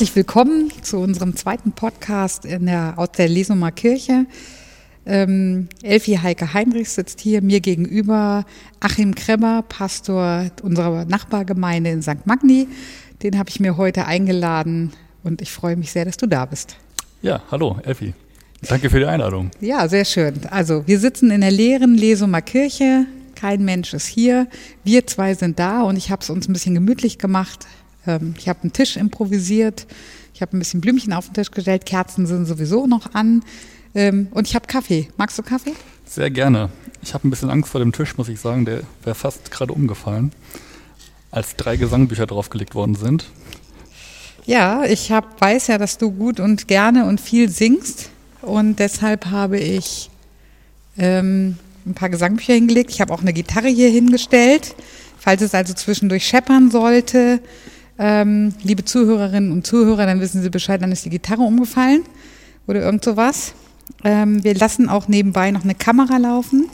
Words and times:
Herzlich 0.00 0.16
willkommen 0.16 0.72
zu 0.80 0.96
unserem 0.96 1.36
zweiten 1.36 1.72
Podcast 1.72 2.46
in 2.46 2.64
der, 2.64 2.94
aus 2.96 3.12
der 3.12 3.28
Lesumer 3.28 3.70
Kirche. 3.70 4.24
Ähm, 5.04 5.68
Elfi 5.82 6.14
Heike 6.14 6.54
Heinrich 6.54 6.88
sitzt 6.88 7.20
hier 7.20 7.42
mir 7.42 7.60
gegenüber. 7.60 8.46
Achim 8.80 9.14
Kremmer, 9.14 9.60
Pastor 9.60 10.46
unserer 10.62 11.04
Nachbargemeinde 11.04 11.90
in 11.90 12.00
St. 12.00 12.24
Magni. 12.24 12.66
Den 13.22 13.38
habe 13.38 13.50
ich 13.50 13.60
mir 13.60 13.76
heute 13.76 14.06
eingeladen 14.06 14.94
und 15.22 15.42
ich 15.42 15.52
freue 15.52 15.76
mich 15.76 15.92
sehr, 15.92 16.06
dass 16.06 16.16
du 16.16 16.26
da 16.26 16.46
bist. 16.46 16.76
Ja, 17.20 17.42
hallo, 17.50 17.76
Elfi. 17.82 18.14
Danke 18.62 18.88
für 18.88 19.00
die 19.00 19.04
Einladung. 19.04 19.50
Ja, 19.60 19.86
sehr 19.86 20.06
schön. 20.06 20.46
Also 20.48 20.86
wir 20.86 20.98
sitzen 20.98 21.30
in 21.30 21.42
der 21.42 21.50
leeren 21.50 21.94
Lesumer 21.94 22.40
Kirche. 22.40 23.04
Kein 23.34 23.66
Mensch 23.66 23.92
ist 23.92 24.06
hier. 24.06 24.48
Wir 24.82 25.06
zwei 25.06 25.34
sind 25.34 25.58
da 25.58 25.82
und 25.82 25.98
ich 25.98 26.10
habe 26.10 26.22
es 26.22 26.30
uns 26.30 26.48
ein 26.48 26.54
bisschen 26.54 26.74
gemütlich 26.74 27.18
gemacht. 27.18 27.66
Ähm, 28.06 28.34
ich 28.38 28.48
habe 28.48 28.62
einen 28.62 28.72
Tisch 28.72 28.96
improvisiert. 28.96 29.86
Ich 30.34 30.42
habe 30.42 30.56
ein 30.56 30.58
bisschen 30.58 30.80
Blümchen 30.80 31.12
auf 31.12 31.26
den 31.26 31.34
Tisch 31.34 31.50
gestellt. 31.50 31.86
Kerzen 31.86 32.26
sind 32.26 32.46
sowieso 32.46 32.86
noch 32.86 33.14
an. 33.14 33.42
Ähm, 33.94 34.28
und 34.30 34.46
ich 34.46 34.54
habe 34.54 34.66
Kaffee. 34.66 35.08
Magst 35.16 35.38
du 35.38 35.42
Kaffee? 35.42 35.74
Sehr 36.06 36.30
gerne. 36.30 36.70
Ich 37.02 37.14
habe 37.14 37.26
ein 37.26 37.30
bisschen 37.30 37.50
Angst 37.50 37.70
vor 37.70 37.80
dem 37.80 37.92
Tisch, 37.92 38.16
muss 38.16 38.28
ich 38.28 38.40
sagen. 38.40 38.64
Der 38.64 38.82
wäre 39.04 39.14
fast 39.14 39.50
gerade 39.50 39.72
umgefallen, 39.72 40.32
als 41.30 41.56
drei 41.56 41.76
Gesangbücher 41.76 42.26
draufgelegt 42.26 42.74
worden 42.74 42.94
sind. 42.94 43.26
Ja, 44.46 44.84
ich 44.84 45.12
hab, 45.12 45.40
weiß 45.40 45.68
ja, 45.68 45.78
dass 45.78 45.98
du 45.98 46.10
gut 46.10 46.40
und 46.40 46.68
gerne 46.68 47.06
und 47.06 47.20
viel 47.20 47.48
singst. 47.48 48.10
Und 48.42 48.78
deshalb 48.78 49.26
habe 49.26 49.58
ich 49.58 50.10
ähm, 50.96 51.56
ein 51.86 51.94
paar 51.94 52.08
Gesangbücher 52.08 52.54
hingelegt. 52.54 52.90
Ich 52.90 53.00
habe 53.00 53.12
auch 53.12 53.20
eine 53.20 53.32
Gitarre 53.32 53.68
hier 53.68 53.90
hingestellt, 53.90 54.74
falls 55.18 55.42
es 55.42 55.54
also 55.54 55.74
zwischendurch 55.74 56.26
scheppern 56.26 56.70
sollte. 56.70 57.40
Ähm, 58.02 58.54
liebe 58.62 58.82
Zuhörerinnen 58.82 59.52
und 59.52 59.66
Zuhörer, 59.66 60.06
dann 60.06 60.20
wissen 60.20 60.40
Sie 60.40 60.48
Bescheid, 60.48 60.80
dann 60.80 60.90
ist 60.90 61.04
die 61.04 61.10
Gitarre 61.10 61.42
umgefallen 61.42 62.04
oder 62.66 62.80
irgend 62.80 63.04
sowas. 63.04 63.52
Ähm, 64.02 64.42
wir 64.42 64.54
lassen 64.54 64.88
auch 64.88 65.06
nebenbei 65.06 65.50
noch 65.50 65.64
eine 65.64 65.74
Kamera 65.74 66.16
laufen. 66.16 66.70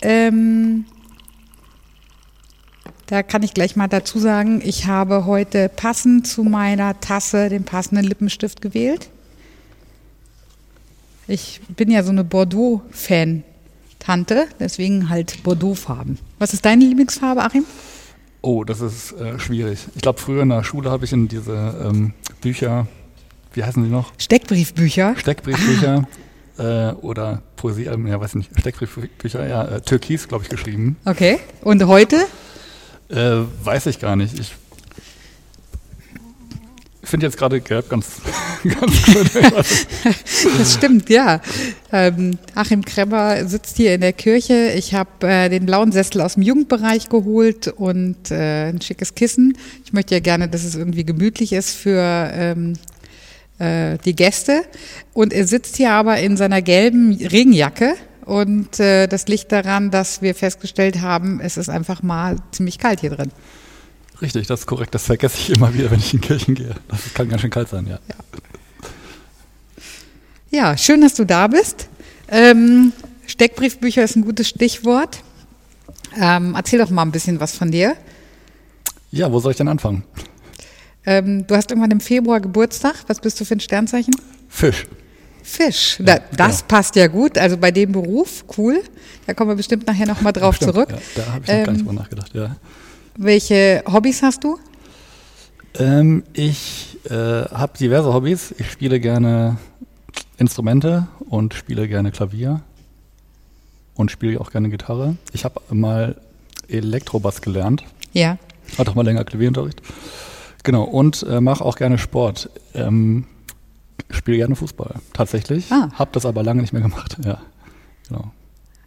Ähm, 0.00 0.86
da 3.08 3.22
kann 3.22 3.42
ich 3.42 3.52
gleich 3.52 3.76
mal 3.76 3.88
dazu 3.88 4.18
sagen, 4.18 4.62
ich 4.64 4.86
habe 4.86 5.26
heute 5.26 5.68
passend 5.68 6.26
zu 6.26 6.44
meiner 6.44 6.98
Tasse 6.98 7.50
den 7.50 7.64
passenden 7.64 8.06
Lippenstift 8.06 8.62
gewählt. 8.62 9.10
Ich 11.28 11.60
bin 11.76 11.90
ja 11.90 12.02
so 12.02 12.10
eine 12.10 12.24
Bordeaux-Fan-Tante, 12.24 14.46
deswegen 14.58 15.10
halt 15.10 15.42
Bordeaux-Farben. 15.42 16.16
Was 16.38 16.54
ist 16.54 16.64
deine 16.64 16.86
Lieblingsfarbe, 16.86 17.42
Achim? 17.42 17.66
Oh, 18.42 18.64
das 18.64 18.80
ist 18.80 19.12
äh, 19.12 19.38
schwierig. 19.38 19.86
Ich 19.94 20.02
glaube, 20.02 20.18
früher 20.18 20.42
in 20.42 20.48
der 20.48 20.64
Schule 20.64 20.90
habe 20.90 21.04
ich 21.04 21.12
in 21.12 21.28
diese 21.28 21.52
ähm, 21.84 22.12
Bücher, 22.40 22.88
wie 23.54 23.62
heißen 23.62 23.82
die 23.82 23.88
noch? 23.88 24.12
Steckbriefbücher. 24.18 25.14
Steckbriefbücher 25.16 26.08
ah. 26.58 26.90
äh, 26.90 26.92
oder 26.94 27.42
Poesie, 27.54 27.86
äh, 27.86 28.08
ja, 28.08 28.20
weiß 28.20 28.34
nicht, 28.34 28.50
Steckbriefbücher, 28.58 29.46
ja, 29.46 29.64
äh, 29.64 29.80
Türkis, 29.80 30.26
glaube 30.26 30.42
ich, 30.42 30.50
geschrieben. 30.50 30.96
Okay. 31.04 31.38
Und 31.60 31.86
heute? 31.86 32.16
Äh, 33.08 33.42
weiß 33.62 33.86
ich 33.86 34.00
gar 34.00 34.16
nicht. 34.16 34.36
Ich 34.36 34.54
finde 37.02 37.26
jetzt 37.26 37.36
gerade 37.36 37.60
Gelb 37.60 37.88
ganz, 37.88 38.20
ganz 38.62 39.06
gut. 39.06 39.30
das 40.58 40.74
stimmt, 40.74 41.10
ja. 41.10 41.40
Ähm, 41.92 42.38
Achim 42.54 42.84
Kremmer 42.84 43.46
sitzt 43.46 43.76
hier 43.76 43.94
in 43.94 44.00
der 44.00 44.12
Kirche. 44.12 44.72
Ich 44.76 44.94
habe 44.94 45.26
äh, 45.26 45.48
den 45.48 45.66
blauen 45.66 45.92
Sessel 45.92 46.20
aus 46.20 46.34
dem 46.34 46.42
Jugendbereich 46.42 47.08
geholt 47.08 47.68
und 47.68 48.30
äh, 48.30 48.68
ein 48.68 48.80
schickes 48.80 49.14
Kissen. 49.14 49.58
Ich 49.84 49.92
möchte 49.92 50.14
ja 50.14 50.20
gerne, 50.20 50.48
dass 50.48 50.64
es 50.64 50.76
irgendwie 50.76 51.04
gemütlich 51.04 51.52
ist 51.52 51.74
für 51.76 52.30
ähm, 52.32 52.74
äh, 53.58 53.98
die 54.04 54.14
Gäste. 54.14 54.62
Und 55.12 55.32
er 55.32 55.46
sitzt 55.46 55.76
hier 55.76 55.92
aber 55.92 56.18
in 56.18 56.36
seiner 56.36 56.62
gelben 56.62 57.14
Regenjacke. 57.14 57.94
Und 58.24 58.78
äh, 58.78 59.08
das 59.08 59.26
liegt 59.26 59.50
daran, 59.50 59.90
dass 59.90 60.22
wir 60.22 60.34
festgestellt 60.34 61.00
haben, 61.00 61.40
es 61.40 61.56
ist 61.56 61.68
einfach 61.68 62.02
mal 62.02 62.36
ziemlich 62.52 62.78
kalt 62.78 63.00
hier 63.00 63.10
drin. 63.10 63.32
Richtig, 64.22 64.46
das 64.46 64.60
ist 64.60 64.66
korrekt. 64.66 64.94
Das 64.94 65.06
vergesse 65.06 65.36
ich 65.36 65.50
immer 65.50 65.74
wieder, 65.74 65.90
wenn 65.90 65.98
ich 65.98 66.14
in 66.14 66.20
Kirchen 66.20 66.54
gehe. 66.54 66.74
Das 66.88 67.12
kann 67.12 67.28
ganz 67.28 67.42
schön 67.42 67.50
kalt 67.50 67.68
sein, 67.68 67.86
ja. 67.88 67.98
Ja, 70.50 70.70
ja 70.70 70.78
schön, 70.78 71.00
dass 71.00 71.14
du 71.14 71.24
da 71.26 71.48
bist. 71.48 71.88
Ähm, 72.28 72.92
Steckbriefbücher 73.26 74.04
ist 74.04 74.14
ein 74.14 74.24
gutes 74.24 74.48
Stichwort. 74.48 75.18
Ähm, 76.18 76.54
erzähl 76.54 76.78
doch 76.78 76.90
mal 76.90 77.02
ein 77.02 77.10
bisschen 77.10 77.40
was 77.40 77.56
von 77.56 77.72
dir. 77.72 77.96
Ja, 79.10 79.32
wo 79.32 79.40
soll 79.40 79.50
ich 79.50 79.58
denn 79.58 79.68
anfangen? 79.68 80.04
Ähm, 81.04 81.44
du 81.46 81.56
hast 81.56 81.70
irgendwann 81.70 81.90
im 81.90 82.00
Februar 82.00 82.40
Geburtstag. 82.40 82.94
Was 83.08 83.18
bist 83.18 83.40
du 83.40 83.44
für 83.44 83.54
ein 83.54 83.60
Sternzeichen? 83.60 84.14
Fisch. 84.48 84.86
Fisch, 85.42 85.96
da, 85.98 86.20
das 86.36 86.60
ja. 86.60 86.66
passt 86.68 86.94
ja 86.94 87.08
gut. 87.08 87.36
Also 87.36 87.56
bei 87.56 87.72
dem 87.72 87.90
Beruf, 87.90 88.44
cool. 88.56 88.80
Da 89.26 89.34
kommen 89.34 89.50
wir 89.50 89.56
bestimmt 89.56 89.88
nachher 89.88 90.06
nochmal 90.06 90.32
drauf 90.32 90.54
Stimmt, 90.54 90.74
zurück. 90.74 90.90
Ja, 90.90 90.98
da 91.16 91.32
habe 91.32 91.44
ich 91.44 91.48
noch 91.48 91.54
ähm, 91.54 91.64
gar 91.64 91.72
nicht 91.72 91.80
drüber 91.82 91.92
nachgedacht, 91.94 92.34
ja. 92.34 92.56
Welche 93.16 93.84
Hobbys 93.86 94.22
hast 94.22 94.44
du? 94.44 94.58
Ähm, 95.78 96.22
ich 96.32 96.98
äh, 97.08 97.12
habe 97.14 97.76
diverse 97.78 98.12
Hobbys. 98.12 98.54
Ich 98.58 98.70
spiele 98.70 99.00
gerne 99.00 99.58
Instrumente 100.38 101.06
und 101.28 101.54
spiele 101.54 101.88
gerne 101.88 102.10
Klavier 102.10 102.62
und 103.94 104.10
spiele 104.10 104.40
auch 104.40 104.50
gerne 104.50 104.70
Gitarre. 104.70 105.16
Ich 105.32 105.44
habe 105.44 105.60
mal 105.70 106.16
Elektrobass 106.68 107.42
gelernt. 107.42 107.84
Ja. 108.12 108.38
Hatte 108.78 108.90
auch 108.90 108.94
mal 108.94 109.04
länger 109.04 109.24
Klavierunterricht. 109.24 109.82
Genau, 110.62 110.84
und 110.84 111.24
äh, 111.28 111.40
mache 111.40 111.64
auch 111.64 111.76
gerne 111.76 111.98
Sport. 111.98 112.50
Ähm, 112.74 113.26
spiele 114.10 114.38
gerne 114.38 114.56
Fußball, 114.56 114.94
tatsächlich. 115.12 115.70
Ah. 115.70 115.90
Habe 115.94 116.10
das 116.12 116.24
aber 116.24 116.42
lange 116.42 116.62
nicht 116.62 116.72
mehr 116.72 116.82
gemacht, 116.82 117.16
ja. 117.24 117.40
Genau. 118.08 118.30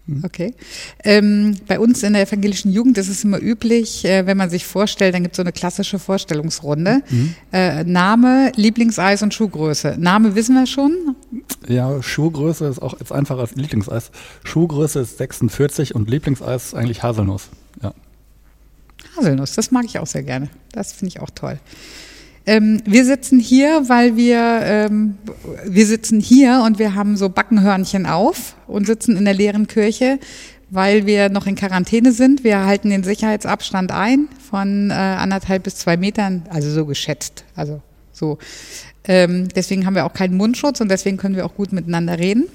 Mhm. 0.08 0.24
Okay. 0.24 0.54
Ähm, 1.04 1.56
bei 1.68 1.80
uns 1.80 2.04
in 2.04 2.14
der 2.14 2.22
evangelischen 2.22 2.72
Jugend 2.72 2.98
ist 2.98 3.10
es 3.10 3.24
immer 3.24 3.42
üblich, 3.42 4.06
äh, 4.06 4.28
wenn 4.28 4.38
man 4.38 4.50
sich 4.50 4.66
vorstellt, 4.66 5.16
dann 5.16 5.24
gibt 5.24 5.34
es 5.34 5.38
so 5.38 5.44
eine 5.44 5.52
klassische 5.52 5.98
Vorstellungsrunde. 5.98 7.02
Mhm. 7.10 7.36
Äh, 7.52 7.84
Name, 7.84 8.52
Lieblingseis 8.56 9.24
und 9.24 9.34
Schuhgröße. 9.34 9.96
Name 9.98 10.36
wissen 10.36 10.56
wir 10.56 10.68
schon. 10.68 11.16
Ja, 11.68 12.02
Schuhgröße 12.04 12.68
ist 12.68 12.82
auch 12.82 13.00
jetzt 13.00 13.12
einfacher 13.12 13.42
als 13.42 13.56
Lieblingseis. 13.56 14.12
Schuhgröße 14.44 15.00
ist 15.00 15.18
46 15.18 15.96
und 15.96 16.10
Lieblingseis 16.10 16.68
ist 16.68 16.76
eigentlich 16.76 17.02
Haselnuss. 17.02 17.50
Ja. 17.82 17.94
Haselnuss, 19.18 19.54
das 19.54 19.72
mag 19.72 19.86
ich 19.86 19.98
auch 19.98 20.08
sehr 20.08 20.24
gerne. 20.24 20.50
Das 20.72 20.94
finde 20.94 21.16
ich 21.16 21.20
auch 21.20 21.32
toll. 21.32 21.60
Ähm, 22.48 22.82
wir 22.86 23.06
sitzen 23.06 23.40
hier, 23.40 23.90
weil 23.90 24.16
wir, 24.16 24.38
ähm, 24.64 25.18
wir 25.66 25.86
sitzen 25.86 26.20
hier 26.20 26.62
und 26.66 26.78
wir 26.78 26.94
haben 26.94 27.18
so 27.18 27.30
Backenhörnchen 27.30 28.06
auf 28.06 28.56
und 28.68 28.86
sitzen 28.86 29.18
in 29.18 29.26
der 29.26 29.34
leeren 29.34 29.68
Kirche, 29.68 30.20
weil 30.70 31.08
wir 31.08 31.30
noch 31.30 31.48
in 31.48 31.56
Quarantäne 31.56 32.12
sind. 32.12 32.44
Wir 32.44 32.66
halten 32.66 32.92
den 32.92 33.04
Sicherheitsabstand 33.04 33.92
ein 33.92 34.28
von 34.50 34.92
äh, 34.92 34.94
anderthalb 34.94 35.64
bis 35.64 35.76
zwei 35.76 35.98
Metern, 35.98 36.44
also 36.50 36.70
so 36.70 36.86
geschätzt. 36.86 37.46
Also 37.56 37.82
so. 38.12 38.38
Ähm, 39.08 39.48
deswegen 39.56 39.86
haben 39.86 39.96
wir 39.96 40.06
auch 40.06 40.14
keinen 40.14 40.38
Mundschutz 40.38 40.82
und 40.82 40.90
deswegen 40.90 41.18
können 41.18 41.36
wir 41.36 41.46
auch 41.46 41.56
gut 41.56 41.74
miteinander 41.74 42.20
reden. 42.20 42.46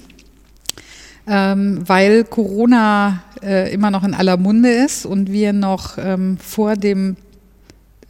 Ähm, 1.27 1.83
weil 1.85 2.23
Corona 2.23 3.23
äh, 3.43 3.71
immer 3.73 3.91
noch 3.91 4.03
in 4.03 4.13
aller 4.13 4.37
Munde 4.37 4.69
ist 4.69 5.05
und 5.05 5.31
wir 5.31 5.53
noch 5.53 5.97
ähm, 5.97 6.37
vor 6.37 6.75
dem 6.75 7.15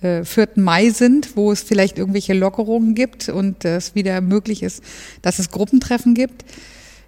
äh, 0.01 0.23
4. 0.23 0.49
Mai 0.55 0.89
sind, 0.89 1.35
wo 1.35 1.51
es 1.51 1.61
vielleicht 1.61 1.97
irgendwelche 1.97 2.33
Lockerungen 2.33 2.95
gibt 2.95 3.29
und 3.29 3.65
es 3.65 3.95
wieder 3.95 4.21
möglich 4.21 4.63
ist, 4.63 4.83
dass 5.21 5.39
es 5.39 5.51
Gruppentreffen 5.51 6.13
gibt. 6.13 6.45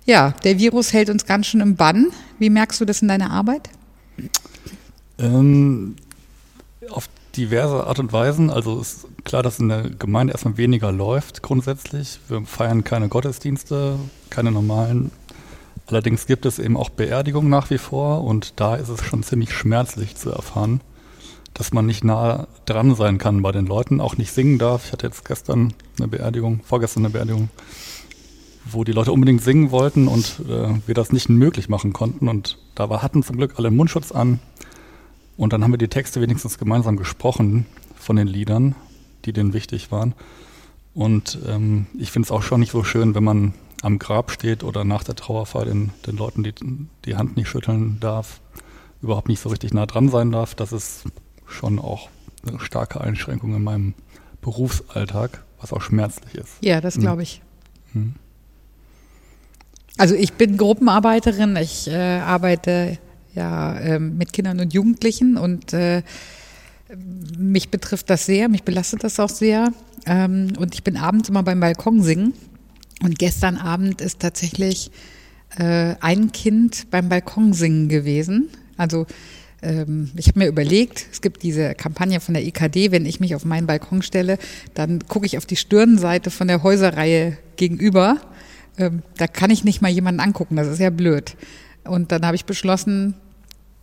Ja, 0.05 0.33
der 0.43 0.59
Virus 0.59 0.93
hält 0.93 1.09
uns 1.09 1.25
ganz 1.25 1.47
schön 1.47 1.61
im 1.61 1.75
Bann. 1.75 2.07
Wie 2.39 2.49
merkst 2.49 2.81
du 2.81 2.85
das 2.85 3.01
in 3.01 3.07
deiner 3.07 3.31
Arbeit? 3.31 3.69
Ähm, 5.17 5.95
auf 6.89 7.07
diverse 7.35 7.85
Art 7.87 7.99
und 7.99 8.11
Weisen. 8.11 8.49
Also 8.49 8.79
ist 8.79 9.07
klar, 9.23 9.43
dass 9.43 9.59
in 9.59 9.69
der 9.69 9.89
Gemeinde 9.89 10.33
erstmal 10.33 10.57
weniger 10.57 10.91
läuft 10.91 11.41
grundsätzlich. 11.41 12.19
Wir 12.27 12.41
feiern 12.45 12.83
keine 12.83 13.07
Gottesdienste, 13.07 13.97
keine 14.29 14.51
normalen. 14.51 15.11
Allerdings 15.87 16.27
gibt 16.27 16.45
es 16.45 16.59
eben 16.59 16.77
auch 16.77 16.89
Beerdigungen 16.89 17.49
nach 17.49 17.69
wie 17.69 17.77
vor 17.77 18.23
und 18.23 18.53
da 18.59 18.75
ist 18.75 18.89
es 18.89 19.03
schon 19.03 19.23
ziemlich 19.23 19.53
schmerzlich 19.53 20.15
zu 20.15 20.31
erfahren, 20.31 20.81
dass 21.53 21.71
man 21.71 21.85
nicht 21.85 22.03
nah 22.03 22.47
dran 22.65 22.95
sein 22.95 23.17
kann 23.17 23.41
bei 23.41 23.51
den 23.51 23.65
Leuten, 23.65 24.01
auch 24.01 24.17
nicht 24.17 24.31
singen 24.31 24.57
darf. 24.57 24.85
Ich 24.87 24.91
hatte 24.91 25.07
jetzt 25.07 25.25
gestern 25.25 25.73
eine 25.97 26.07
Beerdigung, 26.07 26.61
vorgestern 26.63 27.05
eine 27.05 27.13
Beerdigung, 27.13 27.49
wo 28.65 28.83
die 28.83 28.91
Leute 28.91 29.11
unbedingt 29.11 29.41
singen 29.41 29.71
wollten 29.71 30.07
und 30.07 30.39
äh, 30.49 30.69
wir 30.85 30.95
das 30.95 31.11
nicht 31.11 31.29
möglich 31.29 31.69
machen 31.69 31.93
konnten. 31.93 32.27
Und 32.27 32.57
da 32.75 32.89
hatten 33.01 33.23
zum 33.23 33.37
Glück 33.37 33.53
alle 33.57 33.71
Mundschutz 33.71 34.11
an. 34.11 34.39
Und 35.37 35.53
dann 35.53 35.63
haben 35.63 35.71
wir 35.71 35.77
die 35.77 35.87
Texte 35.87 36.21
wenigstens 36.21 36.57
gemeinsam 36.57 36.97
gesprochen 36.97 37.65
von 37.95 38.15
den 38.15 38.27
Liedern, 38.27 38.75
die 39.25 39.33
denen 39.33 39.53
wichtig 39.53 39.91
waren. 39.91 40.15
Und 40.93 41.39
ähm, 41.47 41.87
ich 41.97 42.11
finde 42.11 42.27
es 42.27 42.31
auch 42.31 42.43
schon 42.43 42.59
nicht 42.59 42.71
so 42.71 42.83
schön, 42.83 43.15
wenn 43.15 43.23
man 43.23 43.53
am 43.81 43.99
Grab 43.99 44.31
steht 44.31 44.63
oder 44.63 44.83
nach 44.85 45.03
der 45.03 45.15
Trauerfeier 45.15 45.65
den, 45.65 45.91
den 46.07 46.17
Leuten 46.17 46.43
die, 46.43 46.53
die 47.05 47.15
Hand 47.15 47.35
nicht 47.35 47.49
schütteln 47.49 47.97
darf, 47.99 48.39
überhaupt 49.01 49.27
nicht 49.27 49.41
so 49.41 49.49
richtig 49.49 49.73
nah 49.73 49.85
dran 49.85 50.09
sein 50.09 50.31
darf. 50.31 50.55
Das 50.55 50.71
ist 50.71 51.05
schon 51.47 51.79
auch 51.79 52.09
eine 52.45 52.59
starke 52.59 53.01
Einschränkung 53.01 53.55
in 53.55 53.63
meinem 53.63 53.93
Berufsalltag, 54.41 55.43
was 55.59 55.71
auch 55.73 55.81
schmerzlich 55.81 56.35
ist. 56.35 56.51
Ja, 56.61 56.81
das 56.81 56.99
glaube 56.99 57.23
ich. 57.23 57.41
Mhm. 57.93 58.15
Also 59.97 60.15
ich 60.15 60.33
bin 60.33 60.57
Gruppenarbeiterin, 60.57 61.55
ich 61.55 61.87
äh, 61.87 62.19
arbeite 62.19 62.97
ja 63.35 63.77
äh, 63.77 63.99
mit 63.99 64.33
Kindern 64.33 64.59
und 64.59 64.73
Jugendlichen 64.73 65.37
und 65.37 65.73
äh, 65.73 66.01
mich 67.37 67.69
betrifft 67.69 68.09
das 68.09 68.25
sehr, 68.25 68.49
mich 68.49 68.63
belastet 68.63 69.03
das 69.03 69.19
auch 69.19 69.29
sehr. 69.29 69.71
Ähm, 70.05 70.53
und 70.57 70.73
ich 70.73 70.83
bin 70.83 70.97
abends 70.97 71.29
immer 71.29 71.43
beim 71.43 71.59
Balkon 71.59 72.01
singen. 72.01 72.33
Und 73.01 73.19
gestern 73.19 73.57
Abend 73.57 74.01
ist 74.01 74.19
tatsächlich 74.19 74.91
äh, 75.57 75.95
ein 75.99 76.31
Kind 76.31 76.89
beim 76.89 77.09
Balkon 77.09 77.53
singen 77.53 77.89
gewesen. 77.89 78.49
Also 78.77 79.05
ähm, 79.63 80.11
ich 80.15 80.27
habe 80.27 80.39
mir 80.39 80.47
überlegt, 80.47 81.07
es 81.11 81.21
gibt 81.21 81.41
diese 81.43 81.73
Kampagne 81.73 82.19
von 82.19 82.33
der 82.33 82.45
EKD, 82.45 82.91
wenn 82.91 83.05
ich 83.05 83.19
mich 83.19 83.35
auf 83.35 83.45
meinen 83.45 83.65
Balkon 83.65 84.01
stelle, 84.01 84.37
dann 84.73 84.99
gucke 85.07 85.25
ich 85.25 85.37
auf 85.37 85.45
die 85.45 85.55
Stirnseite 85.55 86.29
von 86.29 86.47
der 86.47 86.63
Häuserreihe 86.63 87.37
gegenüber. 87.55 88.17
Ähm, 88.77 89.01
da 89.17 89.27
kann 89.27 89.49
ich 89.49 89.63
nicht 89.63 89.81
mal 89.81 89.89
jemanden 89.89 90.19
angucken, 90.19 90.55
das 90.55 90.67
ist 90.67 90.79
ja 90.79 90.89
blöd. 90.89 91.35
Und 91.85 92.11
dann 92.11 92.25
habe 92.25 92.35
ich 92.35 92.45
beschlossen, 92.45 93.15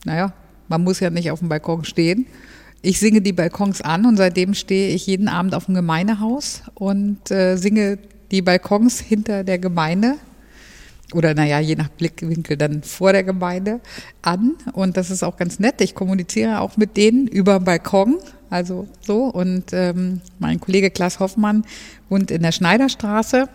naja, 0.05 0.32
man 0.69 0.85
muss 0.85 1.00
ja 1.00 1.11
nicht 1.11 1.31
auf 1.31 1.41
dem 1.41 1.49
Balkon 1.49 1.85
stehen. 1.85 2.26
Ich 2.83 2.99
singe 2.99 3.21
die 3.21 3.33
Balkons 3.33 3.83
an 3.83 4.06
und 4.06 4.17
seitdem 4.17 4.55
stehe 4.55 4.94
ich 4.94 5.06
jeden 5.06 5.29
Abend 5.29 5.55
auf 5.55 5.67
dem 5.67 5.75
Gemeindehaus 5.75 6.62
und 6.75 7.31
äh, 7.31 7.56
singe 7.56 7.99
die 8.31 8.43
Balkons 8.43 9.00
hinter 9.00 9.44
der 9.44 9.59
Gemeinde 9.59 10.17
oder 11.15 11.35
naja, 11.35 11.59
je 11.61 11.77
nach 11.77 11.89
Blickwinkel 11.89 12.57
dann 12.57 12.83
vor 12.83 13.12
der 13.12 13.25
Gemeinde 13.25 13.81
an. 14.23 14.55
Und 14.73 14.97
das 14.97 15.11
ist 15.11 15.23
auch 15.23 15.37
ganz 15.37 15.59
nett. 15.59 15.81
Ich 15.81 15.95
kommuniziere 15.95 16.61
auch 16.61 16.77
mit 16.77 16.97
denen 16.97 17.27
über 17.27 17.59
den 17.59 17.65
Balkon. 17.65 18.19
Also 18.49 18.87
so. 19.01 19.25
Und 19.25 19.73
ähm, 19.73 20.21
mein 20.39 20.61
Kollege 20.61 20.91
Klaas 20.91 21.21
Hoffmann 21.21 21.65
wohnt 22.09 22.31
in 22.31 22.43
der 22.43 22.53
Schneiderstraße. 22.53 23.49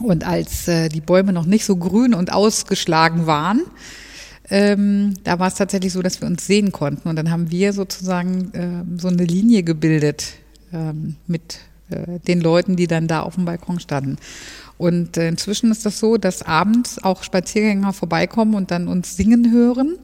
Und 0.00 0.24
als 0.24 0.68
äh, 0.68 0.88
die 0.88 1.00
Bäume 1.00 1.32
noch 1.32 1.46
nicht 1.46 1.64
so 1.64 1.76
grün 1.76 2.14
und 2.14 2.32
ausgeschlagen 2.32 3.26
waren, 3.26 3.62
ähm, 4.50 5.14
da 5.24 5.38
war 5.38 5.48
es 5.48 5.54
tatsächlich 5.54 5.92
so, 5.92 6.02
dass 6.02 6.20
wir 6.20 6.28
uns 6.28 6.46
sehen 6.46 6.72
konnten. 6.72 7.08
Und 7.08 7.16
dann 7.16 7.30
haben 7.30 7.50
wir 7.50 7.72
sozusagen 7.72 8.52
äh, 8.54 9.00
so 9.00 9.08
eine 9.08 9.24
Linie 9.24 9.62
gebildet 9.62 10.34
ähm, 10.72 11.16
mit 11.26 11.58
äh, 11.90 12.18
den 12.20 12.40
Leuten, 12.40 12.76
die 12.76 12.86
dann 12.86 13.08
da 13.08 13.22
auf 13.22 13.34
dem 13.34 13.44
Balkon 13.44 13.80
standen. 13.80 14.16
Und 14.76 15.16
äh, 15.16 15.28
inzwischen 15.28 15.70
ist 15.70 15.84
das 15.84 15.98
so, 15.98 16.16
dass 16.16 16.42
abends 16.42 17.02
auch 17.02 17.22
Spaziergänger 17.22 17.92
vorbeikommen 17.92 18.54
und 18.54 18.70
dann 18.70 18.88
uns 18.88 19.16
singen 19.16 19.52
hören 19.52 19.98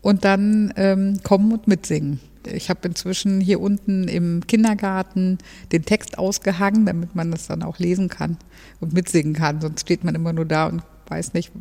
und 0.00 0.24
dann 0.24 0.72
ähm, 0.76 1.20
kommen 1.22 1.52
und 1.52 1.66
mitsingen. 1.68 2.20
Ich 2.46 2.70
habe 2.70 2.88
inzwischen 2.88 3.40
hier 3.40 3.60
unten 3.60 4.08
im 4.08 4.46
Kindergarten 4.46 5.38
den 5.70 5.84
Text 5.84 6.18
ausgehangen, 6.18 6.86
damit 6.86 7.14
man 7.14 7.30
das 7.30 7.46
dann 7.46 7.62
auch 7.62 7.78
lesen 7.78 8.08
kann 8.08 8.36
und 8.80 8.92
mitsingen 8.92 9.34
kann. 9.34 9.60
Sonst 9.60 9.82
steht 9.82 10.02
man 10.02 10.14
immer 10.14 10.32
nur 10.32 10.44
da 10.44 10.66
und 10.66 10.82
weiß 11.08 11.34
nicht, 11.34 11.52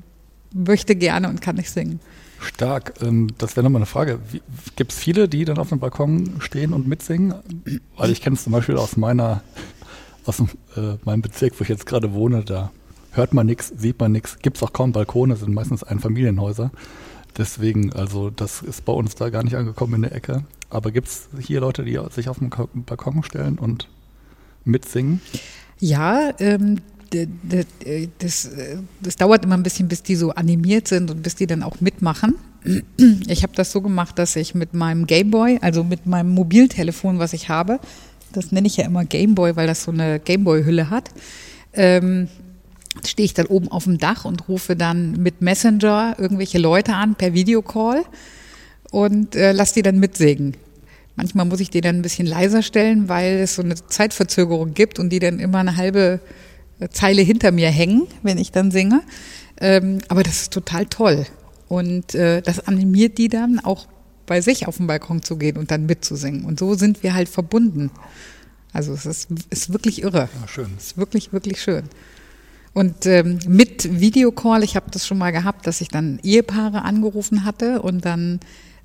möchte 0.54 0.96
gerne 0.96 1.30
und 1.30 1.42
kann 1.42 1.56
nicht 1.56 1.70
singen. 1.70 2.00
Stark. 2.42 2.94
Ähm, 3.02 3.28
das 3.38 3.56
wäre 3.56 3.64
nochmal 3.64 3.80
eine 3.80 3.86
Frage. 3.86 4.20
Gibt 4.76 4.92
es 4.92 5.00
viele, 5.00 5.30
die 5.30 5.46
dann 5.46 5.58
auf 5.58 5.70
dem 5.70 5.80
Balkon 5.80 6.36
stehen 6.40 6.74
und 6.74 6.88
mitsingen? 6.88 7.36
Weil 7.96 8.12
ich 8.12 8.22
kenne 8.22 8.36
es 8.36 8.44
zum 8.44 8.54
Beispiel 8.54 8.78
aus 8.78 8.98
meiner 8.98 9.42
aus 10.26 10.38
dem, 10.38 10.50
äh, 10.76 10.98
meinem 11.04 11.22
Bezirk, 11.22 11.54
wo 11.60 11.64
ich 11.64 11.70
jetzt 11.70 11.86
gerade 11.86 12.14
wohne, 12.14 12.44
da 12.44 12.72
hört 13.12 13.34
man 13.34 13.46
nichts, 13.46 13.74
sieht 13.76 14.00
man 14.00 14.12
nichts, 14.12 14.40
gibt 14.40 14.58
es 14.58 14.64
auch 14.64 14.74
kaum 14.74 14.92
Balkone, 14.92 15.36
sind 15.36 15.54
meistens 15.54 15.84
Einfamilienhäuser. 15.84 16.72
Deswegen, 17.38 17.94
also 17.94 18.30
das 18.30 18.62
ist 18.62 18.86
bei 18.86 18.94
uns 18.94 19.16
da 19.16 19.30
gar 19.30 19.44
nicht 19.44 19.56
angekommen 19.56 19.96
in 19.96 20.02
der 20.04 20.16
Ecke. 20.16 20.44
Aber 20.70 20.92
gibt 20.92 21.08
es 21.08 21.30
hier 21.40 21.62
Leute, 21.62 21.84
die 21.84 22.00
sich 22.12 22.30
auf 22.30 22.40
den 22.40 22.50
Balkon 22.50 23.24
stellen 23.24 23.58
und 23.58 23.88
mitsingen? 24.64 25.22
Ja, 25.80 26.32
ähm, 26.40 26.80
das, 28.20 28.50
das 29.02 29.16
dauert 29.16 29.44
immer 29.44 29.56
ein 29.58 29.64
bisschen, 29.64 29.88
bis 29.88 30.04
die 30.04 30.16
so 30.16 30.32
animiert 30.32 30.88
sind 30.88 31.12
und 31.12 31.24
bis 31.24 31.36
die 31.36 31.48
dann 31.48 31.64
auch 31.64 31.82
mitmachen. 31.82 32.36
Ich 33.28 33.44
habe 33.44 33.54
das 33.56 33.72
so 33.72 33.82
gemacht, 33.82 34.20
dass 34.20 34.36
ich 34.36 34.56
mit 34.56 34.74
meinem 34.74 35.08
Gameboy, 35.08 35.60
also 35.62 35.84
mit 35.84 36.06
meinem 36.06 36.30
Mobiltelefon, 36.30 37.20
was 37.20 37.34
ich 37.34 37.50
habe, 37.50 37.80
das 38.34 38.52
nenne 38.52 38.68
ich 38.68 38.78
ja 38.78 38.86
immer 38.86 39.04
Gameboy, 39.04 39.56
weil 39.56 39.68
das 39.68 39.84
so 39.84 39.92
eine 39.92 40.20
Gameboy-Hülle 40.20 40.90
hat, 40.90 41.10
ähm, 41.74 42.28
stehe 43.06 43.26
ich 43.26 43.34
dann 43.34 43.48
oben 43.48 43.70
auf 43.70 43.86
dem 43.86 43.98
Dach 43.98 44.26
und 44.26 44.48
rufe 44.48 44.76
dann 44.76 45.14
mit 45.14 45.42
Messenger 45.42 46.16
irgendwelche 46.18 46.60
Leute 46.60 46.94
an 46.94 47.16
per 47.16 47.34
Videocall 47.34 48.04
und 48.92 49.36
äh, 49.36 49.54
lass 49.54 49.74
die 49.74 49.82
dann 49.82 50.00
mitsingen. 50.00 50.56
Manchmal 51.16 51.46
muss 51.46 51.60
ich 51.60 51.70
die 51.70 51.82
dann 51.82 51.98
ein 51.98 52.02
bisschen 52.02 52.28
leiser 52.28 52.62
stellen, 52.62 53.10
weil 53.10 53.40
es 53.40 53.56
so 53.56 53.62
eine 53.62 53.76
Zeitverzögerung 53.76 54.74
gibt 54.74 54.98
und 55.00 55.10
die 55.10 55.20
dann 55.20 55.40
immer 55.40 55.60
eine 55.60 55.78
halbe 55.78 56.20
Zeile 56.90 57.22
hinter 57.22 57.52
mir 57.52 57.70
hängen, 57.70 58.08
wenn 58.24 58.38
ich 58.38 58.52
dann 58.52 58.72
singe. 58.72 59.02
Ähm, 59.60 60.00
aber 60.08 60.24
das 60.24 60.42
ist 60.42 60.54
total 60.54 60.86
toll. 60.88 61.26
Und 61.68 62.16
äh, 62.16 62.42
das 62.42 62.68
animiert 62.68 63.18
die 63.18 63.30
dann 63.30 63.60
auch 63.60 63.88
bei 64.26 64.42
sich 64.42 64.68
auf 64.68 64.78
den 64.78 64.88
Balkon 64.88 65.22
zu 65.22 65.38
gehen 65.38 65.58
und 65.58 65.72
dann 65.72 65.86
mitzusingen. 65.86 66.46
Und 66.46 66.60
so 66.60 66.74
sind 66.74 67.04
wir 67.04 67.14
halt 67.14 67.30
verbunden. 67.30 67.92
Also 68.74 68.94
es 68.94 69.06
ist, 69.06 69.30
ist 69.50 69.74
wirklich 69.74 70.04
irre. 70.04 70.30
Ja, 70.42 70.48
schön. 70.48 70.72
Es 70.78 70.88
ist 70.88 70.98
wirklich, 70.98 71.34
wirklich 71.34 71.62
schön. 71.62 71.84
Und 72.74 73.06
ähm, 73.06 73.40
mit 73.48 74.00
Videocall, 74.00 74.64
ich 74.64 74.76
habe 74.76 74.90
das 74.92 75.06
schon 75.06 75.18
mal 75.18 75.32
gehabt, 75.32 75.68
dass 75.68 75.82
ich 75.82 75.90
dann 75.90 76.20
Ehepaare 76.24 76.84
angerufen 76.84 77.44
hatte 77.44 77.82
und 77.82 78.06
dann 78.06 78.40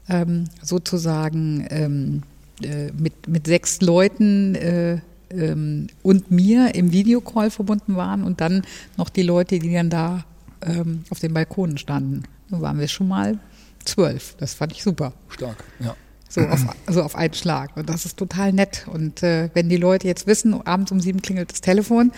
ähm, 0.09 0.45
sozusagen 0.63 1.67
ähm, 1.71 2.23
äh, 2.63 2.91
mit, 2.93 3.29
mit 3.29 3.47
sechs 3.47 3.81
Leuten 3.81 4.55
äh, 4.57 4.99
ähm, 5.37 5.89
und 6.03 6.31
mir 6.31 6.75
im 6.75 6.93
Videocall 6.93 7.51
verbunden 7.51 7.97
waren 7.97 8.23
und 8.23 8.41
dann 8.41 8.63
noch 8.97 9.09
die 9.09 9.23
Leute, 9.23 9.59
die 9.59 9.73
dann 9.73 9.91
da 9.91 10.25
ähm, 10.63 11.05
auf 11.11 11.21
den 11.21 11.35
Balkonen 11.35 11.79
standen. 11.79 12.25
So 12.51 12.61
waren 12.61 12.79
wir 12.79 12.89
schon 12.89 13.09
mal 13.09 13.39
zwölf. 13.85 14.37
Das 14.39 14.55
fand 14.55 14.73
ich 14.73 14.83
super. 14.83 15.13
Stark, 15.29 15.65
ja. 15.81 15.95
So 16.29 16.41
auf, 16.41 16.61
also 16.87 17.03
auf 17.03 17.15
einen 17.15 17.35
Schlag. 17.35 17.77
Und 17.77 17.89
das 17.89 18.05
ist 18.05 18.17
total 18.17 18.53
nett. 18.53 18.87
Und 18.93 19.23
äh, 19.23 19.49
wenn 19.55 19.69
die 19.69 19.77
Leute 19.77 20.09
jetzt 20.09 20.27
wissen, 20.27 20.61
abends 20.67 20.91
um 20.91 21.01
sieben 21.01 21.23
klingelt 21.23 21.53
das 21.53 21.61
Telefon, 21.61 22.13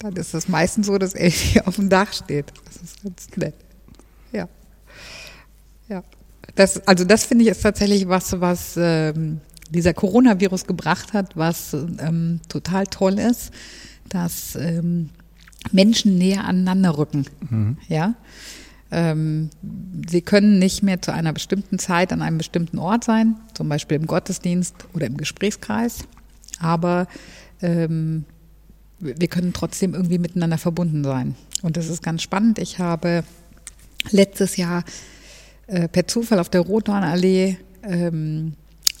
dann 0.00 0.16
ist 0.16 0.34
das 0.34 0.48
meistens 0.48 0.86
so, 0.86 0.98
dass 0.98 1.14
Elfi 1.14 1.60
auf 1.60 1.76
dem 1.76 1.88
Dach 1.88 2.12
steht. 2.12 2.52
Das 2.64 2.76
ist 2.76 3.02
ganz 3.02 3.28
nett. 3.36 3.54
Ja. 4.32 4.48
Ja. 5.88 6.02
Das, 6.54 6.86
also 6.86 7.04
das 7.04 7.24
finde 7.24 7.44
ich 7.44 7.50
ist 7.50 7.62
tatsächlich 7.62 8.08
was, 8.08 8.40
was 8.40 8.76
ähm, 8.76 9.40
dieser 9.70 9.94
Coronavirus 9.94 10.66
gebracht 10.66 11.12
hat, 11.12 11.36
was 11.36 11.74
ähm, 11.74 12.40
total 12.48 12.86
toll 12.86 13.18
ist, 13.18 13.52
dass 14.08 14.56
ähm, 14.56 15.10
Menschen 15.72 16.18
näher 16.18 16.44
aneinander 16.44 16.98
rücken. 16.98 17.26
Mhm. 17.48 17.78
Ja. 17.88 18.14
Ähm, 18.90 19.50
sie 20.08 20.20
können 20.20 20.58
nicht 20.58 20.82
mehr 20.82 21.02
zu 21.02 21.12
einer 21.12 21.32
bestimmten 21.32 21.78
Zeit 21.78 22.12
an 22.12 22.22
einem 22.22 22.38
bestimmten 22.38 22.78
Ort 22.78 23.04
sein, 23.04 23.36
zum 23.54 23.68
Beispiel 23.68 23.96
im 23.96 24.06
Gottesdienst 24.06 24.74
oder 24.92 25.06
im 25.06 25.16
Gesprächskreis, 25.16 26.04
aber 26.60 27.08
ähm, 27.60 28.24
wir 29.00 29.28
können 29.28 29.52
trotzdem 29.52 29.94
irgendwie 29.94 30.18
miteinander 30.18 30.58
verbunden 30.58 31.02
sein. 31.02 31.34
Und 31.62 31.76
das 31.76 31.88
ist 31.88 32.02
ganz 32.02 32.22
spannend. 32.22 32.58
Ich 32.58 32.78
habe 32.78 33.24
letztes 34.10 34.56
Jahr 34.56 34.84
äh, 35.66 35.88
per 35.88 36.06
Zufall 36.06 36.38
auf 36.38 36.48
der 36.48 36.60
Rotdornallee 36.60 37.56
ähm, 37.82 38.54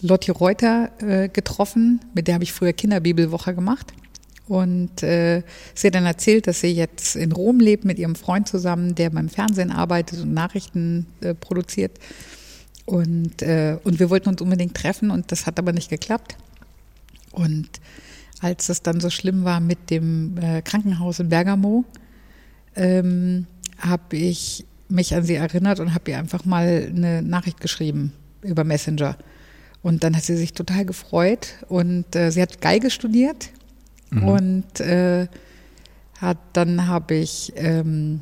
Lotti 0.04 0.30
Reuter 0.30 0.90
äh, 1.00 1.28
getroffen, 1.28 2.00
mit 2.14 2.28
der 2.28 2.34
habe 2.34 2.44
ich 2.44 2.52
früher 2.52 2.74
Kinderbibelwoche 2.74 3.54
gemacht. 3.54 3.92
Und 4.46 5.02
äh, 5.02 5.42
sie 5.74 5.86
hat 5.86 5.94
dann 5.94 6.04
erzählt, 6.04 6.46
dass 6.46 6.60
sie 6.60 6.68
jetzt 6.68 7.16
in 7.16 7.32
Rom 7.32 7.60
lebt 7.60 7.86
mit 7.86 7.98
ihrem 7.98 8.14
Freund 8.14 8.46
zusammen, 8.46 8.94
der 8.94 9.08
beim 9.08 9.30
Fernsehen 9.30 9.70
arbeitet 9.70 10.20
und 10.20 10.34
Nachrichten 10.34 11.06
äh, 11.22 11.32
produziert. 11.32 11.98
Und, 12.84 13.40
äh, 13.40 13.78
und 13.84 13.98
wir 13.98 14.10
wollten 14.10 14.28
uns 14.28 14.42
unbedingt 14.42 14.76
treffen 14.76 15.10
und 15.10 15.32
das 15.32 15.46
hat 15.46 15.58
aber 15.58 15.72
nicht 15.72 15.88
geklappt. 15.88 16.36
Und 17.32 17.68
als 18.40 18.68
es 18.68 18.82
dann 18.82 19.00
so 19.00 19.08
schlimm 19.08 19.44
war 19.44 19.60
mit 19.60 19.88
dem 19.88 20.36
äh, 20.36 20.60
Krankenhaus 20.60 21.20
in 21.20 21.30
Bergamo, 21.30 21.86
ähm, 22.76 23.46
habe 23.78 24.18
ich 24.18 24.66
mich 24.90 25.14
an 25.14 25.24
sie 25.24 25.36
erinnert 25.36 25.80
und 25.80 25.94
habe 25.94 26.10
ihr 26.10 26.18
einfach 26.18 26.44
mal 26.44 26.90
eine 26.94 27.22
Nachricht 27.22 27.62
geschrieben 27.62 28.12
über 28.42 28.64
Messenger. 28.64 29.16
Und 29.84 30.02
dann 30.02 30.16
hat 30.16 30.24
sie 30.24 30.36
sich 30.36 30.52
total 30.52 30.84
gefreut 30.84 31.54
und 31.68 32.16
äh, 32.16 32.32
sie 32.32 32.42
hat 32.42 32.60
Geige 32.60 32.90
studiert 32.90 33.50
Mhm. 34.14 34.28
Und 34.28 34.80
äh, 34.80 35.26
hat, 36.20 36.38
dann 36.52 36.86
habe 36.86 37.14
ich 37.14 37.52
ähm, 37.56 38.20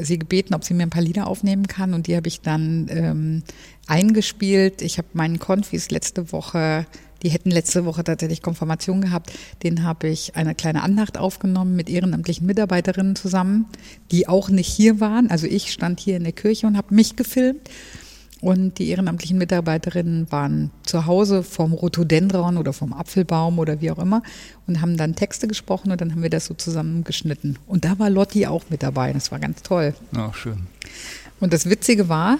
sie 0.00 0.18
gebeten, 0.18 0.54
ob 0.54 0.64
sie 0.64 0.74
mir 0.74 0.84
ein 0.84 0.90
paar 0.90 1.02
Lieder 1.02 1.26
aufnehmen 1.26 1.68
kann 1.68 1.94
und 1.94 2.06
die 2.06 2.16
habe 2.16 2.28
ich 2.28 2.40
dann 2.40 2.86
ähm, 2.90 3.42
eingespielt. 3.86 4.82
Ich 4.82 4.98
habe 4.98 5.08
meinen 5.12 5.38
Konfis 5.38 5.90
letzte 5.90 6.32
Woche, 6.32 6.86
die 7.22 7.28
hätten 7.28 7.50
letzte 7.50 7.84
Woche 7.84 8.02
tatsächlich 8.02 8.40
Konfirmation 8.40 9.02
gehabt, 9.02 9.32
den 9.62 9.84
habe 9.84 10.08
ich 10.08 10.34
eine 10.34 10.54
kleine 10.54 10.82
Andacht 10.82 11.18
aufgenommen 11.18 11.76
mit 11.76 11.90
ehrenamtlichen 11.90 12.46
Mitarbeiterinnen 12.46 13.14
zusammen, 13.14 13.66
die 14.10 14.26
auch 14.26 14.48
nicht 14.48 14.68
hier 14.68 14.98
waren. 15.00 15.30
Also 15.30 15.46
ich 15.46 15.70
stand 15.70 16.00
hier 16.00 16.16
in 16.16 16.24
der 16.24 16.32
Kirche 16.32 16.66
und 16.66 16.76
habe 16.76 16.94
mich 16.94 17.16
gefilmt. 17.16 17.68
Und 18.40 18.78
die 18.78 18.88
ehrenamtlichen 18.88 19.38
Mitarbeiterinnen 19.38 20.30
waren 20.32 20.70
zu 20.82 21.06
Hause 21.06 21.42
vom 21.42 21.72
Rhododendron 21.72 22.56
oder 22.56 22.72
vom 22.72 22.92
Apfelbaum 22.92 23.58
oder 23.58 23.80
wie 23.80 23.90
auch 23.90 23.98
immer 23.98 24.22
und 24.66 24.80
haben 24.80 24.96
dann 24.96 25.14
Texte 25.14 25.46
gesprochen 25.46 25.92
und 25.92 26.00
dann 26.00 26.12
haben 26.12 26.22
wir 26.22 26.30
das 26.30 26.46
so 26.46 26.54
zusammengeschnitten. 26.54 27.58
Und 27.66 27.84
da 27.84 27.98
war 27.98 28.08
Lotti 28.08 28.46
auch 28.46 28.64
mit 28.70 28.82
dabei. 28.82 29.12
Das 29.12 29.30
war 29.30 29.38
ganz 29.38 29.62
toll. 29.62 29.94
Ja, 30.16 30.32
schön. 30.32 30.66
Und 31.38 31.52
das 31.52 31.68
Witzige 31.68 32.08
war, 32.08 32.38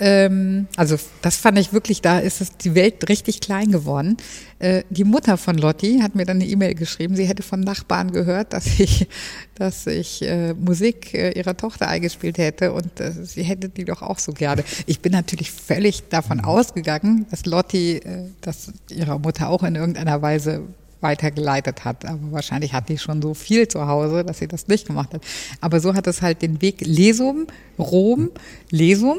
ähm, 0.00 0.66
also 0.76 0.96
das 1.20 1.36
fand 1.36 1.58
ich 1.58 1.74
wirklich, 1.74 2.00
da 2.00 2.18
ist 2.18 2.40
es 2.40 2.56
die 2.56 2.74
Welt 2.74 3.08
richtig 3.10 3.40
klein 3.40 3.70
geworden. 3.70 4.16
Äh, 4.58 4.82
die 4.88 5.04
Mutter 5.04 5.36
von 5.36 5.58
Lotti 5.58 6.00
hat 6.00 6.14
mir 6.14 6.24
dann 6.24 6.38
eine 6.38 6.46
E-Mail 6.46 6.74
geschrieben, 6.74 7.16
sie 7.16 7.26
hätte 7.26 7.42
von 7.42 7.60
Nachbarn 7.60 8.10
gehört, 8.10 8.54
dass 8.54 8.66
ich, 8.80 9.08
dass 9.54 9.86
ich 9.86 10.22
äh, 10.22 10.54
Musik 10.54 11.12
äh, 11.12 11.38
ihrer 11.38 11.54
Tochter 11.54 11.88
eingespielt 11.88 12.38
hätte 12.38 12.72
und 12.72 12.98
äh, 12.98 13.12
sie 13.12 13.42
hätte 13.42 13.68
die 13.68 13.84
doch 13.84 14.00
auch 14.00 14.18
so 14.18 14.32
gerne. 14.32 14.64
Ich 14.86 15.00
bin 15.00 15.12
natürlich 15.12 15.50
völlig 15.50 16.08
davon 16.08 16.38
mhm. 16.38 16.44
ausgegangen, 16.46 17.26
dass 17.30 17.44
Lotti, 17.44 17.96
äh, 17.96 18.30
dass 18.40 18.72
ihrer 18.90 19.18
Mutter 19.18 19.50
auch 19.50 19.62
in 19.62 19.74
irgendeiner 19.74 20.22
Weise 20.22 20.62
weitergeleitet 21.00 21.84
hat. 21.84 22.04
Aber 22.04 22.32
wahrscheinlich 22.32 22.72
hat 22.72 22.88
die 22.88 22.98
schon 22.98 23.22
so 23.22 23.34
viel 23.34 23.68
zu 23.68 23.86
Hause, 23.86 24.24
dass 24.24 24.38
sie 24.38 24.48
das 24.48 24.68
nicht 24.68 24.86
gemacht 24.86 25.14
hat. 25.14 25.22
Aber 25.60 25.80
so 25.80 25.94
hat 25.94 26.06
es 26.06 26.22
halt 26.22 26.42
den 26.42 26.60
Weg 26.62 26.80
Lesum, 26.82 27.46
Rom, 27.78 28.30
Lesum 28.70 29.18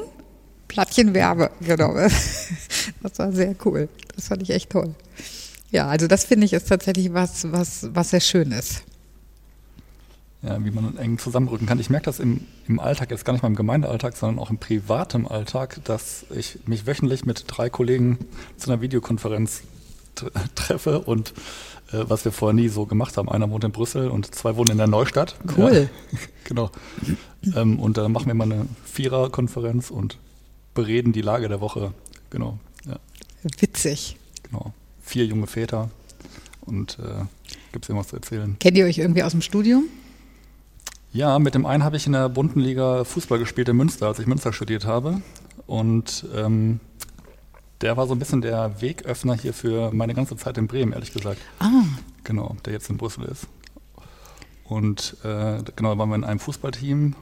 Plattchenwerbe, 0.71 1.51
genau. 1.59 1.93
Das 3.03 3.19
war 3.19 3.31
sehr 3.33 3.55
cool. 3.65 3.89
Das 4.15 4.29
fand 4.29 4.41
ich 4.41 4.51
echt 4.51 4.69
toll. 4.69 4.95
Ja, 5.69 5.87
also 5.87 6.07
das 6.07 6.23
finde 6.23 6.45
ich 6.45 6.53
ist 6.53 6.69
tatsächlich 6.69 7.13
was, 7.13 7.51
was, 7.51 7.89
was 7.93 8.11
sehr 8.11 8.21
schön 8.21 8.51
ist. 8.51 8.83
Ja, 10.41 10.63
wie 10.63 10.71
man 10.71 10.97
eng 10.97 11.17
zusammenrücken 11.17 11.67
kann. 11.67 11.79
Ich 11.79 11.89
merke 11.89 12.05
das 12.05 12.19
im, 12.19 12.45
im 12.67 12.79
Alltag, 12.79 13.11
jetzt 13.11 13.25
gar 13.25 13.33
nicht 13.33 13.41
mal 13.41 13.49
im 13.49 13.55
Gemeindealltag, 13.55 14.15
sondern 14.15 14.39
auch 14.39 14.49
im 14.49 14.59
privaten 14.59 15.27
Alltag, 15.27 15.81
dass 15.83 16.25
ich 16.33 16.59
mich 16.65 16.87
wöchentlich 16.87 17.25
mit 17.25 17.43
drei 17.47 17.69
Kollegen 17.69 18.17
zu 18.55 18.71
einer 18.71 18.81
Videokonferenz 18.81 19.63
treffe 20.55 21.01
und 21.01 21.33
äh, 21.91 22.05
was 22.07 22.23
wir 22.23 22.31
vorher 22.31 22.53
nie 22.53 22.69
so 22.69 22.85
gemacht 22.85 23.17
haben. 23.17 23.29
Einer 23.29 23.49
wohnt 23.49 23.65
in 23.65 23.71
Brüssel 23.73 24.09
und 24.09 24.33
zwei 24.33 24.55
wohnen 24.55 24.71
in 24.71 24.77
der 24.77 24.87
Neustadt. 24.87 25.35
Cool. 25.57 25.89
Ja, 26.11 26.17
genau. 26.45 26.71
ähm, 27.55 27.77
und 27.79 27.97
da 27.97 28.07
machen 28.07 28.27
wir 28.27 28.35
mal 28.35 28.45
eine 28.45 28.67
Viererkonferenz 28.85 29.91
und 29.91 30.17
bereden 30.73 31.13
die 31.13 31.21
Lage 31.21 31.47
der 31.49 31.61
Woche. 31.61 31.93
Genau. 32.29 32.59
Ja. 32.85 32.97
Witzig. 33.59 34.17
Genau. 34.43 34.73
Vier 35.01 35.25
junge 35.25 35.47
Väter 35.47 35.89
und 36.61 36.97
äh, 36.99 37.25
gibt 37.71 37.85
es 37.85 37.89
irgendwas 37.89 38.09
zu 38.09 38.15
erzählen. 38.15 38.55
Kennt 38.59 38.77
ihr 38.77 38.85
euch 38.85 38.97
irgendwie 38.97 39.23
aus 39.23 39.31
dem 39.31 39.41
Studium? 39.41 39.85
Ja, 41.13 41.39
mit 41.39 41.55
dem 41.55 41.65
einen 41.65 41.83
habe 41.83 41.97
ich 41.97 42.05
in 42.05 42.13
der 42.13 42.29
bunten 42.29 42.61
Liga 42.61 43.03
Fußball 43.03 43.39
gespielt 43.39 43.67
in 43.67 43.75
Münster, 43.75 44.07
als 44.07 44.19
ich 44.19 44.27
Münster 44.27 44.53
studiert 44.53 44.85
habe. 44.85 45.21
Und 45.67 46.25
ähm, 46.33 46.79
der 47.81 47.97
war 47.97 48.07
so 48.07 48.13
ein 48.13 48.19
bisschen 48.19 48.41
der 48.41 48.81
Wegöffner 48.81 49.35
hier 49.35 49.53
für 49.53 49.91
meine 49.91 50.13
ganze 50.13 50.37
Zeit 50.37 50.57
in 50.57 50.67
Bremen, 50.67 50.93
ehrlich 50.93 51.11
gesagt. 51.11 51.39
Ah. 51.59 51.83
Genau, 52.23 52.55
der 52.65 52.73
jetzt 52.73 52.89
in 52.89 52.97
Brüssel 52.97 53.25
ist. 53.25 53.47
Und 54.63 55.17
äh, 55.23 55.61
genau, 55.75 55.97
waren 55.97 56.09
wir 56.09 56.15
in 56.15 56.23
einem 56.23 56.39
Fußballteam 56.39 57.15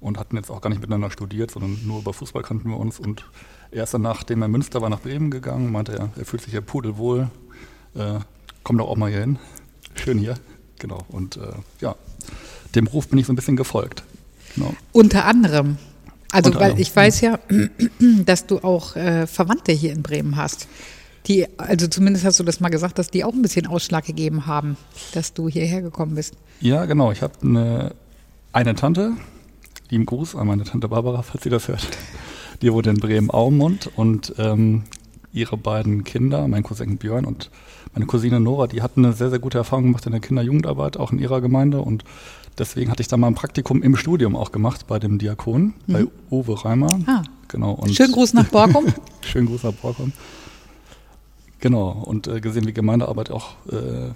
und 0.00 0.18
hatten 0.18 0.36
jetzt 0.36 0.50
auch 0.50 0.60
gar 0.60 0.70
nicht 0.70 0.80
miteinander 0.80 1.10
studiert, 1.10 1.50
sondern 1.50 1.78
nur 1.84 2.00
über 2.00 2.12
Fußball 2.12 2.42
kannten 2.42 2.68
wir 2.68 2.76
uns. 2.76 3.00
Und 3.00 3.24
erst 3.70 3.94
dann, 3.94 4.02
nachdem 4.02 4.42
er 4.42 4.48
Münster 4.48 4.80
war, 4.80 4.90
nach 4.90 5.00
Bremen 5.00 5.30
gegangen, 5.30 5.72
meinte 5.72 5.92
er, 5.92 6.10
er 6.16 6.24
fühlt 6.24 6.42
sich 6.42 6.52
ja 6.52 6.60
pudelwohl. 6.60 7.28
Äh, 7.94 8.20
komm 8.62 8.78
doch 8.78 8.88
auch 8.88 8.96
mal 8.96 9.10
hier 9.10 9.20
hin. 9.20 9.38
Schön 9.94 10.18
hier. 10.18 10.34
Genau. 10.78 11.04
Und 11.08 11.36
äh, 11.36 11.52
ja, 11.80 11.96
dem 12.74 12.86
Ruf 12.86 13.08
bin 13.08 13.18
ich 13.18 13.26
so 13.26 13.32
ein 13.32 13.36
bisschen 13.36 13.56
gefolgt. 13.56 14.04
Genau. 14.54 14.74
Unter 14.92 15.24
anderem. 15.24 15.78
Also, 16.30 16.48
Unter 16.48 16.60
weil 16.60 16.70
anderem. 16.70 16.82
ich 16.82 16.94
weiß 16.94 17.20
ja, 17.22 17.38
dass 18.24 18.46
du 18.46 18.58
auch 18.58 18.96
äh, 18.96 19.26
Verwandte 19.26 19.72
hier 19.72 19.92
in 19.92 20.02
Bremen 20.02 20.36
hast. 20.36 20.68
Die, 21.26 21.46
also 21.58 21.88
zumindest 21.88 22.24
hast 22.24 22.38
du 22.38 22.44
das 22.44 22.60
mal 22.60 22.68
gesagt, 22.68 22.98
dass 22.98 23.10
die 23.10 23.24
auch 23.24 23.32
ein 23.32 23.42
bisschen 23.42 23.66
Ausschlag 23.66 24.06
gegeben 24.06 24.46
haben, 24.46 24.76
dass 25.12 25.34
du 25.34 25.48
hierher 25.48 25.82
gekommen 25.82 26.14
bist. 26.14 26.34
Ja, 26.60 26.86
genau. 26.86 27.12
Ich 27.12 27.22
habe 27.22 27.34
eine, 27.42 27.94
eine 28.52 28.74
Tante, 28.74 29.12
lieben 29.90 30.06
Gruß 30.06 30.34
an 30.36 30.46
meine 30.46 30.64
Tante 30.64 30.88
Barbara, 30.88 31.22
falls 31.22 31.44
sie 31.44 31.50
das 31.50 31.68
hört. 31.68 31.86
Die 32.62 32.72
wohnt 32.72 32.86
in 32.86 32.98
Bremen-Aumund 32.98 33.90
und 33.96 34.34
ähm, 34.38 34.84
ihre 35.32 35.56
beiden 35.56 36.04
Kinder, 36.04 36.48
mein 36.48 36.62
Cousin 36.62 36.96
Björn 36.98 37.24
und 37.24 37.50
meine 37.94 38.06
Cousine 38.06 38.40
Nora, 38.40 38.66
die 38.66 38.82
hatten 38.82 39.04
eine 39.04 39.14
sehr, 39.14 39.30
sehr 39.30 39.38
gute 39.38 39.58
Erfahrung 39.58 39.84
gemacht 39.84 40.04
in 40.06 40.12
der 40.12 40.20
Kinderjugendarbeit, 40.20 40.96
auch 40.96 41.12
in 41.12 41.18
ihrer 41.18 41.40
Gemeinde. 41.40 41.80
Und 41.80 42.04
deswegen 42.58 42.90
hatte 42.90 43.00
ich 43.00 43.08
da 43.08 43.16
mal 43.16 43.28
ein 43.28 43.34
Praktikum 43.34 43.82
im 43.82 43.96
Studium 43.96 44.36
auch 44.36 44.52
gemacht 44.52 44.86
bei 44.86 44.98
dem 44.98 45.18
Diakon, 45.18 45.74
mhm. 45.86 45.92
bei 45.92 46.06
Uwe 46.30 46.64
Reimer. 46.64 46.98
Ah. 47.06 47.22
Genau. 47.48 47.72
Und 47.72 47.94
Schönen 47.94 48.12
Gruß 48.12 48.34
nach 48.34 48.46
Borkum. 48.48 48.86
Schönen 49.22 49.46
Gruß 49.46 49.62
nach 49.62 49.72
Borkum. 49.72 50.12
Genau. 51.60 51.90
Und 51.90 52.26
äh, 52.26 52.40
gesehen, 52.40 52.66
wie 52.66 52.72
Gemeindearbeit 52.72 53.30
auch 53.30 53.52
äh, 53.70 54.12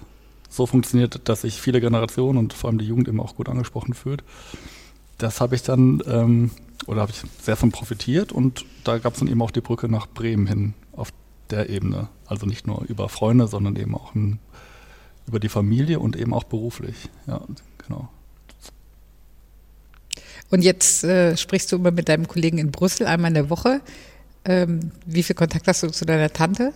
so 0.50 0.66
funktioniert, 0.66 1.28
dass 1.28 1.42
sich 1.42 1.60
viele 1.60 1.80
Generationen 1.80 2.38
und 2.38 2.52
vor 2.52 2.68
allem 2.68 2.78
die 2.78 2.86
Jugend 2.86 3.08
eben 3.08 3.20
auch 3.20 3.36
gut 3.36 3.48
angesprochen 3.48 3.94
fühlt 3.94 4.22
das 5.22 5.40
habe 5.40 5.54
ich 5.54 5.62
dann, 5.62 6.02
ähm, 6.06 6.50
oder 6.86 7.02
habe 7.02 7.12
ich 7.12 7.22
sehr 7.40 7.56
von 7.56 7.70
profitiert 7.70 8.32
und 8.32 8.64
da 8.84 8.98
gab 8.98 9.14
es 9.14 9.20
dann 9.20 9.28
eben 9.28 9.40
auch 9.40 9.52
die 9.52 9.60
Brücke 9.60 9.88
nach 9.88 10.08
Bremen 10.08 10.46
hin 10.46 10.74
auf 10.92 11.12
der 11.50 11.70
Ebene. 11.70 12.08
Also 12.26 12.46
nicht 12.46 12.66
nur 12.66 12.84
über 12.88 13.08
Freunde, 13.08 13.46
sondern 13.46 13.76
eben 13.76 13.94
auch 13.94 14.14
ein, 14.14 14.40
über 15.28 15.38
die 15.38 15.48
Familie 15.48 16.00
und 16.00 16.16
eben 16.16 16.34
auch 16.34 16.44
beruflich. 16.44 16.96
Ja, 17.26 17.40
genau. 17.86 18.08
Und 20.50 20.62
jetzt 20.62 21.04
äh, 21.04 21.36
sprichst 21.36 21.70
du 21.70 21.76
immer 21.76 21.92
mit 21.92 22.08
deinem 22.08 22.26
Kollegen 22.26 22.58
in 22.58 22.72
Brüssel 22.72 23.06
einmal 23.06 23.28
in 23.28 23.34
der 23.34 23.48
Woche. 23.48 23.80
Ähm, 24.44 24.90
wie 25.06 25.22
viel 25.22 25.36
Kontakt 25.36 25.68
hast 25.68 25.84
du 25.84 25.90
zu 25.90 26.04
deiner 26.04 26.30
Tante? 26.30 26.72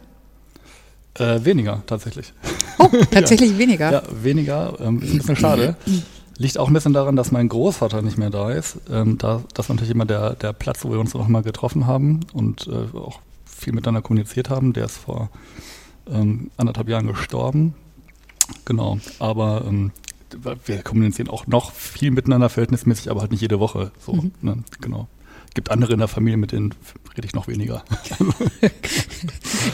Äh, 1.14 1.44
weniger, 1.44 1.82
tatsächlich. 1.86 2.32
Oh, 2.78 2.88
tatsächlich 3.10 3.52
ja. 3.52 3.58
weniger? 3.58 3.92
Ja, 3.92 4.02
weniger. 4.22 4.78
Ähm, 4.80 5.02
ist 5.02 5.12
ein 5.12 5.18
bisschen 5.18 5.36
schade. 5.36 5.76
Liegt 6.38 6.59
auch 6.59 6.69
ein 6.69 6.75
bisschen 6.75 6.93
daran, 6.93 7.16
dass 7.16 7.33
mein 7.33 7.49
Großvater 7.49 8.02
nicht 8.02 8.19
mehr 8.19 8.31
da 8.31 8.50
ist. 8.50 8.78
Ähm, 8.90 9.16
da, 9.16 9.43
das 9.55 9.69
war 9.69 9.76
natürlich 9.76 9.95
immer 9.95 10.05
der, 10.05 10.35
der 10.35 10.52
Platz, 10.52 10.85
wo 10.85 10.90
wir 10.90 11.00
uns 11.00 11.14
noch 11.14 11.28
mal 11.28 11.43
getroffen 11.43 11.87
haben 11.87 12.21
und 12.35 12.66
äh, 12.66 12.97
auch 12.97 13.21
viel 13.45 13.73
miteinander 13.73 14.02
kommuniziert 14.02 14.50
haben. 14.50 14.73
Der 14.73 14.85
ist 14.85 14.99
vor 14.99 15.31
ähm, 16.11 16.50
anderthalb 16.57 16.88
Jahren 16.88 17.07
gestorben. 17.07 17.75
Genau, 18.64 18.99
aber 19.19 19.64
ähm, 19.66 19.93
wir 20.64 20.83
kommunizieren 20.83 21.28
auch 21.28 21.47
noch 21.47 21.73
viel 21.73 22.11
miteinander 22.11 22.49
verhältnismäßig, 22.49 23.11
aber 23.11 23.23
halt 23.23 23.31
nicht 23.31 23.40
jede 23.40 23.59
Woche. 23.59 23.93
So, 24.05 24.14
mhm. 24.14 24.33
ne? 24.43 24.59
genau. 24.81 25.09
Gibt 25.55 25.71
andere 25.71 25.95
in 25.95 26.00
der 26.00 26.09
Familie, 26.09 26.37
mit 26.37 26.52
denen 26.52 26.75
rede 27.16 27.26
ich 27.26 27.35
noch 27.35 27.49
weniger. 27.49 27.83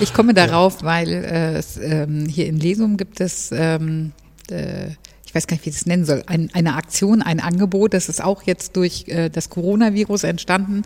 ich 0.01 0.15
komme 0.15 0.33
darauf, 0.33 0.83
weil 0.85 1.09
äh, 1.09 1.55
es, 1.57 1.77
ähm, 1.77 2.27
hier 2.27 2.47
in 2.47 2.57
Lesum 2.57 2.97
gibt 2.97 3.21
es 3.21 3.51
ähm, 3.53 4.13
äh, 4.49 4.91
ich 5.33 5.37
weiß 5.37 5.47
gar 5.47 5.55
nicht, 5.55 5.65
wie 5.65 5.71
ich 5.71 5.77
das 5.77 5.87
nennen 5.87 6.05
soll, 6.05 6.23
ein, 6.27 6.51
eine 6.53 6.75
Aktion, 6.75 7.23
ein 7.23 7.41
Angebot, 7.41 7.95
das 7.95 8.11
ist 8.11 8.23
auch 8.23 8.43
jetzt 8.43 8.77
durch 8.77 9.09
äh, 9.09 9.31
das 9.31 9.49
Coronavirus 9.49 10.25
entstanden. 10.25 10.83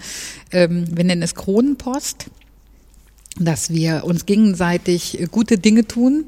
Ähm, 0.53 0.85
wir 0.97 1.03
nennen 1.03 1.23
es 1.23 1.35
Kronenpost, 1.35 2.27
dass 3.41 3.71
wir 3.71 4.05
uns 4.05 4.25
gegenseitig 4.25 5.21
äh, 5.21 5.27
gute 5.29 5.59
Dinge 5.59 5.89
tun 5.89 6.27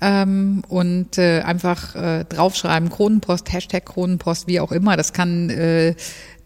ähm, 0.00 0.64
und 0.66 1.16
äh, 1.16 1.42
einfach 1.42 1.94
äh, 1.94 2.24
draufschreiben, 2.24 2.90
Kronenpost, 2.90 3.52
Hashtag 3.52 3.86
Kronenpost, 3.86 4.48
wie 4.48 4.58
auch 4.58 4.72
immer. 4.72 4.96
Das 4.96 5.12
kann 5.12 5.48
äh, 5.48 5.94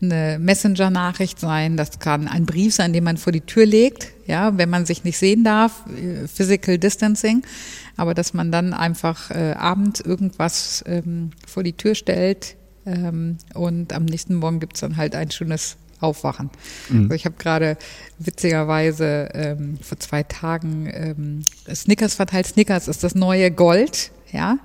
eine 0.00 0.38
Messenger-Nachricht 0.38 1.40
sein, 1.40 1.76
das 1.76 1.98
kann 1.98 2.28
ein 2.28 2.46
Brief 2.46 2.74
sein, 2.74 2.92
den 2.92 3.04
man 3.04 3.16
vor 3.16 3.32
die 3.32 3.40
Tür 3.40 3.66
legt, 3.66 4.12
ja, 4.26 4.56
wenn 4.56 4.70
man 4.70 4.86
sich 4.86 5.04
nicht 5.04 5.18
sehen 5.18 5.44
darf, 5.44 5.84
äh, 5.88 6.28
Physical 6.28 6.78
Distancing 6.78 7.42
aber 7.98 8.14
dass 8.14 8.32
man 8.32 8.50
dann 8.50 8.72
einfach 8.72 9.30
äh, 9.30 9.54
abends 9.58 10.00
irgendwas 10.00 10.82
ähm, 10.86 11.32
vor 11.46 11.64
die 11.64 11.72
Tür 11.74 11.96
stellt 11.96 12.56
ähm, 12.86 13.38
und 13.54 13.92
am 13.92 14.04
nächsten 14.04 14.36
Morgen 14.36 14.60
gibt's 14.60 14.80
dann 14.80 14.96
halt 14.96 15.16
ein 15.16 15.32
schönes 15.32 15.76
Aufwachen. 16.00 16.48
Mhm. 16.88 17.02
Also 17.02 17.14
ich 17.14 17.24
habe 17.24 17.34
gerade 17.38 17.76
witzigerweise 18.20 19.30
ähm, 19.34 19.78
vor 19.82 19.98
zwei 19.98 20.22
Tagen 20.22 20.88
ähm, 20.92 21.42
Snickers 21.74 22.14
verteilt. 22.14 22.46
Snickers 22.46 22.86
ist 22.86 23.02
das 23.02 23.16
neue 23.16 23.50
Gold, 23.50 24.12
ja. 24.30 24.58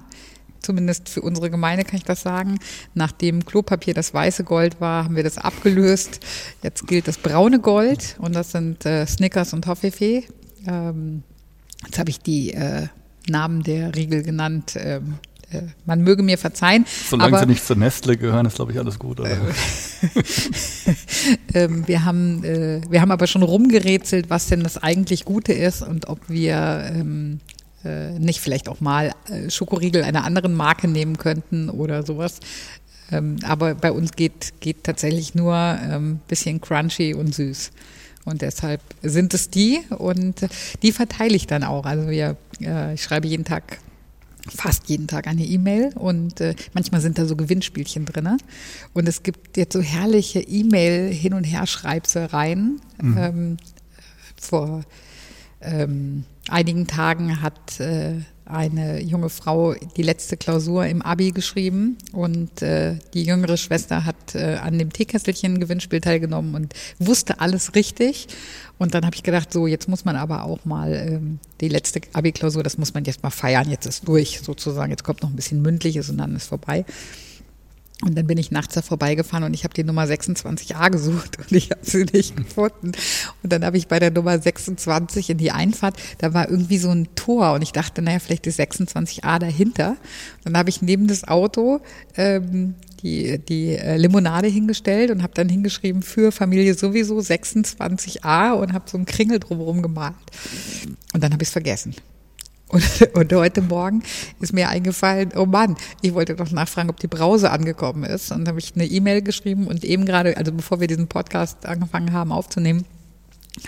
Zumindest 0.63 1.09
für 1.09 1.21
unsere 1.21 1.49
Gemeinde 1.49 1.83
kann 1.83 1.97
ich 1.97 2.05
das 2.05 2.21
sagen. 2.21 2.57
Nachdem 2.93 3.45
Klopapier 3.45 3.93
das 3.93 4.13
weiße 4.13 4.43
Gold 4.43 4.81
war, 4.81 5.03
haben 5.03 5.15
wir 5.15 5.23
das 5.23 5.37
abgelöst. 5.37 6.21
Jetzt 6.63 6.87
gilt 6.87 7.07
das 7.07 7.17
braune 7.17 7.59
Gold 7.59 8.15
und 8.19 8.33
das 8.33 8.51
sind 8.51 8.85
äh, 8.85 9.05
Snickers 9.05 9.53
und 9.53 9.65
Toffifee. 9.65 10.23
Ähm, 10.65 11.23
jetzt 11.85 11.99
habe 11.99 12.09
ich 12.09 12.19
die 12.19 12.53
äh, 12.53 12.87
Namen 13.27 13.63
der 13.63 13.95
Riegel 13.95 14.23
genannt. 14.23 14.75
Ähm, 14.77 15.15
äh, 15.53 15.63
man 15.85 16.01
möge 16.01 16.23
mir 16.23 16.37
verzeihen. 16.37 16.85
Solange 17.09 17.35
aber, 17.35 17.39
sie 17.39 17.51
nicht 17.51 17.65
zur 17.65 17.75
Nestle 17.75 18.17
gehören, 18.17 18.45
ist, 18.45 18.55
glaube 18.55 18.71
ich, 18.71 18.79
alles 18.79 18.99
gut. 18.99 19.19
Äh, 19.19 19.37
ähm, 21.53 21.87
wir, 21.87 22.05
haben, 22.05 22.43
äh, 22.43 22.81
wir 22.89 23.01
haben 23.01 23.11
aber 23.11 23.27
schon 23.27 23.43
rumgerätselt, 23.43 24.29
was 24.29 24.47
denn 24.47 24.63
das 24.63 24.77
eigentlich 24.77 25.25
Gute 25.25 25.53
ist 25.53 25.81
und 25.81 26.07
ob 26.07 26.19
wir 26.29 26.91
ähm, 26.93 27.39
äh, 27.83 28.17
nicht 28.19 28.39
vielleicht 28.39 28.69
auch 28.69 28.81
mal 28.81 29.13
äh, 29.29 29.49
Schokoriegel 29.49 30.03
einer 30.03 30.23
anderen 30.23 30.53
Marke 30.53 30.87
nehmen 30.87 31.17
könnten 31.17 31.69
oder 31.69 32.03
sowas. 32.03 32.39
Ähm, 33.11 33.37
aber 33.43 33.75
bei 33.75 33.91
uns 33.91 34.13
geht, 34.13 34.53
geht 34.59 34.83
tatsächlich 34.83 35.35
nur 35.35 35.55
ein 35.55 35.91
ähm, 35.91 36.19
bisschen 36.27 36.61
crunchy 36.61 37.13
und 37.13 37.33
süß. 37.33 37.71
Und 38.25 38.41
deshalb 38.41 38.81
sind 39.01 39.33
es 39.33 39.49
die 39.49 39.81
und 39.89 40.47
die 40.81 40.91
verteile 40.93 41.35
ich 41.35 41.45
dann 41.45 41.63
auch. 41.63 41.85
Also 41.85 42.09
wir, 42.09 42.37
äh, 42.61 42.93
ich 42.93 43.03
schreibe 43.03 43.27
jeden 43.27 43.43
Tag 43.43 43.79
fast 44.49 44.89
jeden 44.89 45.07
Tag 45.07 45.27
eine 45.27 45.43
E-Mail 45.43 45.91
und 45.95 46.41
äh, 46.41 46.55
manchmal 46.73 47.01
sind 47.01 47.17
da 47.17 47.25
so 47.25 47.35
Gewinnspielchen 47.35 48.05
drin. 48.05 48.37
Und 48.93 49.07
es 49.07 49.23
gibt 49.23 49.57
jetzt 49.57 49.73
so 49.73 49.81
herrliche 49.81 50.41
E-Mail 50.41 51.13
hin 51.13 51.33
und 51.33 51.43
her 51.43 51.65
Schreibsereien. 51.65 52.81
Mhm. 53.01 53.17
Ähm, 53.17 53.57
vor 54.39 54.83
ähm, 55.63 56.25
einigen 56.49 56.87
Tagen 56.87 57.41
hat 57.41 57.79
äh, 57.79 58.15
eine 58.45 59.01
junge 59.01 59.29
Frau 59.29 59.73
die 59.95 60.03
letzte 60.03 60.35
Klausur 60.35 60.85
im 60.85 61.01
Abi 61.01 61.31
geschrieben 61.31 61.97
und 62.11 62.61
äh, 62.61 62.97
die 63.13 63.23
jüngere 63.23 63.57
Schwester 63.57 64.05
hat 64.05 64.35
äh, 64.35 64.55
an 64.61 64.77
dem 64.77 64.91
Teekesselchen 64.91 65.59
Gewinnspiel 65.59 66.01
teilgenommen 66.01 66.53
und 66.55 66.73
wusste 66.99 67.39
alles 67.39 67.75
richtig. 67.75 68.27
Und 68.77 68.93
dann 68.93 69.05
habe 69.05 69.15
ich 69.15 69.23
gedacht, 69.23 69.53
so 69.53 69.65
jetzt 69.65 69.87
muss 69.87 70.03
man 70.03 70.17
aber 70.17 70.43
auch 70.43 70.65
mal 70.65 70.93
ähm, 70.93 71.39
die 71.61 71.69
letzte 71.69 72.01
Abi-Klausur, 72.11 72.63
das 72.63 72.77
muss 72.77 72.93
man 72.93 73.05
jetzt 73.05 73.23
mal 73.23 73.29
feiern. 73.29 73.69
Jetzt 73.69 73.85
ist 73.85 74.07
durch 74.07 74.41
sozusagen. 74.41 74.91
Jetzt 74.91 75.03
kommt 75.03 75.21
noch 75.21 75.29
ein 75.29 75.35
bisschen 75.35 75.61
mündliches 75.61 76.09
und 76.09 76.17
dann 76.17 76.35
ist 76.35 76.47
vorbei. 76.47 76.83
Und 78.01 78.17
dann 78.17 78.27
bin 78.27 78.37
ich 78.37 78.51
nachts 78.51 78.73
da 78.73 78.81
vorbeigefahren 78.81 79.45
und 79.45 79.53
ich 79.53 79.63
habe 79.63 79.73
die 79.73 79.83
Nummer 79.83 80.03
26a 80.03 80.89
gesucht 80.89 81.37
und 81.39 81.51
ich 81.51 81.71
habe 81.71 81.81
sie 81.83 82.05
nicht 82.11 82.35
gefunden. 82.35 82.91
Und 83.43 83.53
dann 83.53 83.63
habe 83.63 83.77
ich 83.77 83.87
bei 83.87 83.99
der 83.99 84.11
Nummer 84.11 84.37
26 84.37 85.29
in 85.29 85.37
die 85.37 85.51
Einfahrt, 85.51 85.95
da 86.17 86.33
war 86.33 86.49
irgendwie 86.49 86.79
so 86.79 86.89
ein 86.89 87.07
Tor 87.15 87.53
und 87.53 87.61
ich 87.61 87.71
dachte, 87.71 88.01
naja, 88.01 88.19
vielleicht 88.19 88.45
ist 88.47 88.59
26a 88.59 89.39
dahinter. 89.39 89.91
Und 89.91 90.45
dann 90.45 90.57
habe 90.57 90.69
ich 90.69 90.81
neben 90.81 91.07
das 91.07 91.25
Auto 91.25 91.79
ähm, 92.17 92.75
die, 93.03 93.37
die 93.37 93.75
äh, 93.75 93.97
Limonade 93.97 94.47
hingestellt 94.47 95.11
und 95.11 95.23
habe 95.23 95.33
dann 95.33 95.49
hingeschrieben 95.49 96.01
für 96.01 96.31
Familie 96.31 96.73
sowieso 96.73 97.19
26a 97.19 98.53
und 98.53 98.73
habe 98.73 98.89
so 98.89 98.97
einen 98.97 99.05
Kringel 99.05 99.39
drumherum 99.39 99.81
gemalt. 99.81 100.15
Und 101.13 101.23
dann 101.23 101.31
habe 101.31 101.43
ich 101.43 101.49
es 101.49 101.53
vergessen. 101.53 101.93
Und, 102.67 103.09
und 103.13 103.33
heute 103.33 103.61
Morgen 103.61 104.03
ist 104.39 104.53
mir 104.53 104.69
eingefallen, 104.69 105.31
oh 105.35 105.45
Mann, 105.45 105.75
ich 106.01 106.13
wollte 106.13 106.35
doch 106.35 106.51
nachfragen, 106.51 106.89
ob 106.89 106.99
die 106.99 107.07
Brause 107.07 107.51
angekommen 107.51 108.03
ist. 108.03 108.31
Und 108.31 108.39
dann 108.39 108.49
habe 108.49 108.59
ich 108.59 108.73
eine 108.75 108.85
E-Mail 108.85 109.21
geschrieben 109.21 109.67
und 109.67 109.83
eben 109.83 110.05
gerade, 110.05 110.37
also 110.37 110.51
bevor 110.51 110.79
wir 110.79 110.87
diesen 110.87 111.07
Podcast 111.07 111.65
angefangen 111.65 112.13
haben 112.13 112.31
aufzunehmen, 112.31 112.85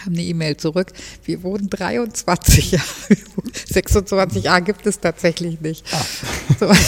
haben 0.02 0.14
eine 0.14 0.24
E-Mail 0.24 0.58
zurück. 0.58 0.92
Wir 1.24 1.44
wurden 1.44 1.70
23 1.70 2.72
Jahre. 2.72 2.86
26 3.66 4.44
Jahre 4.44 4.62
gibt 4.64 4.86
es 4.88 5.00
tatsächlich 5.00 5.62
nicht. 5.62 5.86
Ah. 5.94 6.06
So. 6.60 6.72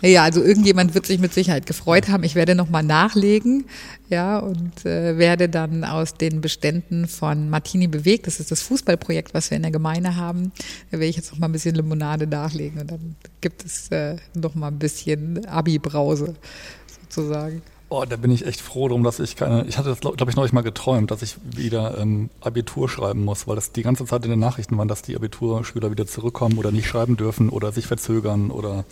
Ja, 0.00 0.22
also 0.22 0.42
irgendjemand 0.42 0.94
wird 0.94 1.06
sich 1.06 1.18
mit 1.18 1.34
Sicherheit 1.34 1.66
gefreut 1.66 2.08
haben. 2.08 2.22
Ich 2.24 2.34
werde 2.34 2.54
nochmal 2.54 2.82
nachlegen, 2.82 3.64
ja, 4.08 4.38
und 4.38 4.86
äh, 4.86 5.18
werde 5.18 5.48
dann 5.48 5.84
aus 5.84 6.14
den 6.14 6.40
Beständen 6.40 7.08
von 7.08 7.50
Martini 7.50 7.86
bewegt. 7.88 8.26
Das 8.26 8.40
ist 8.40 8.50
das 8.50 8.62
Fußballprojekt, 8.62 9.34
was 9.34 9.50
wir 9.50 9.56
in 9.56 9.62
der 9.62 9.72
Gemeinde 9.72 10.16
haben. 10.16 10.52
Da 10.90 10.98
werde 10.98 11.06
ich 11.06 11.16
jetzt 11.16 11.32
noch 11.32 11.38
mal 11.38 11.48
ein 11.48 11.52
bisschen 11.52 11.74
Limonade 11.74 12.26
nachlegen 12.26 12.80
und 12.80 12.90
dann 12.90 13.16
gibt 13.40 13.64
es 13.64 13.88
äh, 13.88 14.16
noch 14.34 14.54
mal 14.54 14.68
ein 14.68 14.78
bisschen 14.78 15.44
Abi-Brause 15.46 16.34
sozusagen. 17.02 17.62
Oh, 17.96 18.04
da 18.04 18.16
bin 18.16 18.32
ich 18.32 18.44
echt 18.44 18.60
froh 18.60 18.88
drum, 18.88 19.04
dass 19.04 19.20
ich 19.20 19.36
keine. 19.36 19.66
Ich 19.66 19.78
hatte 19.78 19.88
das, 19.88 20.00
glaube 20.00 20.28
ich, 20.28 20.34
neulich 20.34 20.52
mal 20.52 20.62
geträumt, 20.62 21.12
dass 21.12 21.22
ich 21.22 21.36
wieder 21.44 21.96
ähm, 21.96 22.28
Abitur 22.40 22.88
schreiben 22.88 23.24
muss, 23.24 23.46
weil 23.46 23.54
das 23.54 23.70
die 23.70 23.84
ganze 23.84 24.04
Zeit 24.04 24.24
in 24.24 24.30
den 24.30 24.40
Nachrichten 24.40 24.76
waren, 24.76 24.88
dass 24.88 25.02
die 25.02 25.14
Abiturschüler 25.14 25.92
wieder 25.92 26.04
zurückkommen 26.04 26.58
oder 26.58 26.72
nicht 26.72 26.88
schreiben 26.88 27.16
dürfen 27.16 27.50
oder 27.50 27.70
sich 27.70 27.86
verzögern 27.86 28.50
oder 28.50 28.84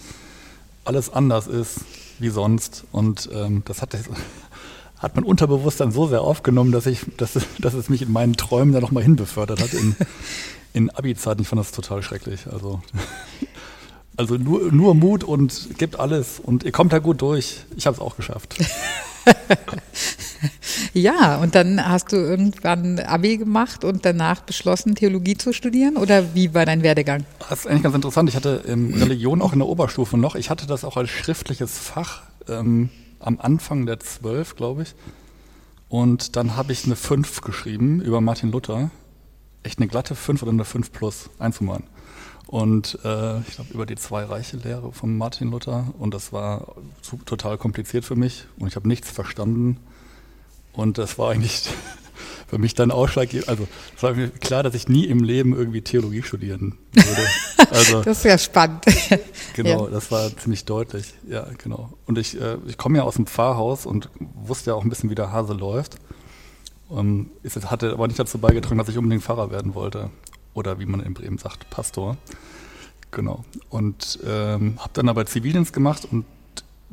alles 0.84 1.12
anders 1.12 1.48
ist 1.48 1.80
wie 2.20 2.28
sonst. 2.28 2.84
Und 2.92 3.28
ähm, 3.34 3.64
das 3.64 3.82
hat, 3.82 3.96
hat 4.98 5.16
mein 5.16 5.24
Unterbewusstsein 5.24 5.90
so 5.90 6.06
sehr 6.06 6.22
aufgenommen, 6.22 6.70
dass 6.70 6.86
ich, 6.86 7.00
dass, 7.16 7.36
dass 7.58 7.74
es 7.74 7.88
mich 7.88 8.02
in 8.02 8.12
meinen 8.12 8.34
Träumen 8.34 8.72
da 8.72 8.80
nochmal 8.80 9.02
hinbefördert 9.02 9.60
hat 9.60 9.74
in, 9.74 9.96
in 10.74 10.90
Abi-Zeiten. 10.90 11.42
Ich 11.42 11.48
fand 11.48 11.58
das 11.58 11.72
total 11.72 12.04
schrecklich. 12.04 12.46
Also 12.52 12.80
also 14.16 14.36
nur, 14.36 14.72
nur 14.72 14.94
Mut 14.94 15.24
und 15.24 15.78
gibt 15.78 15.98
alles 15.98 16.38
und 16.38 16.64
ihr 16.64 16.72
kommt 16.72 16.92
da 16.92 16.98
gut 16.98 17.22
durch. 17.22 17.64
Ich 17.76 17.86
habe 17.86 17.96
es 17.96 18.00
auch 18.00 18.16
geschafft. 18.16 18.56
ja, 20.92 21.36
und 21.40 21.54
dann 21.54 21.86
hast 21.86 22.12
du 22.12 22.16
irgendwann 22.16 22.98
Abi 22.98 23.38
gemacht 23.38 23.84
und 23.84 24.04
danach 24.04 24.40
beschlossen, 24.42 24.94
Theologie 24.94 25.36
zu 25.36 25.52
studieren? 25.52 25.96
Oder 25.96 26.34
wie 26.34 26.52
war 26.54 26.66
dein 26.66 26.82
Werdegang? 26.82 27.24
Das 27.48 27.60
ist 27.60 27.66
eigentlich 27.66 27.82
ganz 27.84 27.94
interessant. 27.94 28.28
Ich 28.28 28.36
hatte 28.36 28.64
ähm, 28.66 28.92
Religion 28.94 29.40
auch 29.40 29.52
in 29.52 29.60
der 29.60 29.68
Oberstufe 29.68 30.18
noch. 30.18 30.34
Ich 30.34 30.50
hatte 30.50 30.66
das 30.66 30.84
auch 30.84 30.96
als 30.96 31.10
schriftliches 31.10 31.78
Fach 31.78 32.22
ähm, 32.48 32.90
am 33.18 33.38
Anfang 33.40 33.86
der 33.86 34.00
zwölf, 34.00 34.56
glaube 34.56 34.82
ich. 34.82 34.94
Und 35.88 36.36
dann 36.36 36.56
habe 36.56 36.72
ich 36.72 36.84
eine 36.84 36.96
fünf 36.96 37.40
geschrieben 37.40 38.00
über 38.00 38.20
Martin 38.20 38.50
Luther. 38.50 38.90
Echt 39.62 39.78
eine 39.78 39.88
glatte 39.88 40.14
fünf 40.14 40.42
oder 40.42 40.50
eine 40.50 40.64
fünf 40.64 40.90
plus, 40.90 41.30
einzumachen. 41.38 41.84
Und 42.52 42.98
äh, 43.02 43.38
ich 43.40 43.54
glaube, 43.54 43.72
über 43.72 43.86
die 43.86 43.94
zwei 43.94 44.24
Reiche 44.24 44.58
Lehre 44.58 44.92
von 44.92 45.16
Martin 45.16 45.50
Luther. 45.50 45.86
Und 45.98 46.12
das 46.12 46.34
war 46.34 46.74
zu, 47.00 47.16
total 47.24 47.56
kompliziert 47.56 48.04
für 48.04 48.14
mich. 48.14 48.44
Und 48.58 48.68
ich 48.68 48.76
habe 48.76 48.86
nichts 48.86 49.10
verstanden. 49.10 49.78
Und 50.74 50.98
das 50.98 51.16
war 51.16 51.30
eigentlich 51.30 51.70
für 52.48 52.58
mich 52.58 52.74
dann 52.74 52.90
ausschlaggebend. 52.90 53.48
Also 53.48 53.66
es 53.96 54.02
war 54.02 54.12
mir 54.12 54.28
klar, 54.28 54.62
dass 54.62 54.74
ich 54.74 54.86
nie 54.86 55.06
im 55.06 55.24
Leben 55.24 55.54
irgendwie 55.54 55.80
Theologie 55.80 56.22
studieren 56.22 56.76
würde. 56.92 57.26
Also, 57.70 58.02
das 58.02 58.18
ist 58.18 58.24
ja 58.24 58.36
spannend. 58.36 58.84
Genau, 59.54 59.86
ja. 59.86 59.90
das 59.90 60.10
war 60.10 60.36
ziemlich 60.36 60.66
deutlich. 60.66 61.14
Ja, 61.26 61.46
genau. 61.56 61.94
Und 62.06 62.18
ich, 62.18 62.38
äh, 62.38 62.58
ich 62.66 62.76
komme 62.76 62.98
ja 62.98 63.04
aus 63.04 63.14
dem 63.14 63.26
Pfarrhaus 63.26 63.86
und 63.86 64.10
wusste 64.18 64.70
ja 64.70 64.74
auch 64.74 64.82
ein 64.82 64.90
bisschen, 64.90 65.08
wie 65.08 65.14
der 65.14 65.32
Hase 65.32 65.54
läuft. 65.54 65.96
Um, 66.90 67.30
es 67.42 67.56
hatte 67.70 67.92
aber 67.92 68.06
nicht 68.08 68.18
dazu 68.18 68.36
beigetragen, 68.36 68.76
dass 68.76 68.90
ich 68.90 68.98
unbedingt 68.98 69.22
Pfarrer 69.22 69.50
werden 69.50 69.74
wollte 69.74 70.10
oder 70.54 70.78
wie 70.78 70.86
man 70.86 71.00
in 71.00 71.14
Bremen 71.14 71.38
sagt, 71.38 71.68
Pastor. 71.70 72.16
Genau. 73.10 73.44
Und 73.68 74.18
ähm, 74.26 74.78
habe 74.78 74.90
dann 74.94 75.08
aber 75.08 75.26
Zivildienst 75.26 75.72
gemacht 75.72 76.06
und 76.10 76.24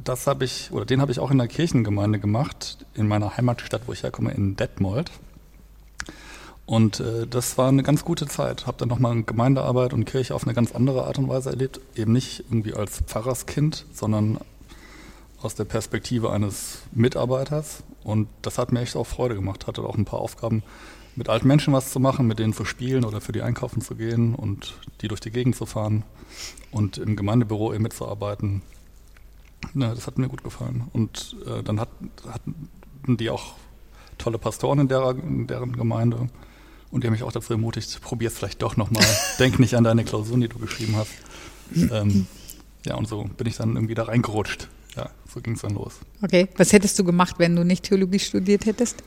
das 0.04 0.28
habe 0.28 0.46
ich, 0.46 0.72
oder 0.72 0.86
den 0.86 1.02
habe 1.02 1.12
ich 1.12 1.20
auch 1.20 1.32
in 1.32 1.38
der 1.38 1.48
Kirchengemeinde 1.48 2.20
gemacht, 2.20 2.86
in 2.94 3.08
meiner 3.08 3.38
Heimatstadt, 3.38 3.82
wo 3.86 3.94
ich 3.94 4.04
herkomme, 4.04 4.32
in 4.32 4.56
Detmold. 4.56 5.12
Und 6.66 7.00
äh, 7.00 7.26
das 7.26 7.58
war 7.58 7.70
eine 7.70 7.84
ganz 7.84 8.06
gute 8.06 8.28
Zeit. 8.28 8.68
Habe 8.68 8.78
dann 8.78 8.90
nochmal 8.90 9.24
Gemeindearbeit 9.24 9.92
und 9.92 10.06
Kirche 10.06 10.36
auf 10.36 10.44
eine 10.44 10.54
ganz 10.54 10.74
andere 10.74 11.06
Art 11.06 11.18
und 11.18 11.28
Weise 11.28 11.50
erlebt. 11.50 11.82
Eben 11.96 12.14
nicht 12.14 12.42
irgendwie 12.42 12.76
als 12.76 13.02
Pfarrerskind, 13.02 13.86
sondern 13.92 14.38
aus 15.42 15.56
der 15.56 15.66
Perspektive 15.66 16.32
eines 16.32 16.84
Mitarbeiters. 16.92 17.84
Und 18.04 18.28
das 18.44 18.58
hat 18.60 18.72
mir 18.72 18.82
echt 18.82 18.96
auch 18.96 19.08
Freude 19.08 19.34
gemacht. 19.34 19.66
Hatte 19.66 19.82
auch 19.82 19.98
ein 19.98 20.06
paar 20.06 20.20
Aufgaben, 20.20 20.62
mit 21.16 21.30
alten 21.30 21.48
Menschen 21.48 21.74
was 21.74 21.92
zu 21.92 22.00
machen, 22.00 22.28
mit 22.28 22.40
denen 22.40 22.54
zu 22.54 22.66
spielen 22.66 23.04
oder 23.04 23.22
für 23.22 23.32
die 23.32 23.42
einkaufen 23.42 23.82
zu 23.82 23.96
gehen 23.96 24.36
und 24.36 24.76
die 25.02 25.08
durch 25.08 25.20
die 25.20 25.32
Gegend 25.32 25.56
zu 25.56 25.66
fahren 25.66 26.04
und 26.72 26.98
im 26.98 27.16
Gemeindebüro 27.16 27.74
eben 27.74 27.84
mitzuarbeiten. 27.84 28.62
Ja, 29.74 29.94
das 29.94 30.08
hat 30.08 30.18
mir 30.18 30.30
gut 30.30 30.44
gefallen. 30.44 30.84
Und 30.94 31.36
äh, 31.46 31.64
dann 31.64 31.80
hat, 31.80 31.90
hatten 32.26 32.70
die 33.18 33.30
auch 33.30 33.56
tolle 34.18 34.38
Pastoren 34.38 34.80
in, 34.80 34.88
der, 34.88 35.10
in 35.12 35.48
deren 35.48 35.74
Gemeinde 35.74 36.30
und 36.92 37.04
die 37.04 37.08
haben 37.08 37.14
mich 37.14 37.24
auch 37.24 37.32
dazu 37.32 37.54
ermutigt, 37.54 38.02
probier 38.02 38.30
es 38.30 38.38
vielleicht 38.38 38.62
doch 38.62 38.78
nochmal. 38.78 39.06
Denk 39.40 39.60
nicht 39.60 39.76
an 39.76 39.84
deine 39.84 40.04
Klausuren, 40.04 40.42
die 40.42 40.48
du 40.48 40.58
geschrieben 40.58 40.96
hast. 40.96 41.12
Ähm, 41.92 42.26
ja, 42.86 42.96
und 42.96 43.08
so 43.08 43.30
bin 43.38 43.48
ich 43.48 43.58
dann 43.58 43.76
irgendwie 43.76 43.94
da 43.94 44.04
reingerutscht. 44.04 44.68
Ja, 44.96 45.10
so 45.32 45.40
ging 45.40 45.54
es 45.54 45.62
dann 45.62 45.76
los. 45.76 46.00
Okay, 46.22 46.48
was 46.58 46.74
hättest 46.74 46.98
du 46.98 47.04
gemacht, 47.04 47.36
wenn 47.38 47.56
du 47.56 47.64
nicht 47.64 47.84
Theologie 47.84 48.20
studiert 48.20 48.66
hättest? 48.66 49.04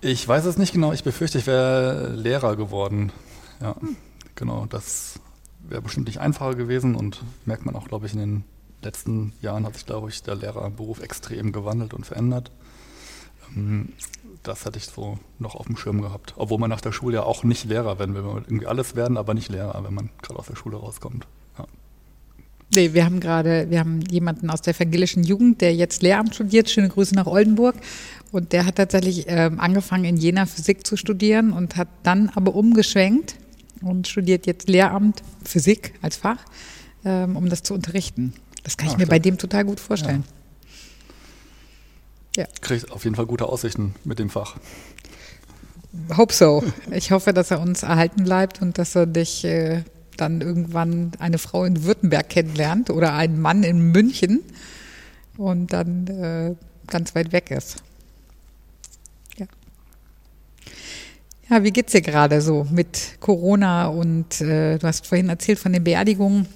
Ich 0.00 0.26
weiß 0.26 0.44
es 0.44 0.58
nicht 0.58 0.72
genau. 0.72 0.92
Ich 0.92 1.02
befürchte, 1.02 1.38
ich 1.38 1.46
wäre 1.46 2.14
Lehrer 2.14 2.54
geworden. 2.56 3.12
Ja, 3.60 3.74
hm. 3.80 3.96
genau. 4.34 4.66
Das 4.66 5.18
wäre 5.60 5.82
bestimmt 5.82 6.06
nicht 6.06 6.20
einfacher 6.20 6.54
gewesen 6.54 6.94
und 6.94 7.22
merkt 7.44 7.66
man 7.66 7.74
auch, 7.74 7.88
glaube 7.88 8.06
ich, 8.06 8.12
in 8.12 8.20
den 8.20 8.44
letzten 8.82 9.32
Jahren 9.42 9.66
hat 9.66 9.74
sich, 9.74 9.86
glaube 9.86 10.08
ich, 10.08 10.22
der 10.22 10.36
Lehrerberuf 10.36 11.02
extrem 11.02 11.50
gewandelt 11.52 11.94
und 11.94 12.06
verändert. 12.06 12.52
Ähm, 13.56 13.92
das 14.44 14.66
hatte 14.66 14.78
ich 14.78 14.86
so 14.86 15.18
noch 15.40 15.56
auf 15.56 15.66
dem 15.66 15.76
Schirm 15.76 16.00
gehabt. 16.00 16.34
Obwohl 16.36 16.58
man 16.58 16.70
nach 16.70 16.80
der 16.80 16.92
Schule 16.92 17.16
ja 17.16 17.22
auch 17.24 17.42
nicht 17.42 17.64
Lehrer 17.64 17.98
werden 17.98 18.14
will. 18.14 18.22
Man 18.22 18.44
irgendwie 18.44 18.66
alles 18.66 18.94
werden, 18.94 19.16
aber 19.16 19.34
nicht 19.34 19.48
Lehrer, 19.48 19.82
wenn 19.82 19.94
man 19.94 20.10
gerade 20.22 20.38
aus 20.38 20.46
der 20.46 20.56
Schule 20.56 20.76
rauskommt. 20.76 21.26
Nee, 22.74 22.92
wir 22.92 23.04
haben 23.04 23.20
gerade, 23.20 23.70
wir 23.70 23.80
haben 23.80 24.02
jemanden 24.10 24.50
aus 24.50 24.60
der 24.60 24.74
evangelischen 24.74 25.24
Jugend, 25.24 25.60
der 25.62 25.74
jetzt 25.74 26.02
Lehramt 26.02 26.34
studiert. 26.34 26.68
Schöne 26.68 26.88
Grüße 26.88 27.14
nach 27.14 27.26
Oldenburg. 27.26 27.76
Und 28.30 28.52
der 28.52 28.66
hat 28.66 28.76
tatsächlich 28.76 29.24
ähm, 29.28 29.58
angefangen, 29.58 30.04
in 30.04 30.16
Jena 30.18 30.44
Physik 30.44 30.86
zu 30.86 30.96
studieren 30.96 31.52
und 31.52 31.76
hat 31.76 31.88
dann 32.02 32.30
aber 32.34 32.54
umgeschwenkt 32.54 33.36
und 33.80 34.06
studiert 34.06 34.46
jetzt 34.46 34.68
Lehramt 34.68 35.22
Physik 35.44 35.94
als 36.02 36.16
Fach, 36.16 36.38
ähm, 37.04 37.36
um 37.36 37.48
das 37.48 37.62
zu 37.62 37.72
unterrichten. 37.72 38.34
Das 38.64 38.76
kann 38.76 38.88
ich 38.88 38.94
mir 38.94 39.04
stimmt. 39.04 39.10
bei 39.10 39.18
dem 39.18 39.38
total 39.38 39.64
gut 39.64 39.80
vorstellen. 39.80 40.24
Ja. 42.36 42.42
ja. 42.42 42.48
Kriegt 42.60 42.90
auf 42.90 43.04
jeden 43.04 43.16
Fall 43.16 43.26
gute 43.26 43.46
Aussichten 43.46 43.94
mit 44.04 44.18
dem 44.18 44.28
Fach. 44.28 44.56
Hope 46.14 46.34
so. 46.34 46.62
Ich 46.90 47.12
hoffe, 47.12 47.32
dass 47.32 47.50
er 47.50 47.60
uns 47.60 47.82
erhalten 47.82 48.24
bleibt 48.24 48.60
und 48.60 48.76
dass 48.76 48.94
er 48.94 49.06
dich 49.06 49.44
äh, 49.44 49.84
dann 50.20 50.40
irgendwann 50.40 51.12
eine 51.18 51.38
Frau 51.38 51.64
in 51.64 51.84
Württemberg 51.84 52.28
kennenlernt 52.28 52.90
oder 52.90 53.14
einen 53.14 53.40
Mann 53.40 53.62
in 53.62 53.92
München 53.92 54.40
und 55.36 55.72
dann 55.72 56.06
äh, 56.06 56.54
ganz 56.86 57.14
weit 57.14 57.32
weg 57.32 57.50
ist. 57.50 57.82
Ja, 61.50 61.64
wie 61.64 61.70
geht's 61.70 61.92
dir 61.92 62.02
gerade 62.02 62.42
so 62.42 62.66
mit 62.70 63.16
Corona 63.20 63.86
und 63.86 64.38
äh, 64.42 64.76
du 64.76 64.86
hast 64.86 65.06
vorhin 65.06 65.30
erzählt 65.30 65.58
von 65.58 65.72
den 65.72 65.82
Beerdigungen, 65.82 66.46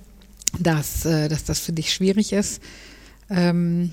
dass, 0.58 1.06
äh, 1.06 1.30
dass 1.30 1.44
das 1.44 1.60
für 1.60 1.72
dich 1.72 1.94
schwierig 1.94 2.34
ist. 2.34 2.62
Ähm, 3.30 3.92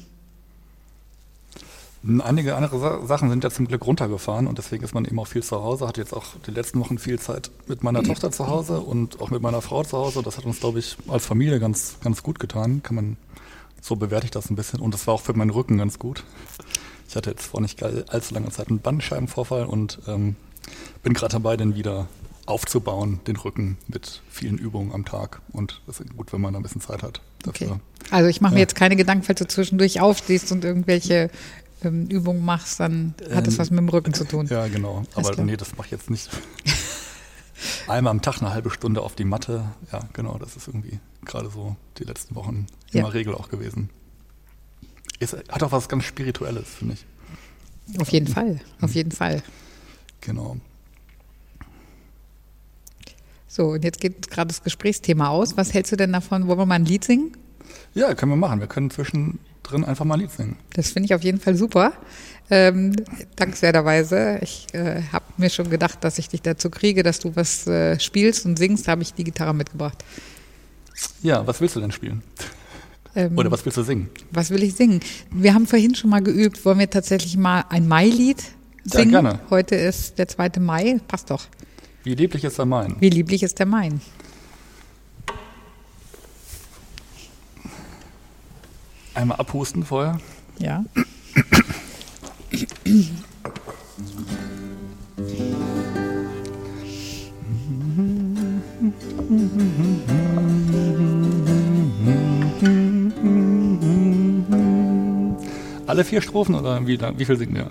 Einige 2.01 2.55
andere 2.55 3.05
Sachen 3.05 3.29
sind 3.29 3.43
ja 3.43 3.49
zum 3.49 3.67
Glück 3.67 3.85
runtergefahren 3.85 4.47
und 4.47 4.57
deswegen 4.57 4.83
ist 4.85 4.93
man 4.93 5.03
eben 5.03 5.19
auch 5.19 5.27
viel 5.27 5.43
zu 5.43 5.61
Hause. 5.61 5.85
Hat 5.85 5.97
jetzt 5.97 6.13
auch 6.13 6.27
die 6.47 6.51
letzten 6.51 6.79
Wochen 6.79 6.97
viel 6.97 7.19
Zeit 7.19 7.51
mit 7.67 7.83
meiner 7.83 8.03
Tochter 8.03 8.31
zu 8.31 8.47
Hause 8.47 8.79
und 8.79 9.19
auch 9.19 9.31
mit 9.31 9.41
meiner 9.41 9.61
Frau 9.61 9.83
zu 9.83 9.97
Hause. 9.97 10.23
Das 10.23 10.37
hat 10.37 10.45
uns, 10.45 10.61
glaube 10.61 10.79
ich, 10.79 10.95
als 11.09 11.25
Familie 11.25 11.59
ganz, 11.59 11.97
ganz 12.01 12.23
gut 12.23 12.39
getan. 12.39 12.81
Kann 12.83 12.95
man, 12.95 13.17
so 13.81 13.97
bewerte 13.97 14.25
ich 14.25 14.31
das 14.31 14.49
ein 14.49 14.55
bisschen. 14.55 14.79
Und 14.79 14.93
das 14.93 15.07
war 15.07 15.15
auch 15.15 15.21
für 15.21 15.33
meinen 15.33 15.49
Rücken 15.49 15.77
ganz 15.77 15.99
gut. 15.99 16.23
Ich 17.09 17.17
hatte 17.17 17.31
jetzt 17.31 17.47
vor 17.47 17.59
nicht 17.59 17.83
allzu 17.83 18.33
langer 18.33 18.51
Zeit 18.51 18.69
einen 18.69 18.79
Bandscheibenvorfall 18.79 19.65
und 19.65 19.99
ähm, 20.07 20.37
bin 21.03 21.13
gerade 21.13 21.33
dabei, 21.33 21.57
den 21.57 21.75
wieder 21.75 22.07
aufzubauen, 22.45 23.19
den 23.27 23.35
Rücken 23.35 23.77
mit 23.87 24.21
vielen 24.29 24.57
Übungen 24.57 24.93
am 24.93 25.05
Tag. 25.05 25.41
Und 25.51 25.81
das 25.85 25.99
ist 25.99 26.15
gut, 26.15 26.31
wenn 26.31 26.39
man 26.39 26.53
da 26.53 26.59
ein 26.59 26.63
bisschen 26.63 26.81
Zeit 26.81 27.03
hat. 27.03 27.21
Dafür. 27.43 27.71
Okay. 27.71 27.79
Also 28.11 28.29
ich 28.29 28.41
mache 28.41 28.53
mir 28.53 28.59
jetzt 28.59 28.75
keine 28.75 28.95
Gedanken, 28.95 29.23
falls 29.23 29.39
du 29.39 29.47
zwischendurch 29.47 30.01
aufstehst 30.01 30.51
und 30.51 30.63
irgendwelche 30.63 31.29
ähm, 31.83 32.07
Übungen 32.07 32.43
machst, 32.43 32.79
dann 32.79 33.13
hat 33.31 33.47
das 33.47 33.55
ähm, 33.55 33.59
was 33.59 33.69
mit 33.71 33.79
dem 33.79 33.89
Rücken 33.89 34.13
zu 34.13 34.25
tun. 34.25 34.47
Ja, 34.47 34.67
genau. 34.67 35.03
Aber 35.15 35.43
nee, 35.43 35.57
das 35.57 35.75
mache 35.75 35.87
ich 35.87 35.91
jetzt 35.91 36.09
nicht. 36.09 36.29
Einmal 37.87 38.11
am 38.11 38.21
Tag 38.21 38.41
eine 38.41 38.51
halbe 38.51 38.69
Stunde 38.69 39.01
auf 39.01 39.15
die 39.15 39.25
Matte. 39.25 39.65
Ja, 39.91 40.01
genau, 40.13 40.37
das 40.37 40.55
ist 40.55 40.67
irgendwie 40.67 40.99
gerade 41.25 41.49
so 41.49 41.75
die 41.97 42.03
letzten 42.03 42.35
Wochen 42.35 42.67
immer 42.91 43.07
ja. 43.07 43.09
Regel 43.09 43.35
auch 43.35 43.49
gewesen. 43.49 43.89
Es 45.19 45.33
hat 45.33 45.63
auch 45.63 45.71
was 45.71 45.89
ganz 45.89 46.05
Spirituelles, 46.05 46.67
finde 46.67 46.93
ich. 46.93 47.99
Auf 47.99 48.09
jeden 48.09 48.27
Fall, 48.27 48.61
auf 48.81 48.93
jeden 48.93 49.11
Fall. 49.11 49.41
Genau. 50.21 50.57
So, 53.47 53.69
und 53.69 53.83
jetzt 53.83 53.99
geht 53.99 54.29
gerade 54.29 54.49
das 54.49 54.63
Gesprächsthema 54.63 55.29
aus. 55.29 55.57
Was 55.57 55.73
hältst 55.73 55.91
du 55.91 55.95
denn 55.95 56.13
davon? 56.13 56.47
Wollen 56.47 56.59
wir 56.59 56.65
mal 56.67 56.75
ein 56.75 56.85
Lied 56.85 57.03
singen? 57.03 57.35
Ja, 57.95 58.13
können 58.13 58.31
wir 58.31 58.35
machen. 58.35 58.59
Wir 58.59 58.67
können 58.67 58.91
zwischendrin 59.69 59.85
einfach 59.85 60.05
mal 60.05 60.15
ein 60.15 60.21
Lied 60.21 60.31
singen. 60.31 60.55
Das 60.73 60.91
finde 60.91 61.05
ich 61.05 61.13
auf 61.13 61.23
jeden 61.23 61.39
Fall 61.39 61.55
super. 61.55 61.93
Ähm, 62.49 62.95
dankenswerterweise. 63.35 64.39
Ich 64.41 64.67
äh, 64.73 65.03
habe 65.11 65.25
mir 65.37 65.49
schon 65.49 65.69
gedacht, 65.69 66.03
dass 66.03 66.17
ich 66.17 66.29
dich 66.29 66.41
dazu 66.41 66.69
kriege, 66.69 67.03
dass 67.03 67.19
du 67.19 67.35
was 67.35 67.67
äh, 67.67 67.99
spielst 67.99 68.45
und 68.45 68.57
singst. 68.57 68.87
Da 68.87 68.91
habe 68.91 69.03
ich 69.03 69.13
die 69.13 69.23
Gitarre 69.23 69.53
mitgebracht. 69.53 70.03
Ja, 71.21 71.45
was 71.45 71.61
willst 71.61 71.75
du 71.75 71.79
denn 71.79 71.91
spielen? 71.91 72.23
Ähm, 73.15 73.37
Oder 73.37 73.51
was 73.51 73.63
willst 73.65 73.77
du 73.77 73.83
singen? 73.83 74.09
Was 74.31 74.49
will 74.49 74.63
ich 74.63 74.75
singen? 74.75 74.99
Wir 75.31 75.53
haben 75.53 75.67
vorhin 75.67 75.95
schon 75.95 76.09
mal 76.09 76.21
geübt. 76.21 76.65
Wollen 76.65 76.79
wir 76.79 76.89
tatsächlich 76.89 77.37
mal 77.37 77.65
ein 77.69 77.87
Mai-Lied 77.87 78.41
singen? 78.83 79.11
Ja, 79.11 79.21
gerne. 79.21 79.39
Heute 79.49 79.75
ist 79.75 80.17
der 80.17 80.27
2. 80.27 80.59
Mai. 80.59 80.99
Passt 81.07 81.29
doch. 81.29 81.45
Wie 82.03 82.15
lieblich 82.15 82.43
ist 82.43 82.57
der 82.57 82.65
Main? 82.65 82.95
Wie 82.99 83.09
lieblich 83.09 83.43
ist 83.43 83.59
der 83.59 83.65
Main? 83.65 84.01
Einmal 89.13 89.37
abhusten 89.37 89.83
vorher. 89.83 90.19
Ja. 90.59 90.83
Alle 105.87 106.05
vier 106.05 106.21
Strophen 106.21 106.55
oder 106.55 106.85
wie, 106.85 106.99
wie 106.99 107.25
viel 107.25 107.37
singen 107.37 107.55
wir? 107.55 107.69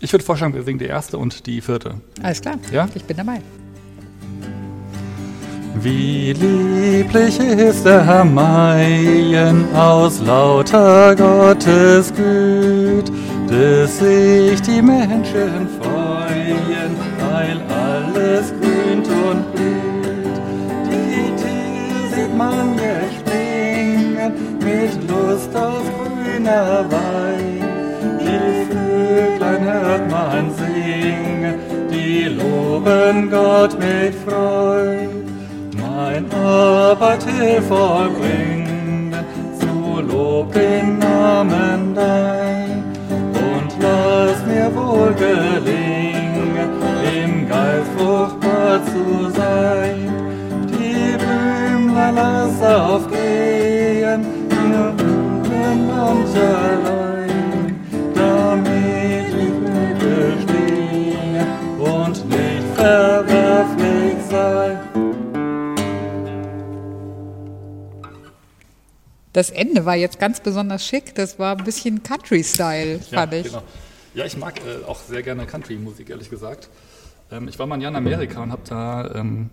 Ich 0.00 0.12
würde 0.12 0.24
vorschlagen, 0.24 0.54
wir 0.54 0.62
singen 0.62 0.78
die 0.78 0.86
erste 0.86 1.18
und 1.18 1.46
die 1.46 1.60
vierte. 1.60 2.00
Alles 2.22 2.40
klar. 2.40 2.58
Ja? 2.72 2.88
Ich 2.94 3.04
bin 3.04 3.16
dabei. 3.16 3.40
Wie 5.80 6.32
lieblich 6.32 7.38
ist 7.40 7.84
der 7.84 8.24
Maien 8.24 9.66
aus 9.74 10.20
lauter 10.20 11.16
Gottes 11.16 12.12
Güt, 12.14 13.10
dass 13.48 13.98
sich 13.98 14.62
die 14.62 14.80
Menschen 14.80 15.68
freuen, 15.80 16.94
weil 17.18 17.60
alles 17.68 18.52
grünt 18.60 19.08
und 19.08 19.52
blüht. 19.52 20.38
Die 20.86 21.42
Tiere 21.42 22.14
sieht 22.14 22.36
man 22.36 22.78
springen 23.18 24.32
mit 24.60 25.10
Lust 25.10 25.54
auf 25.56 25.82
grüner 25.98 26.84
Weih. 26.88 27.60
Die 28.20 28.72
Vöglein 28.72 29.64
hört 29.64 30.10
man 30.10 30.50
singen, 30.54 31.54
die 31.90 32.24
loben 32.26 33.28
Gott 33.28 33.76
mit 33.78 34.14
Freude 34.24 35.33
Arbeit 36.44 37.24
vollbringen, 37.66 39.14
zu 39.58 40.00
Lob 40.02 40.52
den 40.52 40.98
Namen 40.98 41.94
dein. 41.94 42.84
Und 43.32 43.70
lass 43.80 44.44
mir 44.46 44.70
wohl 44.74 45.14
gelingen, 45.14 46.56
im 47.16 47.48
Geist 47.48 47.90
fruchtbar 47.96 48.80
zu 48.84 49.30
sein. 49.30 50.12
Die 50.68 51.16
Blümlein 51.16 52.14
lass 52.14 52.62
aufgehen, 52.62 54.26
ihr 54.50 54.92
dunklen 54.98 55.88
Land 55.88 56.28
Das 69.34 69.50
Ende 69.50 69.84
war 69.84 69.96
jetzt 69.96 70.20
ganz 70.20 70.40
besonders 70.40 70.86
schick. 70.86 71.14
Das 71.16 71.40
war 71.40 71.58
ein 71.58 71.64
bisschen 71.64 72.02
Country-Style, 72.04 73.00
fand 73.00 73.32
ja, 73.32 73.38
ich. 73.40 73.46
Genau. 73.46 73.62
Ja, 74.14 74.24
ich 74.24 74.36
mag 74.36 74.60
äh, 74.60 74.84
auch 74.86 75.00
sehr 75.02 75.22
gerne 75.22 75.44
Country-Musik, 75.44 76.08
ehrlich 76.08 76.30
gesagt. 76.30 76.68
Ähm, 77.32 77.48
ich 77.48 77.58
war 77.58 77.66
mal 77.66 77.74
ein 77.74 77.80
Jahr 77.80 77.90
in 77.90 77.96
Amerika 77.96 78.40
und 78.40 78.52
habe 78.52 78.62
da 78.68 79.12
ähm, 79.16 79.50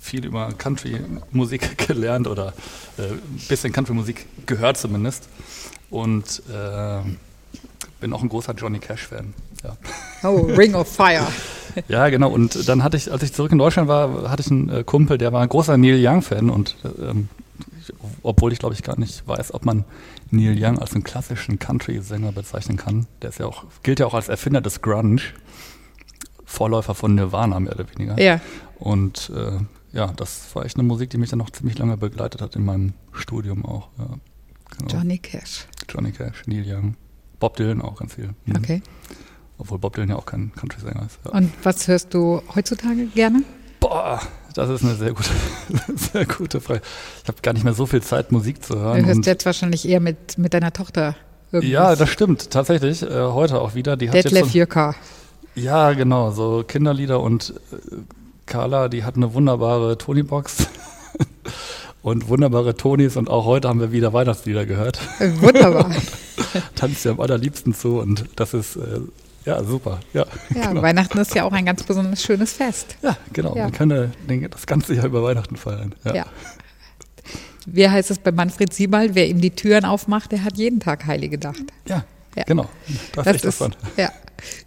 viel 0.00 0.26
über 0.26 0.52
Country-Musik 0.58 1.78
gelernt 1.86 2.26
oder 2.26 2.52
äh, 2.98 3.02
ein 3.12 3.42
bisschen 3.48 3.72
Country-Musik 3.72 4.26
gehört 4.44 4.76
zumindest. 4.76 5.28
Und 5.88 6.42
äh, 6.52 6.98
bin 8.00 8.12
auch 8.12 8.22
ein 8.22 8.28
großer 8.28 8.54
Johnny 8.54 8.80
Cash-Fan. 8.80 9.34
Ja. 9.62 9.76
Oh, 10.28 10.40
Ring 10.40 10.74
of 10.74 10.88
Fire. 10.88 11.28
ja, 11.88 12.08
genau. 12.08 12.28
Und 12.28 12.68
dann 12.68 12.82
hatte 12.82 12.96
ich, 12.96 13.12
als 13.12 13.22
ich 13.22 13.32
zurück 13.32 13.52
in 13.52 13.58
Deutschland 13.58 13.86
war, 13.86 14.28
hatte 14.28 14.42
ich 14.42 14.50
einen 14.50 14.68
äh, 14.68 14.82
Kumpel, 14.82 15.16
der 15.16 15.32
war 15.32 15.42
ein 15.42 15.48
großer 15.48 15.76
Neil 15.76 16.04
Young-Fan 16.04 16.50
und 16.50 16.74
ähm, 16.98 17.28
obwohl 18.22 18.52
ich 18.52 18.58
glaube 18.58 18.74
ich 18.74 18.82
gar 18.82 18.98
nicht 18.98 19.26
weiß, 19.26 19.54
ob 19.54 19.64
man 19.64 19.84
Neil 20.30 20.56
Young 20.58 20.78
als 20.78 20.94
einen 20.94 21.04
klassischen 21.04 21.58
Country-Sänger 21.58 22.32
bezeichnen 22.32 22.76
kann. 22.76 23.06
Der 23.22 23.30
ist 23.30 23.38
ja 23.38 23.46
auch, 23.46 23.64
gilt 23.82 24.00
ja 24.00 24.06
auch 24.06 24.14
als 24.14 24.28
Erfinder 24.28 24.60
des 24.60 24.82
Grunge, 24.82 25.22
Vorläufer 26.44 26.94
von 26.94 27.14
Nirvana 27.14 27.58
mehr 27.60 27.74
oder 27.74 27.86
weniger. 27.94 28.20
Ja. 28.20 28.40
Und 28.78 29.30
äh, 29.34 29.58
ja, 29.92 30.12
das 30.16 30.54
war 30.54 30.64
echt 30.64 30.76
eine 30.76 30.86
Musik, 30.86 31.10
die 31.10 31.18
mich 31.18 31.30
dann 31.30 31.38
noch 31.38 31.50
ziemlich 31.50 31.78
lange 31.78 31.96
begleitet 31.96 32.40
hat 32.40 32.56
in 32.56 32.64
meinem 32.64 32.94
Studium 33.12 33.64
auch. 33.64 33.88
Ja, 33.98 34.08
genau. 34.76 34.92
Johnny 34.92 35.18
Cash. 35.18 35.66
Johnny 35.88 36.12
Cash, 36.12 36.42
Neil 36.46 36.64
Young. 36.66 36.96
Bob 37.38 37.56
Dylan 37.56 37.82
auch 37.82 37.96
ganz 37.96 38.14
viel. 38.14 38.30
Mhm. 38.44 38.56
Okay. 38.56 38.82
Obwohl 39.58 39.78
Bob 39.78 39.94
Dylan 39.94 40.10
ja 40.10 40.16
auch 40.16 40.26
kein 40.26 40.52
Country-Sänger 40.54 41.06
ist. 41.06 41.18
Ja. 41.24 41.32
Und 41.32 41.52
was 41.62 41.86
hörst 41.88 42.12
du 42.12 42.42
heutzutage 42.54 43.06
gerne? 43.06 43.44
Boah, 43.80 44.20
das 44.54 44.70
ist 44.70 44.84
eine 44.84 44.94
sehr 44.94 45.12
gute, 45.12 45.30
sehr 46.12 46.24
gute 46.24 46.60
Frage. 46.60 46.80
Ich 47.22 47.28
habe 47.28 47.38
gar 47.42 47.52
nicht 47.52 47.64
mehr 47.64 47.74
so 47.74 47.86
viel 47.86 48.02
Zeit, 48.02 48.32
Musik 48.32 48.64
zu 48.64 48.78
hören. 48.78 49.02
Du 49.02 49.06
hörst 49.06 49.26
jetzt 49.26 49.44
wahrscheinlich 49.46 49.88
eher 49.88 50.00
mit, 50.00 50.38
mit 50.38 50.54
deiner 50.54 50.72
Tochter. 50.72 51.16
Irgendwas. 51.52 51.72
Ja, 51.72 51.96
das 51.96 52.08
stimmt, 52.10 52.50
tatsächlich. 52.50 53.02
Äh, 53.02 53.08
heute 53.08 53.60
auch 53.60 53.74
wieder. 53.74 53.96
Die 53.96 54.08
Detlef 54.08 54.46
so, 54.50 54.58
Jürka. 54.58 54.94
Ja, 55.54 55.92
genau, 55.92 56.30
so 56.30 56.64
Kinderlieder 56.66 57.20
und 57.20 57.54
äh, 57.72 57.96
Carla, 58.46 58.88
die 58.88 59.04
hat 59.04 59.16
eine 59.16 59.34
wunderbare 59.34 59.96
Tony-Box 59.98 60.66
und 62.02 62.28
wunderbare 62.28 62.76
Tonis 62.76 63.16
und 63.16 63.30
auch 63.30 63.44
heute 63.44 63.68
haben 63.68 63.80
wir 63.80 63.92
wieder 63.92 64.12
Weihnachtslieder 64.12 64.66
gehört. 64.66 65.00
Wunderbar. 65.40 65.90
Tanzt 66.74 67.04
ja 67.04 67.12
am 67.12 67.20
allerliebsten 67.20 67.74
zu 67.74 68.00
und 68.00 68.24
das 68.36 68.54
ist 68.54 68.76
äh, 68.76 69.00
ja, 69.44 69.62
super. 69.62 70.00
Ja, 70.12 70.26
ja 70.54 70.68
genau. 70.68 70.82
Weihnachten 70.82 71.18
ist 71.18 71.34
ja 71.34 71.44
auch 71.44 71.52
ein 71.52 71.66
ganz 71.66 71.82
besonders 71.82 72.22
schönes 72.22 72.52
Fest. 72.52 72.96
Ja, 73.02 73.16
genau. 73.32 73.54
Ja. 73.56 73.64
Man 73.64 73.72
kann 73.72 74.12
das 74.50 74.66
ganze 74.66 74.94
Jahr 74.94 75.06
über 75.06 75.22
Weihnachten 75.22 75.56
feiern. 75.56 75.94
Ja. 76.04 76.14
ja. 76.14 76.26
Wie 77.66 77.88
heißt 77.88 78.10
es 78.10 78.18
bei 78.18 78.32
Manfred 78.32 78.72
Siebald? 78.72 79.14
Wer 79.14 79.28
ihm 79.28 79.40
die 79.40 79.50
Türen 79.50 79.84
aufmacht, 79.84 80.32
der 80.32 80.44
hat 80.44 80.56
jeden 80.56 80.80
Tag 80.80 81.06
Heilige 81.06 81.38
Nacht. 81.38 81.62
Ja, 81.88 82.04
ja. 82.36 82.44
genau. 82.44 82.68
Da 83.14 83.22
das 83.22 83.36
ist, 83.36 83.44
davon. 83.44 83.74
Ja. 83.96 84.12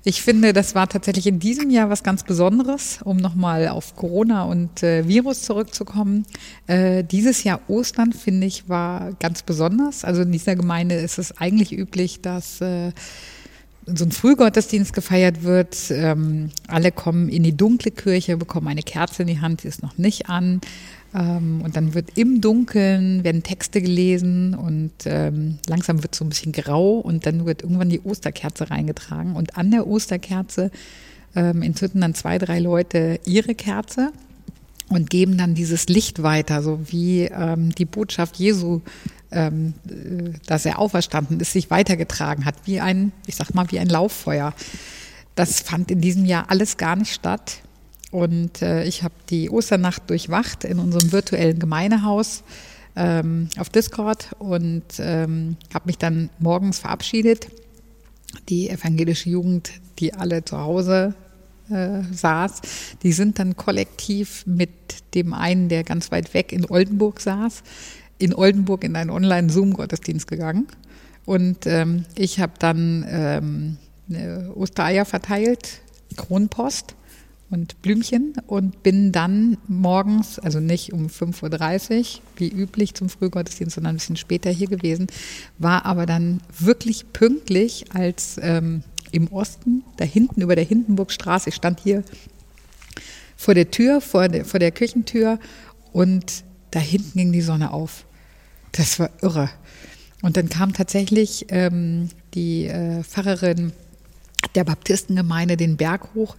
Ich 0.03 0.21
finde, 0.21 0.53
das 0.53 0.73
war 0.73 0.87
tatsächlich 0.87 1.27
in 1.27 1.39
diesem 1.39 1.69
Jahr 1.69 1.89
was 1.89 2.01
ganz 2.01 2.23
Besonderes, 2.23 2.99
um 3.03 3.17
nochmal 3.17 3.67
auf 3.67 3.95
Corona 3.95 4.43
und 4.43 4.81
äh, 4.81 5.07
Virus 5.07 5.43
zurückzukommen. 5.43 6.25
Äh, 6.65 7.03
dieses 7.03 7.43
Jahr 7.43 7.59
Ostern, 7.67 8.13
finde 8.13 8.47
ich, 8.47 8.69
war 8.69 9.13
ganz 9.19 9.43
besonders. 9.43 10.03
Also 10.03 10.21
in 10.21 10.31
dieser 10.31 10.55
Gemeinde 10.55 10.95
ist 10.95 11.19
es 11.19 11.37
eigentlich 11.37 11.77
üblich, 11.77 12.21
dass 12.21 12.61
äh, 12.61 12.91
so 13.87 14.05
ein 14.05 14.11
Frühgottesdienst 14.11 14.93
gefeiert 14.93 15.43
wird. 15.43 15.91
Ähm, 15.91 16.49
alle 16.67 16.91
kommen 16.91 17.29
in 17.29 17.43
die 17.43 17.55
dunkle 17.55 17.91
Kirche, 17.91 18.37
bekommen 18.37 18.67
eine 18.67 18.83
Kerze 18.83 19.23
in 19.23 19.27
die 19.27 19.39
Hand, 19.39 19.63
die 19.63 19.67
ist 19.69 19.81
noch 19.81 19.97
nicht 19.97 20.29
an. 20.29 20.61
Ähm, 21.15 21.61
und 21.63 21.75
dann 21.77 21.93
wird 21.93 22.17
im 22.17 22.41
Dunkeln, 22.41 23.23
werden 23.23 23.43
Texte 23.43 23.81
gelesen 23.81 24.55
und 24.55 24.91
ähm, 25.05 25.59
langsam 25.67 26.03
wird 26.03 26.13
es 26.13 26.19
so 26.19 26.25
ein 26.25 26.29
bisschen 26.29 26.51
grau 26.51 26.99
und 26.99 27.25
dann 27.25 27.45
wird 27.45 27.63
irgendwann 27.63 27.89
die 27.89 28.01
Osterkerze 28.01 28.69
reingetragen. 28.69 29.35
Und 29.35 29.57
an 29.57 29.71
der 29.71 29.87
Osterkerze 29.87 30.69
ähm, 31.35 31.61
entzünden 31.61 32.01
dann 32.01 32.13
zwei, 32.13 32.37
drei 32.37 32.59
Leute 32.59 33.19
ihre 33.25 33.55
Kerze 33.55 34.11
und 34.89 35.09
geben 35.09 35.37
dann 35.37 35.55
dieses 35.55 35.87
Licht 35.87 36.23
weiter, 36.23 36.61
so 36.61 36.79
wie 36.87 37.23
ähm, 37.23 37.73
die 37.75 37.85
Botschaft 37.85 38.37
Jesu, 38.37 38.81
ähm, 39.31 39.73
äh, 39.87 40.37
dass 40.45 40.65
er 40.65 40.79
auferstanden 40.79 41.39
ist, 41.39 41.53
sich 41.53 41.69
weitergetragen 41.69 42.45
hat, 42.45 42.55
wie 42.65 42.79
ein, 42.79 43.11
ich 43.25 43.35
sag 43.35 43.53
mal, 43.53 43.71
wie 43.71 43.79
ein 43.79 43.89
Lauffeuer. 43.89 44.53
Das 45.35 45.59
fand 45.61 45.91
in 45.91 46.01
diesem 46.01 46.25
Jahr 46.25 46.49
alles 46.49 46.77
gar 46.77 46.95
nicht 46.95 47.13
statt. 47.13 47.61
Und 48.11 48.61
äh, 48.61 48.85
ich 48.85 49.03
habe 49.03 49.13
die 49.29 49.49
Osternacht 49.49 50.09
durchwacht 50.09 50.63
in 50.63 50.79
unserem 50.79 51.11
virtuellen 51.11 51.59
Gemeindehaus 51.59 52.43
ähm, 52.95 53.49
auf 53.57 53.69
Discord 53.69 54.29
und 54.39 54.83
ähm, 54.99 55.57
habe 55.73 55.87
mich 55.87 55.97
dann 55.97 56.29
morgens 56.39 56.79
verabschiedet. 56.79 57.47
Die 58.49 58.69
evangelische 58.69 59.29
Jugend, 59.29 59.71
die 59.99 60.13
alle 60.13 60.43
zu 60.43 60.57
Hause 60.57 61.13
äh, 61.69 62.01
saß, 62.11 62.61
die 63.03 63.11
sind 63.11 63.39
dann 63.39 63.55
kollektiv 63.55 64.45
mit 64.45 64.69
dem 65.13 65.33
einen, 65.33 65.69
der 65.69 65.83
ganz 65.83 66.11
weit 66.11 66.33
weg 66.33 66.51
in 66.51 66.69
Oldenburg 66.69 67.19
saß, 67.19 67.63
in 68.17 68.33
Oldenburg 68.33 68.83
in 68.83 68.95
einen 68.95 69.09
Online-Zoom-Gottesdienst 69.09 70.27
gegangen. 70.27 70.67
Und 71.25 71.65
ähm, 71.65 72.05
ich 72.15 72.39
habe 72.39 72.53
dann 72.59 73.05
ähm, 73.09 73.77
Ostereier 74.55 75.05
verteilt, 75.05 75.81
Kronpost 76.15 76.95
und 77.49 77.81
Blümchen 77.81 78.33
und 78.47 78.83
bin 78.83 79.11
dann 79.11 79.57
morgens, 79.67 80.39
also 80.39 80.59
nicht 80.59 80.93
um 80.93 81.07
5.30 81.07 81.99
Uhr 81.99 82.21
wie 82.37 82.49
üblich 82.49 82.93
zum 82.93 83.09
Frühgottesdienst, 83.09 83.75
sondern 83.75 83.95
ein 83.95 83.97
bisschen 83.97 84.17
später 84.17 84.49
hier 84.49 84.67
gewesen, 84.67 85.07
war 85.57 85.85
aber 85.85 86.05
dann 86.05 86.41
wirklich 86.57 87.11
pünktlich, 87.13 87.85
als 87.93 88.37
ähm, 88.41 88.83
im 89.11 89.27
Osten, 89.27 89.83
da 89.95 90.05
hinten 90.05 90.41
über 90.41 90.55
der 90.55 90.65
Hindenburgstraße, 90.65 91.49
ich 91.49 91.55
stand 91.55 91.79
hier 91.79 92.03
vor 93.37 93.53
der 93.53 93.71
Tür, 93.71 94.01
vor 94.01 94.27
der, 94.27 94.43
vor 94.43 94.59
der 94.59 94.71
Kirchentür 94.71 95.39
und 95.93 96.43
da 96.71 96.79
hinten 96.79 97.17
ging 97.17 97.31
die 97.31 97.41
Sonne 97.41 97.71
auf. 97.71 98.06
Das 98.71 98.99
war 98.99 99.09
irre. 99.21 99.49
Und 100.21 100.37
dann 100.37 100.49
kam 100.49 100.73
tatsächlich 100.73 101.45
ähm, 101.49 102.09
die 102.33 102.67
äh, 102.67 103.03
Pfarrerin 103.03 103.73
der 104.55 104.63
Baptistengemeinde 104.63 105.57
den 105.57 105.77
Berg 105.77 106.09
hoch 106.15 106.35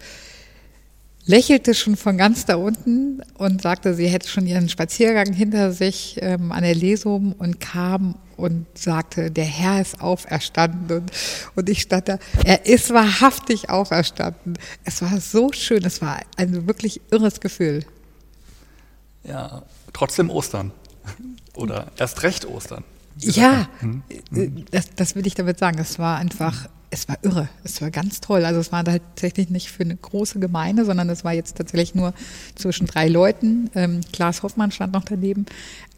lächelte 1.28 1.74
schon 1.74 1.96
von 1.96 2.16
ganz 2.16 2.46
da 2.46 2.56
unten 2.56 3.20
und 3.34 3.60
sagte, 3.60 3.92
sie 3.94 4.08
hätte 4.08 4.26
schon 4.26 4.46
ihren 4.46 4.70
Spaziergang 4.70 5.34
hinter 5.34 5.72
sich 5.72 6.16
ähm, 6.22 6.52
an 6.52 6.62
der 6.62 6.74
Lesung 6.74 7.34
und 7.34 7.60
kam 7.60 8.16
und 8.38 8.66
sagte, 8.74 9.30
der 9.30 9.44
Herr 9.44 9.80
ist 9.82 10.00
auferstanden. 10.00 11.00
Und, 11.00 11.12
und 11.54 11.68
ich 11.68 11.82
stand 11.82 12.08
da, 12.08 12.18
er 12.44 12.64
ist 12.64 12.94
wahrhaftig 12.94 13.68
auferstanden. 13.68 14.58
Es 14.84 15.02
war 15.02 15.20
so 15.20 15.52
schön, 15.52 15.84
es 15.84 16.00
war 16.00 16.18
ein 16.38 16.66
wirklich 16.66 17.02
irres 17.10 17.40
Gefühl. 17.40 17.84
Ja, 19.22 19.64
trotzdem 19.92 20.30
Ostern. 20.30 20.72
Oder 21.54 21.92
erst 21.96 22.22
recht 22.22 22.46
Ostern. 22.46 22.84
Ja, 23.20 23.68
hm? 23.80 24.02
das, 24.70 24.90
das 24.94 25.16
will 25.16 25.26
ich 25.26 25.34
damit 25.34 25.58
sagen. 25.58 25.78
Es 25.78 25.98
war 25.98 26.18
einfach 26.18 26.68
es 26.90 27.08
war 27.08 27.18
irre, 27.22 27.48
es 27.64 27.80
war 27.82 27.90
ganz 27.90 28.20
toll. 28.20 28.44
Also 28.44 28.60
es 28.60 28.72
war 28.72 28.84
halt 28.84 29.02
tatsächlich 29.14 29.50
nicht 29.50 29.70
für 29.70 29.82
eine 29.82 29.96
große 29.96 30.38
Gemeinde, 30.38 30.84
sondern 30.84 31.08
es 31.10 31.24
war 31.24 31.32
jetzt 31.32 31.56
tatsächlich 31.56 31.94
nur 31.94 32.14
zwischen 32.54 32.86
drei 32.86 33.08
Leuten. 33.08 33.70
Ähm, 33.74 34.00
Klaas 34.12 34.42
Hoffmann 34.42 34.70
stand 34.70 34.92
noch 34.92 35.04
daneben. 35.04 35.46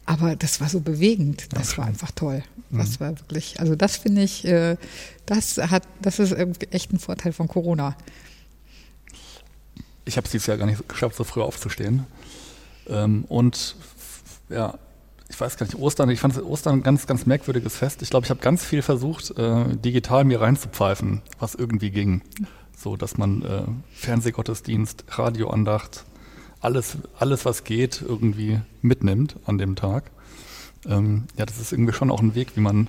Aber 0.05 0.35
das 0.35 0.59
war 0.59 0.67
so 0.67 0.81
bewegend. 0.81 1.47
Das 1.53 1.77
war 1.77 1.85
einfach 1.85 2.11
toll. 2.11 2.43
Das 2.71 2.99
mhm. 2.99 3.03
war 3.03 3.19
wirklich, 3.19 3.59
also 3.59 3.75
das 3.75 3.97
finde 3.97 4.23
ich, 4.23 4.45
äh, 4.45 4.75
das 5.25 5.57
hat, 5.57 5.83
das 6.01 6.19
ist 6.19 6.35
echt 6.71 6.91
ein 6.91 6.99
Vorteil 6.99 7.33
von 7.33 7.47
Corona. 7.47 7.95
Ich 10.03 10.17
habe 10.17 10.25
es 10.25 10.31
dieses 10.31 10.47
Jahr 10.47 10.57
gar 10.57 10.65
nicht 10.65 10.89
geschafft, 10.89 11.15
so 11.15 11.23
früh 11.23 11.41
aufzustehen. 11.41 12.05
Ähm, 12.87 13.25
und 13.29 13.75
ja, 14.49 14.77
ich 15.31 15.39
weiß 15.39 15.55
gar 15.55 15.65
nicht, 15.65 15.77
Ostern, 15.79 16.09
ich 16.09 16.19
fand 16.19 16.37
Ostern 16.43 16.79
ein 16.79 16.83
ganz, 16.83 17.07
ganz 17.07 17.25
merkwürdiges 17.25 17.77
Fest. 17.77 18.01
Ich 18.01 18.09
glaube, 18.09 18.25
ich 18.25 18.29
habe 18.29 18.41
ganz 18.41 18.65
viel 18.65 18.81
versucht, 18.81 19.31
äh, 19.37 19.77
digital 19.77 20.25
mir 20.25 20.41
reinzupfeifen, 20.41 21.21
was 21.39 21.55
irgendwie 21.55 21.89
ging. 21.89 22.21
So, 22.77 22.97
dass 22.97 23.17
man 23.17 23.41
äh, 23.41 23.63
Fernsehgottesdienst, 23.93 25.05
Radioandacht, 25.07 26.03
alles, 26.59 26.97
alles, 27.17 27.45
was 27.45 27.63
geht, 27.63 28.03
irgendwie 28.05 28.59
mitnimmt 28.81 29.37
an 29.45 29.57
dem 29.57 29.77
Tag. 29.77 30.11
Ähm, 30.85 31.23
ja, 31.37 31.45
das 31.45 31.59
ist 31.59 31.71
irgendwie 31.71 31.93
schon 31.93 32.11
auch 32.11 32.21
ein 32.21 32.35
Weg, 32.35 32.57
wie 32.57 32.61
man 32.61 32.87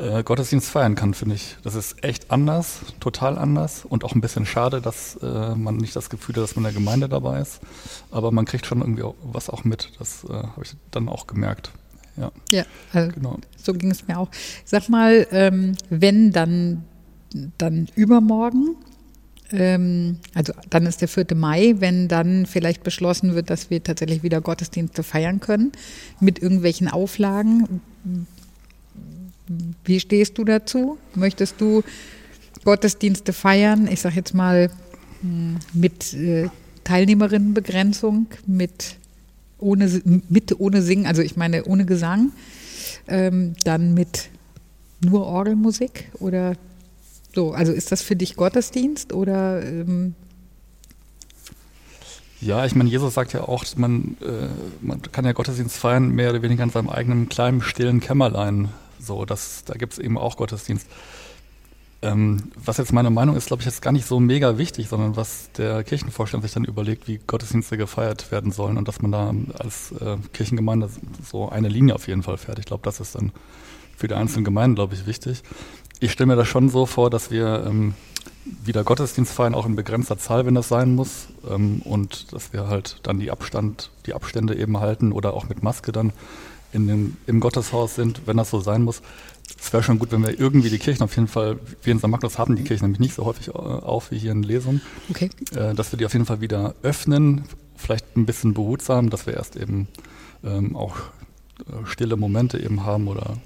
äh, 0.00 0.22
Gottesdienst 0.22 0.68
feiern 0.68 0.94
kann, 0.94 1.14
finde 1.14 1.34
ich. 1.34 1.56
Das 1.62 1.74
ist 1.74 2.02
echt 2.02 2.30
anders, 2.30 2.80
total 3.00 3.38
anders 3.38 3.84
und 3.84 4.04
auch 4.04 4.14
ein 4.14 4.20
bisschen 4.20 4.46
schade, 4.46 4.80
dass 4.80 5.16
äh, 5.22 5.54
man 5.54 5.76
nicht 5.76 5.94
das 5.94 6.10
Gefühl 6.10 6.36
hat, 6.36 6.42
dass 6.42 6.56
man 6.56 6.64
in 6.64 6.72
der 6.72 6.80
Gemeinde 6.80 7.08
dabei 7.08 7.40
ist. 7.40 7.60
Aber 8.10 8.32
man 8.32 8.44
kriegt 8.44 8.66
schon 8.66 8.80
irgendwie 8.80 9.02
auch, 9.02 9.14
was 9.22 9.50
auch 9.50 9.64
mit. 9.64 9.90
Das 9.98 10.24
äh, 10.24 10.32
habe 10.32 10.62
ich 10.62 10.74
dann 10.90 11.08
auch 11.08 11.26
gemerkt. 11.26 11.70
Ja, 12.16 12.32
ja 12.50 12.64
also 12.92 13.12
genau. 13.12 13.38
so 13.56 13.72
ging 13.72 13.90
es 13.90 14.06
mir 14.08 14.18
auch. 14.18 14.28
Sag 14.64 14.88
mal, 14.88 15.26
ähm, 15.30 15.76
wenn 15.90 16.32
dann, 16.32 16.84
dann 17.58 17.88
übermorgen, 17.94 18.76
ähm, 19.52 20.18
also 20.34 20.52
dann 20.68 20.86
ist 20.86 21.00
der 21.00 21.08
4. 21.08 21.26
Mai, 21.34 21.74
wenn 21.78 22.08
dann 22.08 22.46
vielleicht 22.46 22.82
beschlossen 22.82 23.34
wird, 23.34 23.50
dass 23.50 23.70
wir 23.70 23.82
tatsächlich 23.82 24.22
wieder 24.22 24.40
Gottesdienste 24.40 25.02
feiern 25.02 25.40
können 25.40 25.72
mit 26.20 26.40
irgendwelchen 26.40 26.88
Auflagen, 26.88 27.80
wie 29.84 30.00
stehst 30.00 30.38
du 30.38 30.44
dazu? 30.44 30.98
Möchtest 31.14 31.60
du 31.60 31.82
Gottesdienste 32.64 33.32
feiern? 33.32 33.88
Ich 33.90 34.00
sage 34.00 34.16
jetzt 34.16 34.34
mal 34.34 34.70
hm, 35.22 35.56
mit 35.72 36.14
äh, 36.14 36.48
Teilnehmerinnenbegrenzung, 36.84 38.26
mit 38.46 38.96
ohne, 39.58 40.02
mit 40.28 40.58
ohne 40.58 40.82
Singen, 40.82 41.06
also 41.06 41.22
ich 41.22 41.36
meine 41.36 41.64
ohne 41.64 41.84
Gesang, 41.84 42.32
ähm, 43.08 43.54
dann 43.64 43.94
mit 43.94 44.28
nur 45.04 45.26
Orgelmusik 45.26 46.10
oder 46.18 46.54
so. 47.34 47.52
Also 47.52 47.72
ist 47.72 47.92
das 47.92 48.02
für 48.02 48.16
dich 48.16 48.36
Gottesdienst 48.36 49.12
oder? 49.12 49.62
Ähm 49.64 50.14
ja, 52.40 52.64
ich 52.64 52.74
meine, 52.74 52.88
Jesus 52.88 53.14
sagt 53.14 53.34
ja 53.34 53.42
auch, 53.42 53.64
man, 53.76 54.16
äh, 54.22 54.48
man 54.80 55.02
kann 55.02 55.24
ja 55.24 55.32
Gottesdienst 55.32 55.76
feiern, 55.76 56.10
mehr 56.10 56.30
oder 56.30 56.40
weniger 56.40 56.64
in 56.64 56.70
seinem 56.70 56.88
eigenen 56.88 57.28
kleinen, 57.28 57.60
stillen 57.60 58.00
Kämmerlein. 58.00 58.68
So, 59.00 59.24
das, 59.24 59.64
da 59.64 59.74
gibt 59.74 59.94
es 59.94 59.98
eben 59.98 60.18
auch 60.18 60.36
Gottesdienst. 60.36 60.86
Ähm, 62.02 62.50
was 62.56 62.78
jetzt 62.78 62.92
meine 62.92 63.10
Meinung 63.10 63.36
ist, 63.36 63.48
glaube 63.48 63.60
ich, 63.60 63.66
jetzt 63.66 63.82
gar 63.82 63.92
nicht 63.92 64.06
so 64.06 64.20
mega 64.20 64.56
wichtig, 64.56 64.88
sondern 64.88 65.16
was 65.16 65.50
der 65.52 65.84
Kirchenvorstand 65.84 66.42
sich 66.42 66.52
dann 66.52 66.64
überlegt, 66.64 67.08
wie 67.08 67.20
Gottesdienste 67.26 67.76
gefeiert 67.76 68.32
werden 68.32 68.52
sollen 68.52 68.78
und 68.78 68.88
dass 68.88 69.02
man 69.02 69.12
da 69.12 69.34
als 69.58 69.92
äh, 69.92 70.16
Kirchengemeinde 70.32 70.88
so 71.22 71.50
eine 71.50 71.68
Linie 71.68 71.94
auf 71.94 72.08
jeden 72.08 72.22
Fall 72.22 72.38
fährt. 72.38 72.58
Ich 72.58 72.64
glaube, 72.64 72.84
das 72.84 73.00
ist 73.00 73.16
dann 73.16 73.32
für 73.96 74.08
die 74.08 74.14
einzelnen 74.14 74.44
Gemeinden, 74.44 74.76
glaube 74.76 74.94
ich, 74.94 75.06
wichtig. 75.06 75.42
Ich 75.98 76.12
stelle 76.12 76.28
mir 76.28 76.36
das 76.36 76.48
schon 76.48 76.70
so 76.70 76.86
vor, 76.86 77.10
dass 77.10 77.30
wir 77.30 77.64
ähm, 77.66 77.94
wieder 78.64 78.82
Gottesdienst 78.82 79.32
feiern, 79.34 79.54
auch 79.54 79.66
in 79.66 79.76
begrenzter 79.76 80.16
Zahl, 80.16 80.46
wenn 80.46 80.54
das 80.54 80.68
sein 80.68 80.94
muss, 80.94 81.28
ähm, 81.48 81.82
und 81.84 82.32
dass 82.32 82.54
wir 82.54 82.66
halt 82.66 83.00
dann 83.02 83.20
die 83.20 83.30
Abstand, 83.30 83.90
die 84.06 84.14
Abstände 84.14 84.56
eben 84.56 84.80
halten 84.80 85.12
oder 85.12 85.34
auch 85.34 85.50
mit 85.50 85.62
Maske 85.62 85.92
dann 85.92 86.14
in 86.72 86.86
dem, 86.86 87.16
im 87.26 87.40
Gotteshaus 87.40 87.94
sind, 87.94 88.22
wenn 88.26 88.36
das 88.36 88.50
so 88.50 88.60
sein 88.60 88.82
muss. 88.82 89.02
Es 89.58 89.72
wäre 89.72 89.82
schon 89.82 89.98
gut, 89.98 90.12
wenn 90.12 90.22
wir 90.22 90.38
irgendwie 90.38 90.70
die 90.70 90.78
Kirchen 90.78 91.02
auf 91.02 91.14
jeden 91.16 91.28
Fall, 91.28 91.58
wir 91.82 91.92
in 91.92 91.98
St. 91.98 92.06
Magnus 92.06 92.38
haben 92.38 92.56
die 92.56 92.62
Kirchen 92.62 92.84
nämlich 92.84 93.00
nicht 93.00 93.14
so 93.14 93.24
häufig 93.24 93.48
äh, 93.48 93.52
auf 93.52 94.10
wie 94.10 94.18
hier 94.18 94.32
in 94.32 94.42
Lesung, 94.42 94.80
okay. 95.10 95.30
äh, 95.54 95.74
dass 95.74 95.92
wir 95.92 95.98
die 95.98 96.06
auf 96.06 96.12
jeden 96.12 96.26
Fall 96.26 96.40
wieder 96.40 96.74
öffnen, 96.82 97.44
vielleicht 97.76 98.16
ein 98.16 98.26
bisschen 98.26 98.54
behutsam, 98.54 99.10
dass 99.10 99.26
wir 99.26 99.34
erst 99.34 99.56
eben 99.56 99.88
ähm, 100.44 100.76
auch 100.76 100.96
äh, 100.96 101.84
stille 101.84 102.16
Momente 102.16 102.58
eben 102.58 102.84
haben 102.84 103.08
oder 103.08 103.38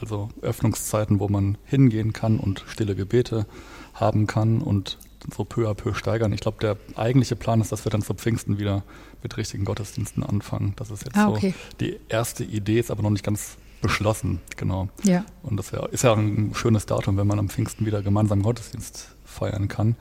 also 0.00 0.30
Öffnungszeiten, 0.40 1.20
wo 1.20 1.28
man 1.28 1.58
hingehen 1.64 2.12
kann 2.12 2.38
und 2.38 2.64
stille 2.68 2.94
Gebete 2.94 3.46
haben 3.94 4.26
kann 4.26 4.62
und 4.62 4.98
so 5.34 5.44
peu 5.44 5.68
à 5.68 5.74
peu 5.74 5.94
steigern. 5.94 6.32
Ich 6.32 6.40
glaube, 6.40 6.58
der 6.60 6.76
eigentliche 6.96 7.36
Plan 7.36 7.60
ist, 7.60 7.72
dass 7.72 7.84
wir 7.84 7.90
dann 7.90 8.02
zu 8.02 8.14
Pfingsten 8.14 8.58
wieder 8.58 8.82
mit 9.22 9.36
richtigen 9.36 9.64
Gottesdiensten 9.64 10.22
anfangen. 10.22 10.74
Das 10.76 10.90
ist 10.90 11.04
jetzt 11.04 11.16
ah, 11.16 11.28
okay. 11.28 11.54
so 11.70 11.76
die 11.78 11.98
erste 12.08 12.44
Idee, 12.44 12.78
ist 12.78 12.90
aber 12.90 13.02
noch 13.02 13.10
nicht 13.10 13.24
ganz 13.24 13.56
beschlossen, 13.80 14.40
genau. 14.56 14.88
Ja. 15.04 15.24
Und 15.42 15.56
das 15.56 15.72
ist 15.92 16.02
ja 16.02 16.12
ein 16.12 16.52
schönes 16.54 16.86
Datum, 16.86 17.16
wenn 17.16 17.26
man 17.26 17.38
am 17.38 17.48
Pfingsten 17.48 17.86
wieder 17.86 18.02
gemeinsam 18.02 18.42
Gottesdienst 18.42 19.08
feiern 19.24 19.68
kann. 19.68 19.96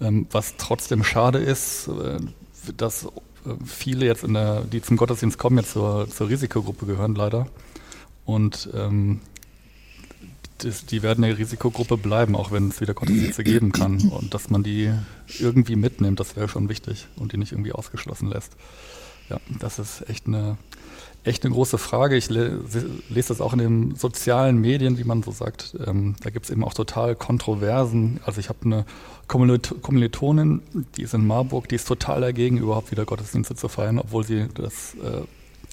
Ähm, 0.00 0.26
was 0.30 0.56
trotzdem 0.56 1.04
schade 1.04 1.38
ist, 1.38 1.88
äh, 1.88 2.18
dass 2.76 3.04
äh, 3.04 3.08
viele 3.64 4.06
jetzt 4.06 4.24
in 4.24 4.34
der, 4.34 4.62
die 4.62 4.82
zum 4.82 4.96
Gottesdienst 4.96 5.38
kommen, 5.38 5.58
jetzt 5.58 5.72
zur, 5.72 6.08
zur 6.08 6.28
Risikogruppe 6.28 6.86
gehören 6.86 7.14
leider. 7.14 7.46
Und 8.24 8.70
ähm, 8.74 9.20
die 10.64 11.02
werden 11.02 11.24
eine 11.24 11.38
Risikogruppe 11.38 11.96
bleiben, 11.96 12.36
auch 12.36 12.50
wenn 12.50 12.68
es 12.68 12.80
wieder 12.80 12.94
Gottesdienste 12.94 13.44
geben 13.44 13.72
kann. 13.72 13.98
Und 14.10 14.34
dass 14.34 14.50
man 14.50 14.62
die 14.62 14.92
irgendwie 15.38 15.76
mitnimmt, 15.76 16.20
das 16.20 16.36
wäre 16.36 16.48
schon 16.48 16.68
wichtig 16.68 17.06
und 17.16 17.32
die 17.32 17.36
nicht 17.36 17.52
irgendwie 17.52 17.72
ausgeschlossen 17.72 18.28
lässt. 18.28 18.52
Ja, 19.28 19.38
das 19.60 19.78
ist 19.78 20.08
echt 20.08 20.26
eine, 20.26 20.58
echt 21.24 21.44
eine 21.44 21.54
große 21.54 21.78
Frage. 21.78 22.16
Ich 22.16 22.28
le 22.28 22.60
lese 23.08 23.28
das 23.28 23.40
auch 23.40 23.52
in 23.52 23.58
den 23.58 23.94
sozialen 23.94 24.58
Medien, 24.58 24.98
wie 24.98 25.04
man 25.04 25.22
so 25.22 25.30
sagt. 25.30 25.76
Ähm, 25.86 26.16
da 26.22 26.30
gibt 26.30 26.46
es 26.46 26.50
eben 26.50 26.64
auch 26.64 26.74
total 26.74 27.14
Kontroversen. 27.14 28.20
Also 28.24 28.40
ich 28.40 28.48
habe 28.48 28.58
eine 28.64 28.84
Kommilitonin, 29.28 30.62
die 30.96 31.02
ist 31.02 31.14
in 31.14 31.26
Marburg, 31.26 31.68
die 31.68 31.76
ist 31.76 31.88
total 31.88 32.20
dagegen, 32.20 32.58
überhaupt 32.58 32.90
wieder 32.90 33.04
Gottesdienste 33.04 33.54
zu 33.54 33.68
feiern, 33.68 33.98
obwohl 33.98 34.24
sie 34.24 34.48
das 34.54 34.94
äh, 35.02 35.22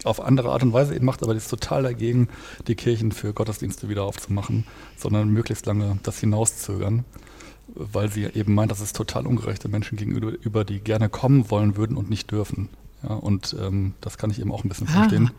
auf 0.06 0.22
andere 0.22 0.52
Art 0.52 0.64
und 0.64 0.74
Weise 0.74 0.96
eben 0.96 1.06
macht, 1.06 1.24
aber 1.24 1.34
die 1.34 1.38
ist 1.38 1.50
total 1.50 1.84
dagegen, 1.84 2.30
die 2.68 2.76
Kirchen 2.76 3.12
für 3.12 3.34
Gottesdienste 3.34 3.90
wieder 3.90 4.04
aufzumachen, 4.04 4.66
sondern 4.98 5.30
möglichst 5.30 5.66
lange 5.66 6.00
das 6.04 6.20
hinauszögern, 6.20 7.06
weil 7.68 8.10
sie 8.12 8.26
eben 8.26 8.54
meint, 8.54 8.72
dass 8.72 8.80
es 8.80 8.94
total 8.94 9.28
ungerechte 9.28 9.68
Menschen 9.68 9.98
gegenüber, 9.98 10.64
die 10.64 10.80
gerne 10.80 11.10
kommen 11.10 11.50
wollen 11.50 11.76
würden 11.78 11.98
und 11.98 12.10
nicht 12.10 12.32
dürfen. 12.32 12.70
Ja, 13.04 13.16
und 13.16 13.56
ähm, 13.60 13.94
das 14.02 14.18
kann 14.18 14.30
ich 14.30 14.40
eben 14.40 14.52
auch 14.52 14.64
ein 14.64 14.70
bisschen 14.70 14.88
ah, 14.90 14.92
verstehen. 14.92 15.32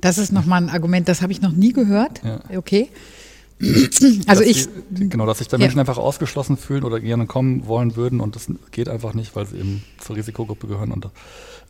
Das 0.00 0.18
ist 0.18 0.32
nochmal 0.32 0.62
ein 0.62 0.70
Argument, 0.70 1.08
das 1.08 1.22
habe 1.22 1.32
ich 1.32 1.40
noch 1.40 1.52
nie 1.52 1.72
gehört. 1.72 2.22
Ja. 2.24 2.40
Okay. 2.56 2.90
Also 4.26 4.42
ich. 4.42 4.68
Die, 4.90 5.08
genau, 5.08 5.26
dass 5.26 5.38
sich 5.38 5.48
da 5.48 5.58
Menschen 5.58 5.78
ja. 5.78 5.82
einfach 5.82 5.98
ausgeschlossen 5.98 6.56
fühlen 6.56 6.84
oder 6.84 7.00
gerne 7.00 7.26
kommen 7.26 7.66
wollen 7.66 7.96
würden 7.96 8.20
und 8.20 8.36
das 8.36 8.46
geht 8.70 8.88
einfach 8.88 9.14
nicht, 9.14 9.34
weil 9.34 9.46
sie 9.46 9.58
eben 9.58 9.82
zur 9.98 10.16
Risikogruppe 10.16 10.68
gehören. 10.68 10.92
Und 10.92 11.08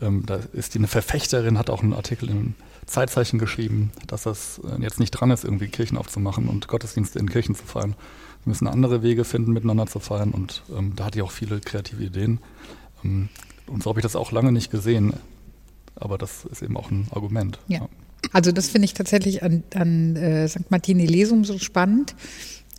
ähm, 0.03 0.25
da 0.27 0.41
ist 0.53 0.75
die 0.75 0.79
eine 0.79 0.89
Verfechterin, 0.89 1.59
hat 1.59 1.71
auch 1.71 1.83
einen 1.83 1.95
Artikel 1.95 2.29
im 2.29 2.55
Zeitzeichen 2.87 3.39
geschrieben, 3.39 3.91
dass 4.07 4.25
das 4.25 4.61
äh, 4.65 4.83
jetzt 4.83 5.01
nicht 5.01 5.13
dran 5.13 5.31
ist, 5.31 5.45
irgendwie 5.45 5.69
Kirchen 5.69 5.97
aufzumachen 5.97 6.49
und 6.49 6.69
Gottesdienste 6.69 7.19
in 7.19 7.31
Kirchen 7.31 7.55
zu 7.55 7.65
feiern. 7.65 7.95
Wir 8.45 8.51
müssen 8.51 8.67
andere 8.67 9.03
Wege 9.03 9.25
finden, 9.25 9.53
miteinander 9.53 9.87
zu 9.87 9.99
feiern 9.99 10.31
und 10.31 10.63
ähm, 10.77 10.93
da 10.95 11.07
hat 11.07 11.15
die 11.15 11.23
auch 11.23 11.31
viele 11.31 11.61
kreative 11.61 12.05
Ideen. 12.05 12.41
Ähm, 13.05 13.29
und 13.67 13.83
so 13.83 13.91
habe 13.91 14.01
ich 14.01 14.05
das 14.05 14.17
auch 14.17 14.33
lange 14.33 14.53
nicht 14.53 14.71
gesehen. 14.71 15.15
Aber 15.95 16.17
das 16.17 16.45
ist 16.45 16.63
eben 16.63 16.77
auch 16.77 16.91
ein 16.91 17.09
Argument. 17.11 17.59
Ja. 17.67 17.79
ja. 17.81 17.89
Also 18.33 18.53
das 18.53 18.69
finde 18.69 18.87
ich 18.87 18.95
tatsächlich 18.95 19.43
an, 19.43 19.63
an 19.75 20.17
äh, 20.17 20.49
St. 20.49 20.71
Martini 20.71 21.07
Lesum 21.07 21.45
so 21.45 21.59
spannend. 21.59 22.15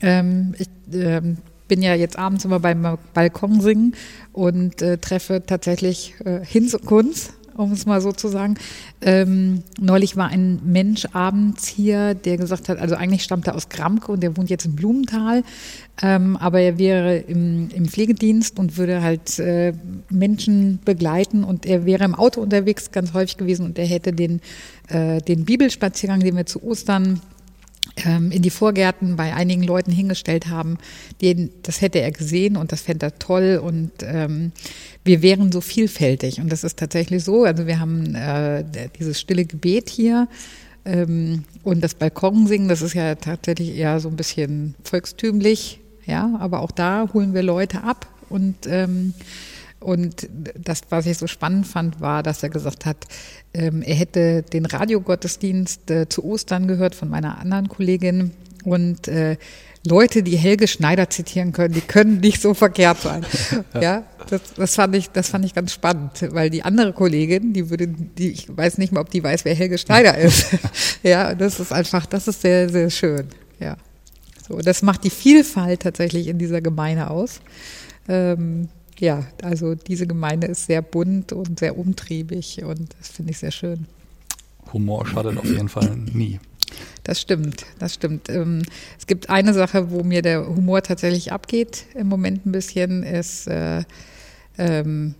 Ähm, 0.02 0.56
ich 0.58 0.70
ähm, 0.94 1.38
bin 1.68 1.82
ja 1.82 1.96
jetzt 1.96 2.18
abends 2.18 2.46
immer 2.46 2.60
beim 2.60 2.98
Balkon 3.14 3.62
singen 3.62 3.96
und 4.34 4.82
äh, 4.82 4.98
treffe 4.98 5.44
tatsächlich 5.46 6.16
äh, 6.26 6.44
Hinz 6.44 6.74
und 6.74 6.86
Kunz 6.86 7.34
um 7.60 7.74
es 7.74 7.86
mal 7.86 8.02
so 8.02 8.12
zu 8.12 8.28
sagen. 8.28 8.56
Ähm, 9.02 9.64
neulich 9.80 10.16
war 10.18 10.30
ein 10.30 10.60
Mensch 10.66 11.06
abends 11.14 11.68
hier, 11.68 12.14
der 12.14 12.38
gesagt 12.38 12.70
hat, 12.70 12.80
also 12.80 12.96
eigentlich 12.96 13.24
stammt 13.24 13.48
er 13.48 13.56
aus 13.56 13.70
Gramke 13.70 14.12
und 14.12 14.24
der 14.24 14.36
wohnt 14.38 14.50
jetzt 14.50 14.66
in 14.66 14.76
Blumenthal, 14.76 15.44
ähm, 16.02 16.38
aber 16.38 16.62
er 16.62 16.78
wäre 16.78 17.18
im, 17.18 17.70
im, 17.70 17.86
Pflegedienst 17.86 18.60
und 18.60 18.78
würde 18.78 19.02
halt 19.02 19.40
äh, 19.40 19.74
Menschen 20.10 20.80
begleiten 20.86 21.44
und 21.44 21.66
er 21.66 21.86
wäre 21.86 22.06
im 22.06 22.16
Auto 22.16 22.42
unterwegs 22.42 22.92
ganz 22.92 23.14
häufig 23.14 23.38
gewesen 23.38 23.66
und 23.66 23.78
er 23.78 23.86
hätte 23.86 24.14
den, 24.14 24.42
äh, 24.88 25.22
den 25.22 25.46
Bibelspaziergang, 25.46 26.22
den 26.22 26.38
wir 26.38 26.46
zu 26.46 26.64
Ostern 26.64 27.22
in 28.06 28.42
die 28.42 28.50
Vorgärten 28.50 29.16
bei 29.16 29.34
einigen 29.34 29.64
Leuten 29.64 29.92
hingestellt 29.92 30.48
haben, 30.48 30.78
den, 31.22 31.50
das 31.64 31.82
hätte 31.82 32.00
er 32.00 32.12
gesehen 32.12 32.56
und 32.56 32.72
das 32.72 32.82
fände 32.82 33.08
er 33.08 33.20
toll 33.20 33.60
und 33.62 33.92
ähm, 34.04 34.52
wir 35.04 35.22
wären 35.22 35.52
so 35.52 35.60
vielfältig 35.60 36.40
und 36.40 36.52
das 36.52 36.64
ist 36.64 36.78
tatsächlich 36.78 37.24
so. 37.24 37.44
Also 37.44 37.68
wir 37.68 37.80
haben 37.80 38.16
äh, 38.16 38.64
dieses 38.98 39.20
stille 39.20 39.46
Gebet 39.46 39.90
hier 39.90 40.28
ähm, 40.86 41.44
und 41.64 41.84
das 41.84 41.96
Balkonsingen, 41.96 42.70
das 42.70 42.82
ist 42.82 42.94
ja 42.94 43.16
tatsächlich 43.16 43.76
eher 43.76 44.00
so 44.00 44.10
ein 44.10 44.16
bisschen 44.16 44.76
volkstümlich, 44.84 45.80
ja, 46.06 46.38
aber 46.40 46.62
auch 46.62 46.72
da 46.72 47.10
holen 47.14 47.34
wir 47.34 47.44
Leute 47.44 47.84
ab 47.84 48.08
und 48.30 48.56
ähm, 48.68 49.14
und 49.80 50.30
das, 50.56 50.82
was 50.90 51.06
ich 51.06 51.18
so 51.18 51.28
spannend 51.28 51.66
fand, 51.66 52.02
war, 52.02 52.22
dass 52.22 52.44
er 52.44 52.50
gesagt 52.50 52.86
hat, 52.86 53.06
ähm, 53.54 53.82
er 53.82 53.96
hätte 53.96 54.44
den 54.44 54.66
Radiogottesdienst 54.66 55.90
äh, 55.90 56.10
zu 56.10 56.26
Ostern 56.26 56.68
gehört 56.68 56.96
von 56.96 57.10
meiner 57.10 57.38
anderen 57.38 57.70
Kollegin 57.70 58.32
und 58.66 59.08
äh, 59.08 59.38
Leute, 59.88 60.24
die 60.24 60.36
Helge 60.36 60.68
Schneider 60.68 61.10
zitieren 61.10 61.54
können, 61.54 61.74
die 61.74 61.82
können 61.82 62.20
nicht 62.20 62.42
so 62.42 62.54
verkehrt 62.54 63.00
sein. 63.00 63.26
ja, 63.74 63.82
ja 63.82 64.04
das, 64.30 64.42
das, 64.56 64.76
fand 64.76 64.96
ich, 64.96 65.10
das 65.12 65.30
fand 65.30 65.46
ich 65.46 65.54
ganz 65.54 65.74
spannend, 65.74 66.26
weil 66.32 66.50
die 66.50 66.64
andere 66.64 66.92
Kollegin, 66.92 67.54
die 67.54 67.70
würde, 67.70 67.88
die, 67.88 68.32
ich 68.32 68.56
weiß 68.56 68.78
nicht 68.78 68.92
mal, 68.92 69.00
ob 69.00 69.10
die 69.10 69.24
weiß, 69.24 69.46
wer 69.46 69.56
Helge 69.56 69.78
Schneider 69.78 70.18
ist. 70.18 70.48
ja, 71.04 71.34
das 71.34 71.62
ist 71.62 71.72
einfach, 71.72 72.06
das 72.06 72.28
ist 72.28 72.42
sehr, 72.42 72.68
sehr 72.68 72.90
schön. 72.90 73.28
Ja, 73.60 73.78
so, 74.46 74.58
das 74.58 74.82
macht 74.82 75.06
die 75.06 75.10
Vielfalt 75.10 75.82
tatsächlich 75.82 76.28
in 76.28 76.38
dieser 76.38 76.60
Gemeinde 76.60 77.10
aus. 77.10 77.40
Ähm, 78.10 78.68
ja, 79.00 79.26
also 79.42 79.76
diese 79.76 80.08
Gemeinde 80.08 80.48
ist 80.48 80.66
sehr 80.66 80.82
bunt 80.82 81.34
und 81.34 81.60
sehr 81.60 81.78
umtriebig 81.78 82.64
und 82.64 82.96
das 83.00 83.10
finde 83.10 83.32
ich 83.32 83.38
sehr 83.38 83.52
schön. 83.52 83.86
Humor 84.74 85.06
schadet 85.06 85.38
auf 85.38 85.46
jeden 85.46 85.70
Fall 85.70 85.96
nie. 85.96 86.40
Das 87.04 87.20
stimmt, 87.20 87.66
das 87.80 87.96
stimmt. 87.96 88.30
Ähm, 88.30 88.62
es 88.98 89.08
gibt 89.08 89.30
eine 89.30 89.54
Sache, 89.54 89.90
wo 89.92 90.04
mir 90.04 90.22
der 90.22 90.48
Humor 90.48 90.84
tatsächlich 90.84 91.32
abgeht 91.32 91.86
im 91.96 92.08
Moment 92.08 92.46
ein 92.46 92.52
bisschen, 92.52 93.04
ist, 93.04 93.48
äh, 93.48 93.84
ähm, 94.58 95.16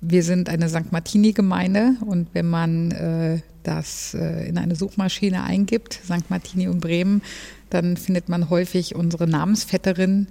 wir 0.00 0.22
sind 0.22 0.48
eine 0.48 0.68
St. 0.68 0.90
Martini-Gemeinde 0.90 1.96
und 2.06 2.28
wenn 2.32 2.48
man 2.48 2.90
äh, 2.92 3.40
das 3.62 4.14
äh, 4.14 4.48
in 4.48 4.58
eine 4.58 4.74
Suchmaschine 4.74 5.44
eingibt, 5.44 6.00
St. 6.04 6.28
Martini 6.28 6.68
und 6.68 6.80
Bremen, 6.80 7.22
dann 7.70 7.96
findet 7.96 8.28
man 8.28 8.50
häufig 8.50 8.94
unsere 8.94 9.26
Namensvetterin 9.26 10.26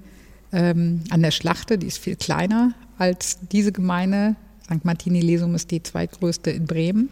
ähm, 0.52 1.04
an 1.10 1.22
der 1.22 1.32
Schlachte, 1.32 1.78
die 1.78 1.88
ist 1.88 1.98
viel 1.98 2.16
kleiner 2.16 2.74
als 2.98 3.40
diese 3.52 3.72
Gemeinde. 3.72 4.36
St. 4.66 4.86
Martini 4.86 5.22
Lesum 5.22 5.56
ist 5.56 5.72
die 5.72 5.82
zweitgrößte 5.82 6.52
in 6.52 6.66
Bremen. 6.66 7.10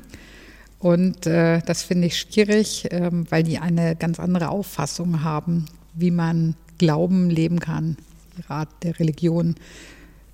Und 0.79 1.27
äh, 1.27 1.61
das 1.65 1.83
finde 1.83 2.07
ich 2.07 2.17
schwierig, 2.17 2.87
ähm, 2.91 3.25
weil 3.29 3.43
die 3.43 3.59
eine 3.59 3.95
ganz 3.95 4.19
andere 4.19 4.49
Auffassung 4.49 5.23
haben, 5.23 5.65
wie 5.93 6.11
man 6.11 6.55
Glauben 6.77 7.29
leben 7.29 7.59
kann. 7.59 7.97
Die 8.37 8.43
Rat 8.43 8.69
der 8.83 8.97
Religion 8.99 9.55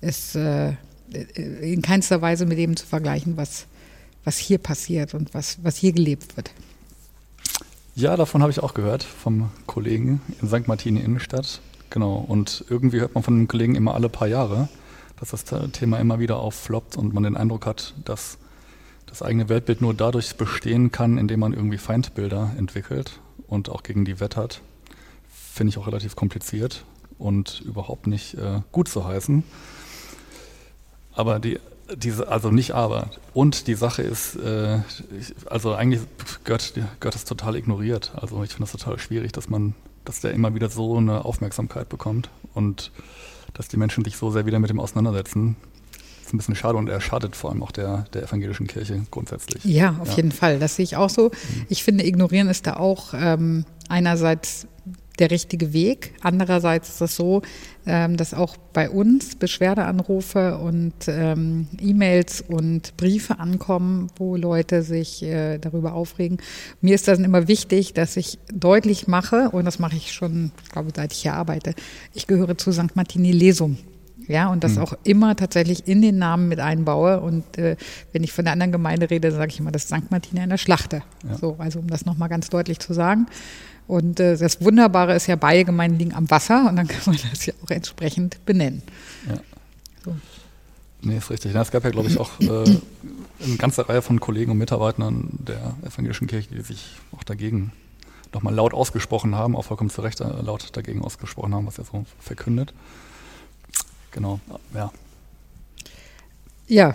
ist 0.00 0.36
äh, 0.36 0.74
in 1.34 1.82
keinster 1.82 2.20
Weise 2.22 2.46
mit 2.46 2.58
dem 2.58 2.76
zu 2.76 2.86
vergleichen, 2.86 3.36
was, 3.36 3.66
was 4.24 4.38
hier 4.38 4.58
passiert 4.58 5.14
und 5.14 5.34
was, 5.34 5.58
was 5.62 5.76
hier 5.76 5.92
gelebt 5.92 6.36
wird. 6.36 6.52
Ja, 7.96 8.16
davon 8.16 8.42
habe 8.42 8.52
ich 8.52 8.60
auch 8.60 8.74
gehört 8.74 9.02
vom 9.02 9.50
Kollegen 9.66 10.20
in 10.40 10.48
St. 10.48 10.68
Martini 10.68 11.00
Innenstadt. 11.00 11.60
Genau. 11.90 12.24
Und 12.26 12.64
irgendwie 12.68 13.00
hört 13.00 13.14
man 13.14 13.22
von 13.22 13.38
den 13.38 13.48
Kollegen 13.48 13.74
immer 13.74 13.94
alle 13.94 14.08
paar 14.08 14.28
Jahre, 14.28 14.68
dass 15.18 15.30
das 15.30 15.44
Thema 15.72 15.98
immer 15.98 16.18
wieder 16.18 16.38
auffloppt 16.38 16.96
und 16.96 17.14
man 17.14 17.22
den 17.22 17.36
Eindruck 17.36 17.66
hat, 17.66 17.94
dass 18.04 18.38
das 19.06 19.22
eigene 19.22 19.48
Weltbild 19.48 19.80
nur 19.80 19.94
dadurch 19.94 20.36
bestehen 20.36 20.92
kann, 20.92 21.16
indem 21.16 21.40
man 21.40 21.52
irgendwie 21.52 21.78
Feindbilder 21.78 22.52
entwickelt 22.58 23.20
und 23.46 23.68
auch 23.70 23.82
gegen 23.82 24.04
die 24.04 24.20
wettert. 24.20 24.60
Finde 25.28 25.70
ich 25.70 25.78
auch 25.78 25.86
relativ 25.86 26.16
kompliziert 26.16 26.84
und 27.18 27.62
überhaupt 27.64 28.06
nicht 28.06 28.34
äh, 28.34 28.60
gut 28.72 28.88
zu 28.88 29.04
heißen. 29.06 29.42
Aber 31.14 31.38
die, 31.38 31.58
diese, 31.94 32.28
also 32.28 32.50
nicht 32.50 32.72
aber. 32.72 33.10
Und 33.32 33.66
die 33.68 33.74
Sache 33.74 34.02
ist, 34.02 34.36
äh, 34.36 34.78
ich, 35.18 35.34
also 35.46 35.74
eigentlich 35.74 36.02
gehört, 36.44 36.74
gehört 36.74 37.14
das 37.14 37.24
total 37.24 37.56
ignoriert. 37.56 38.12
Also 38.16 38.42
ich 38.42 38.50
finde 38.50 38.70
das 38.70 38.72
total 38.72 38.98
schwierig, 38.98 39.32
dass 39.32 39.48
man, 39.48 39.74
dass 40.08 40.20
der 40.20 40.32
immer 40.32 40.54
wieder 40.54 40.68
so 40.68 40.96
eine 40.96 41.24
Aufmerksamkeit 41.24 41.88
bekommt 41.88 42.30
und 42.54 42.90
dass 43.54 43.68
die 43.68 43.76
Menschen 43.76 44.04
sich 44.04 44.16
so 44.16 44.30
sehr 44.30 44.46
wieder 44.46 44.58
mit 44.58 44.70
dem 44.70 44.80
auseinandersetzen 44.80 45.56
ist 46.26 46.34
ein 46.34 46.38
bisschen 46.38 46.56
schade 46.56 46.76
und 46.76 46.88
er 46.88 47.00
schadet 47.00 47.36
vor 47.36 47.50
allem 47.50 47.62
auch 47.62 47.70
der, 47.70 48.06
der 48.12 48.24
evangelischen 48.24 48.66
Kirche 48.66 49.00
grundsätzlich. 49.10 49.64
Ja, 49.64 49.96
auf 50.00 50.10
ja. 50.10 50.16
jeden 50.16 50.32
Fall. 50.32 50.58
Das 50.58 50.76
sehe 50.76 50.82
ich 50.82 50.96
auch 50.96 51.10
so. 51.10 51.26
Mhm. 51.26 51.66
Ich 51.68 51.84
finde, 51.84 52.04
ignorieren 52.04 52.48
ist 52.48 52.66
da 52.66 52.76
auch 52.76 53.14
ähm, 53.14 53.64
einerseits 53.88 54.66
der 55.18 55.30
richtige 55.30 55.72
Weg. 55.72 56.14
Andererseits 56.20 56.88
ist 56.88 57.00
es 57.00 57.16
so, 57.16 57.42
ähm, 57.86 58.16
dass 58.16 58.34
auch 58.34 58.56
bei 58.72 58.90
uns 58.90 59.36
Beschwerdeanrufe 59.36 60.58
und 60.58 60.94
ähm, 61.08 61.68
E-Mails 61.80 62.42
und 62.46 62.96
Briefe 62.96 63.38
ankommen, 63.38 64.08
wo 64.16 64.36
Leute 64.36 64.82
sich 64.82 65.22
äh, 65.22 65.58
darüber 65.58 65.94
aufregen. 65.94 66.38
Mir 66.80 66.94
ist 66.94 67.08
das 67.08 67.18
immer 67.18 67.48
wichtig, 67.48 67.94
dass 67.94 68.16
ich 68.16 68.38
deutlich 68.52 69.06
mache, 69.06 69.50
und 69.50 69.64
das 69.64 69.78
mache 69.78 69.96
ich 69.96 70.12
schon, 70.12 70.52
ich 70.64 70.70
glaube, 70.70 70.90
seit 70.94 71.12
ich 71.12 71.20
hier 71.22 71.34
arbeite, 71.34 71.74
ich 72.12 72.26
gehöre 72.26 72.58
zu 72.58 72.72
St. 72.72 72.94
Martini 72.94 73.32
Lesum. 73.32 73.78
Ja, 74.28 74.48
und 74.48 74.64
das 74.64 74.76
mhm. 74.76 74.82
auch 74.82 74.94
immer 75.04 75.36
tatsächlich 75.36 75.86
in 75.86 76.02
den 76.02 76.18
Namen 76.18 76.48
mit 76.48 76.58
einbaue. 76.58 77.20
Und 77.20 77.58
äh, 77.58 77.76
wenn 78.12 78.24
ich 78.24 78.32
von 78.32 78.44
der 78.44 78.52
anderen 78.52 78.72
Gemeinde 78.72 79.10
rede, 79.10 79.30
sage 79.30 79.50
ich 79.50 79.60
immer, 79.60 79.70
das 79.70 79.84
ist 79.84 79.94
St. 79.94 80.10
Martina 80.10 80.42
in 80.42 80.50
der 80.50 80.58
Schlachte. 80.58 81.02
Ja. 81.28 81.36
So, 81.36 81.56
also 81.58 81.78
um 81.78 81.88
das 81.88 82.06
nochmal 82.06 82.28
ganz 82.28 82.48
deutlich 82.48 82.78
zu 82.78 82.92
sagen. 82.92 83.26
Und 83.86 84.18
äh, 84.18 84.36
das 84.36 84.60
Wunderbare 84.60 85.14
ist 85.14 85.26
ja, 85.28 85.36
beide 85.36 85.64
Gemeinden 85.64 85.98
liegen 85.98 86.14
am 86.14 86.30
Wasser 86.30 86.68
und 86.68 86.76
dann 86.76 86.88
kann 86.88 87.02
man 87.06 87.18
das 87.30 87.46
ja 87.46 87.54
auch 87.64 87.70
entsprechend 87.70 88.44
benennen. 88.44 88.82
Ja. 89.28 89.36
So. 90.04 90.16
Nee, 91.02 91.18
ist 91.18 91.30
richtig. 91.30 91.54
es 91.54 91.70
gab 91.70 91.84
ja, 91.84 91.90
glaube 91.90 92.08
ich, 92.08 92.18
auch 92.18 92.40
äh, 92.40 92.46
eine 93.44 93.56
ganze 93.58 93.88
Reihe 93.88 94.02
von 94.02 94.18
Kollegen 94.18 94.50
und 94.50 94.58
Mitarbeitern 94.58 95.28
der 95.30 95.74
evangelischen 95.84 96.26
Kirche, 96.26 96.48
die 96.52 96.62
sich 96.62 96.96
auch 97.12 97.22
dagegen 97.22 97.72
nochmal 98.32 98.54
laut 98.54 98.74
ausgesprochen 98.74 99.34
haben, 99.34 99.54
auch 99.54 99.66
vollkommen 99.66 99.90
zu 99.90 100.00
Recht 100.00 100.20
äh, 100.20 100.24
laut 100.42 100.76
dagegen 100.76 101.02
ausgesprochen 101.02 101.54
haben, 101.54 101.66
was 101.66 101.78
er 101.78 101.84
so 101.84 102.04
verkündet. 102.18 102.74
Genau, 104.16 104.40
ja. 104.74 104.90
Ja, 106.68 106.94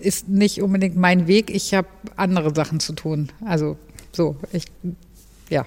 ist 0.00 0.28
nicht 0.28 0.62
unbedingt 0.62 0.96
mein 0.96 1.26
Weg. 1.26 1.50
Ich 1.50 1.74
habe 1.74 1.88
andere 2.16 2.54
Sachen 2.54 2.80
zu 2.80 2.94
tun. 2.94 3.30
Also 3.44 3.76
so, 4.10 4.36
ich, 4.50 4.64
ja. 5.50 5.66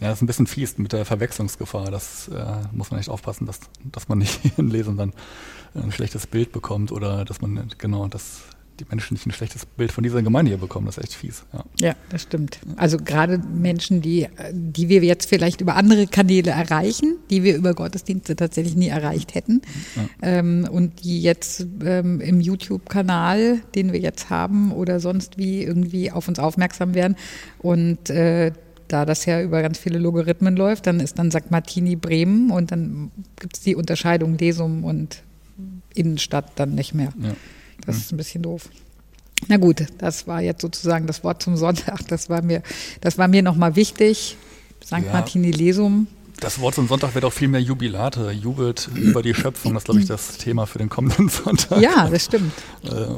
Ja, 0.00 0.08
das 0.08 0.14
ist 0.18 0.22
ein 0.22 0.26
bisschen 0.26 0.46
fies 0.46 0.78
mit 0.78 0.94
der 0.94 1.04
Verwechslungsgefahr. 1.04 1.90
Das 1.90 2.28
äh, 2.28 2.56
muss 2.72 2.90
man 2.90 2.98
echt 3.00 3.10
aufpassen, 3.10 3.46
dass, 3.46 3.60
dass 3.84 4.08
man 4.08 4.18
nicht 4.18 4.40
in 4.56 4.70
Lesern 4.70 4.96
dann 4.96 5.12
ein 5.74 5.92
schlechtes 5.92 6.26
Bild 6.26 6.52
bekommt 6.52 6.90
oder 6.90 7.26
dass 7.26 7.42
man, 7.42 7.70
genau, 7.76 8.08
dass 8.08 8.40
die 8.80 8.84
Menschen 8.88 9.14
nicht 9.14 9.26
ein 9.26 9.32
schlechtes 9.32 9.66
Bild 9.66 9.92
von 9.92 10.02
dieser 10.02 10.22
Gemeinde 10.22 10.50
hier 10.50 10.58
bekommen. 10.58 10.86
Das 10.86 10.98
ist 10.98 11.04
echt 11.04 11.14
fies. 11.14 11.44
Ja, 11.52 11.64
ja 11.78 11.94
das 12.08 12.22
stimmt. 12.22 12.58
Also 12.76 12.96
gerade 12.96 13.38
Menschen, 13.38 14.00
die, 14.00 14.28
die 14.52 14.88
wir 14.88 15.02
jetzt 15.02 15.28
vielleicht 15.28 15.60
über 15.60 15.76
andere 15.76 16.06
Kanäle 16.06 16.50
erreichen, 16.50 17.16
die 17.30 17.42
wir 17.42 17.56
über 17.56 17.74
Gottesdienste 17.74 18.36
tatsächlich 18.36 18.74
nie 18.74 18.88
erreicht 18.88 19.34
hätten 19.34 19.62
ja. 19.96 20.02
ähm, 20.22 20.68
und 20.70 21.04
die 21.04 21.22
jetzt 21.22 21.66
ähm, 21.84 22.20
im 22.20 22.40
YouTube-Kanal, 22.40 23.60
den 23.74 23.92
wir 23.92 24.00
jetzt 24.00 24.30
haben 24.30 24.72
oder 24.72 25.00
sonst 25.00 25.38
wie 25.38 25.62
irgendwie 25.62 26.10
auf 26.10 26.28
uns 26.28 26.38
aufmerksam 26.38 26.94
werden 26.94 27.16
und 27.58 28.10
äh, 28.10 28.52
da 28.88 29.06
das 29.06 29.24
ja 29.24 29.40
über 29.40 29.62
ganz 29.62 29.78
viele 29.78 29.98
Logarithmen 29.98 30.54
läuft, 30.54 30.86
dann 30.86 31.00
ist 31.00 31.18
dann 31.18 31.30
St. 31.30 31.50
Martini 31.50 31.96
Bremen 31.96 32.50
und 32.50 32.70
dann 32.70 33.10
gibt 33.40 33.56
es 33.56 33.62
die 33.62 33.74
Unterscheidung 33.74 34.36
Lesum 34.36 34.84
und 34.84 35.22
Innenstadt 35.94 36.52
dann 36.56 36.74
nicht 36.74 36.94
mehr. 36.94 37.12
Ja. 37.22 37.34
Das 37.86 37.96
ist 37.96 38.12
ein 38.12 38.16
bisschen 38.16 38.42
doof. 38.42 38.68
Na 39.48 39.56
gut, 39.56 39.86
das 39.98 40.26
war 40.26 40.40
jetzt 40.40 40.62
sozusagen 40.62 41.06
das 41.06 41.24
Wort 41.24 41.42
zum 41.42 41.56
Sonntag. 41.56 42.06
Das 42.08 42.28
war 42.28 42.42
mir, 42.42 42.62
das 43.00 43.18
war 43.18 43.28
mir 43.28 43.42
nochmal 43.42 43.76
wichtig. 43.76 44.36
St. 44.84 44.92
Ja. 44.92 45.12
Martini 45.12 45.50
Lesum. 45.50 46.06
Das 46.40 46.60
Wort 46.60 46.74
zum 46.74 46.88
Sonntag 46.88 47.14
wird 47.14 47.24
auch 47.24 47.32
viel 47.32 47.48
mehr 47.48 47.60
Jubilate, 47.60 48.30
jubelt 48.32 48.88
über 48.96 49.22
die 49.22 49.34
Schöpfung. 49.34 49.74
Das 49.74 49.82
ist, 49.82 49.84
glaube 49.84 50.00
ich, 50.00 50.06
das 50.06 50.38
Thema 50.38 50.66
für 50.66 50.78
den 50.78 50.88
kommenden 50.88 51.28
Sonntag. 51.28 51.80
Ja, 51.80 52.08
das 52.08 52.24
stimmt. 52.24 52.52
Äh, 52.82 53.14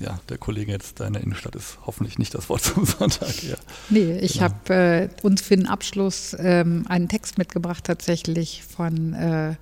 ja, 0.00 0.20
der 0.28 0.38
Kollege 0.38 0.70
jetzt 0.70 1.00
da 1.00 1.06
in 1.06 1.14
der 1.14 1.22
Innenstadt 1.22 1.56
ist 1.56 1.78
hoffentlich 1.86 2.18
nicht 2.18 2.34
das 2.34 2.48
Wort 2.48 2.62
zum 2.64 2.84
Sonntag. 2.84 3.42
Ja. 3.42 3.56
Nee, 3.88 4.18
ich 4.18 4.34
genau. 4.34 4.44
habe 4.44 4.74
äh, 4.74 5.08
uns 5.22 5.42
für 5.42 5.56
den 5.56 5.66
Abschluss 5.66 6.36
ähm, 6.38 6.84
einen 6.88 7.08
Text 7.08 7.38
mitgebracht, 7.38 7.84
tatsächlich 7.84 8.62
von 8.64 9.14
äh, 9.14 9.54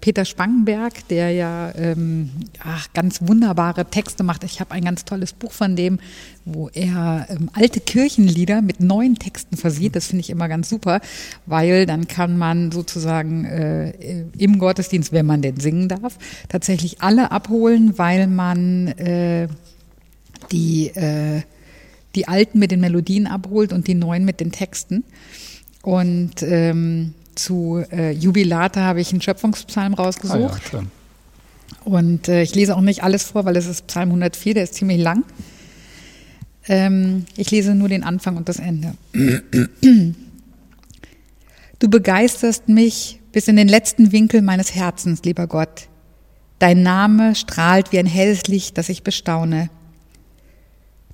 Peter 0.00 0.24
Spangenberg, 0.24 1.08
der 1.08 1.32
ja 1.32 1.72
ähm, 1.74 2.30
ach, 2.62 2.86
ganz 2.94 3.20
wunderbare 3.22 3.84
Texte 3.86 4.22
macht. 4.22 4.44
Ich 4.44 4.60
habe 4.60 4.70
ein 4.70 4.84
ganz 4.84 5.04
tolles 5.04 5.32
Buch 5.32 5.50
von 5.50 5.74
dem, 5.74 5.98
wo 6.44 6.68
er 6.68 7.26
ähm, 7.28 7.50
alte 7.52 7.80
Kirchenlieder 7.80 8.62
mit 8.62 8.78
neuen 8.78 9.16
Texten 9.16 9.56
versieht. 9.56 9.96
Das 9.96 10.06
finde 10.06 10.20
ich 10.20 10.30
immer 10.30 10.48
ganz 10.48 10.68
super, 10.68 11.00
weil 11.46 11.84
dann 11.84 12.06
kann 12.06 12.38
man 12.38 12.70
sozusagen 12.70 13.44
äh, 13.44 14.24
im 14.38 14.60
Gottesdienst, 14.60 15.10
wenn 15.10 15.26
man 15.26 15.42
denn 15.42 15.58
singen 15.58 15.88
darf, 15.88 16.16
tatsächlich 16.48 17.02
alle 17.02 17.32
abholen, 17.32 17.98
weil 17.98 18.28
man 18.28 18.86
äh, 18.86 19.48
die, 20.52 20.88
äh, 20.94 21.42
die 22.14 22.28
alten 22.28 22.60
mit 22.60 22.70
den 22.70 22.80
Melodien 22.80 23.26
abholt 23.26 23.72
und 23.72 23.88
die 23.88 23.94
neuen 23.94 24.24
mit 24.24 24.38
den 24.38 24.52
Texten. 24.52 25.02
Und 25.82 26.42
ähm, 26.42 27.14
zu 27.36 27.84
äh, 27.92 28.10
Jubilate 28.12 28.80
habe 28.80 29.00
ich 29.00 29.12
einen 29.12 29.22
Schöpfungspsalm 29.22 29.94
rausgesucht. 29.94 30.62
Ah, 30.72 30.76
ja, 30.76 30.82
und 31.84 32.28
äh, 32.28 32.42
ich 32.42 32.54
lese 32.54 32.76
auch 32.76 32.80
nicht 32.80 33.02
alles 33.04 33.24
vor, 33.24 33.44
weil 33.44 33.56
es 33.56 33.66
ist 33.66 33.86
Psalm 33.86 34.08
104, 34.08 34.54
der 34.54 34.64
ist 34.64 34.74
ziemlich 34.74 35.00
lang. 35.00 35.24
Ähm, 36.66 37.26
ich 37.36 37.50
lese 37.50 37.74
nur 37.74 37.88
den 37.88 38.02
Anfang 38.02 38.36
und 38.36 38.48
das 38.48 38.58
Ende. 38.58 38.94
Du 41.78 41.90
begeisterst 41.90 42.70
mich 42.70 43.20
bis 43.32 43.48
in 43.48 43.56
den 43.56 43.68
letzten 43.68 44.10
Winkel 44.10 44.40
meines 44.40 44.74
Herzens, 44.74 45.22
lieber 45.24 45.46
Gott. 45.46 45.88
Dein 46.58 46.82
Name 46.82 47.34
strahlt 47.34 47.92
wie 47.92 47.98
ein 47.98 48.06
helles 48.06 48.46
Licht, 48.46 48.78
das 48.78 48.88
ich 48.88 49.02
bestaune. 49.02 49.68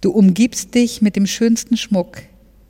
Du 0.00 0.12
umgibst 0.12 0.76
dich 0.76 1.02
mit 1.02 1.16
dem 1.16 1.26
schönsten 1.26 1.76
Schmuck, 1.76 2.18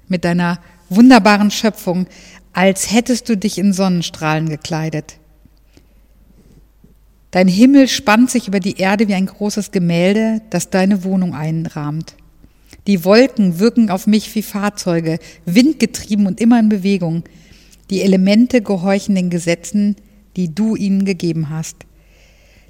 mit 0.08 0.24
deiner 0.24 0.58
wunderbaren 0.96 1.50
Schöpfung, 1.50 2.06
als 2.52 2.92
hättest 2.92 3.28
du 3.28 3.36
dich 3.36 3.58
in 3.58 3.72
Sonnenstrahlen 3.72 4.48
gekleidet. 4.48 5.18
Dein 7.30 7.48
Himmel 7.48 7.88
spannt 7.88 8.30
sich 8.30 8.46
über 8.46 8.60
die 8.60 8.76
Erde 8.76 9.08
wie 9.08 9.14
ein 9.14 9.26
großes 9.26 9.70
Gemälde, 9.70 10.42
das 10.50 10.68
deine 10.68 11.02
Wohnung 11.02 11.34
einrahmt. 11.34 12.14
Die 12.86 13.04
Wolken 13.04 13.58
wirken 13.58 13.90
auf 13.90 14.06
mich 14.06 14.34
wie 14.34 14.42
Fahrzeuge, 14.42 15.18
windgetrieben 15.46 16.26
und 16.26 16.40
immer 16.40 16.60
in 16.60 16.68
Bewegung. 16.68 17.22
Die 17.90 18.02
Elemente 18.02 18.60
gehorchen 18.60 19.14
den 19.14 19.30
Gesetzen, 19.30 19.96
die 20.36 20.54
du 20.54 20.76
ihnen 20.76 21.04
gegeben 21.04 21.48
hast. 21.48 21.86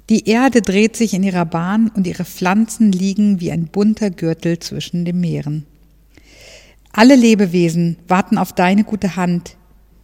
Die 0.09 0.27
Erde 0.27 0.61
dreht 0.61 0.95
sich 0.95 1.13
in 1.13 1.23
ihrer 1.23 1.45
Bahn 1.45 1.89
und 1.89 2.07
ihre 2.07 2.25
Pflanzen 2.25 2.91
liegen 2.91 3.39
wie 3.39 3.51
ein 3.51 3.67
bunter 3.67 4.11
Gürtel 4.11 4.59
zwischen 4.59 5.05
den 5.05 5.19
Meeren. 5.19 5.65
Alle 6.93 7.15
Lebewesen 7.15 7.97
warten 8.07 8.37
auf 8.37 8.53
deine 8.53 8.83
gute 8.83 9.15
Hand, 9.15 9.57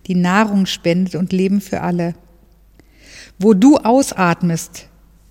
die 0.07 0.15
Nahrung 0.15 0.65
spendet 0.65 1.15
und 1.15 1.31
Leben 1.31 1.61
für 1.61 1.81
alle. 1.81 2.15
Wo 3.37 3.53
du 3.53 3.77
ausatmest, 3.77 4.87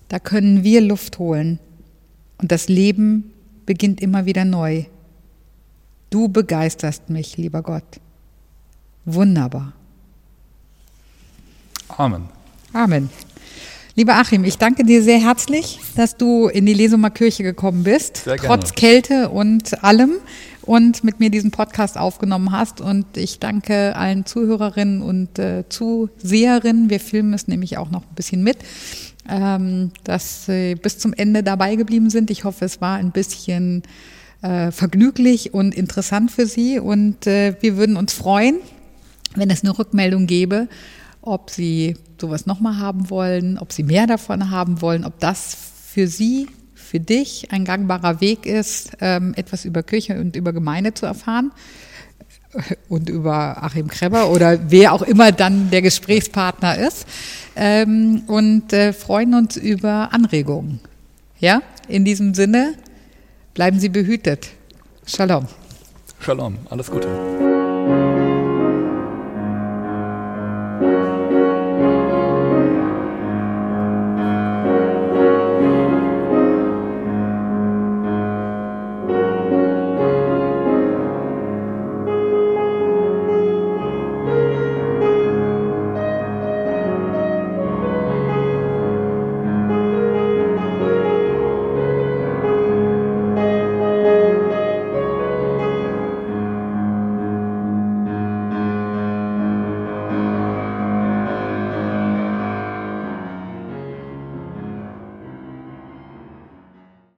da 0.07 0.19
können 0.19 0.63
wir 0.63 0.81
Luft 0.81 1.19
holen 1.19 1.59
und 2.37 2.51
das 2.51 2.69
Leben 2.69 3.33
beginnt 3.65 4.01
immer 4.01 4.25
wieder 4.25 4.45
neu. 4.45 4.85
Du 6.09 6.29
begeisterst 6.29 7.09
mich, 7.09 7.37
lieber 7.37 7.61
Gott. 7.61 7.99
Wunderbar. 9.05 9.73
Amen. 11.89 12.29
Amen. 12.71 13.09
Lieber 13.95 14.15
Achim, 14.15 14.45
ich 14.45 14.57
danke 14.57 14.85
dir 14.85 15.03
sehr 15.03 15.19
herzlich, 15.19 15.79
dass 15.95 16.15
du 16.15 16.47
in 16.47 16.65
die 16.65 16.73
Lesumer 16.73 17.09
Kirche 17.09 17.43
gekommen 17.43 17.83
bist, 17.83 18.17
sehr 18.17 18.37
trotz 18.37 18.73
Kälte 18.73 19.29
und 19.29 19.83
allem 19.83 20.13
und 20.69 21.03
mit 21.03 21.19
mir 21.19 21.31
diesen 21.31 21.49
Podcast 21.49 21.97
aufgenommen 21.97 22.51
hast. 22.51 22.79
Und 22.79 23.17
ich 23.17 23.39
danke 23.39 23.95
allen 23.95 24.27
Zuhörerinnen 24.27 25.01
und 25.01 25.39
äh, 25.39 25.63
Zuseherinnen. 25.67 26.91
Wir 26.91 26.99
filmen 26.99 27.33
es 27.33 27.47
nämlich 27.47 27.79
auch 27.79 27.89
noch 27.89 28.03
ein 28.03 28.13
bisschen 28.13 28.43
mit, 28.43 28.59
ähm, 29.27 29.89
dass 30.03 30.45
sie 30.45 30.75
bis 30.75 30.99
zum 30.99 31.13
Ende 31.13 31.41
dabei 31.41 31.75
geblieben 31.75 32.11
sind. 32.11 32.29
Ich 32.29 32.43
hoffe, 32.43 32.65
es 32.65 32.81
war 32.81 32.97
ein 32.97 33.09
bisschen 33.09 33.81
äh, 34.43 34.69
vergnüglich 34.69 35.55
und 35.55 35.73
interessant 35.73 36.29
für 36.29 36.45
Sie. 36.45 36.77
Und 36.77 37.25
äh, 37.25 37.55
wir 37.61 37.75
würden 37.75 37.97
uns 37.97 38.13
freuen, 38.13 38.59
wenn 39.33 39.49
es 39.49 39.63
eine 39.63 39.75
Rückmeldung 39.75 40.27
gäbe, 40.27 40.67
ob 41.23 41.49
Sie 41.49 41.97
sowas 42.21 42.45
nochmal 42.45 42.77
haben 42.77 43.09
wollen, 43.09 43.57
ob 43.57 43.73
Sie 43.73 43.81
mehr 43.81 44.05
davon 44.05 44.51
haben 44.51 44.83
wollen, 44.83 45.03
ob 45.03 45.19
das 45.19 45.57
für 45.87 46.05
Sie 46.05 46.47
für 46.89 46.99
dich 46.99 47.51
ein 47.51 47.65
gangbarer 47.65 48.19
Weg 48.19 48.47
ist, 48.47 48.93
ähm, 48.99 49.33
etwas 49.35 49.63
über 49.63 49.83
Kirche 49.83 50.19
und 50.19 50.35
über 50.35 50.53
Gemeinde 50.53 50.95
zu 50.95 51.05
erfahren 51.05 51.51
und 52.89 53.09
über 53.09 53.61
Achim 53.63 53.89
Kreber 53.89 54.31
oder 54.31 54.71
wer 54.71 54.93
auch 54.93 55.03
immer 55.03 55.31
dann 55.31 55.69
der 55.69 55.83
Gesprächspartner 55.83 56.79
ist 56.79 57.05
ähm, 57.55 58.23
und 58.25 58.73
äh, 58.73 58.91
freuen 58.93 59.35
uns 59.35 59.55
über 59.55 60.09
Anregungen. 60.11 60.79
Ja, 61.39 61.61
in 61.87 62.05
diesem 62.05 62.33
Sinne 62.33 62.73
bleiben 63.53 63.79
Sie 63.79 63.89
behütet. 63.89 64.49
Shalom. 65.05 65.45
Shalom, 66.19 66.57
alles 66.69 66.89
Gute. 66.89 67.48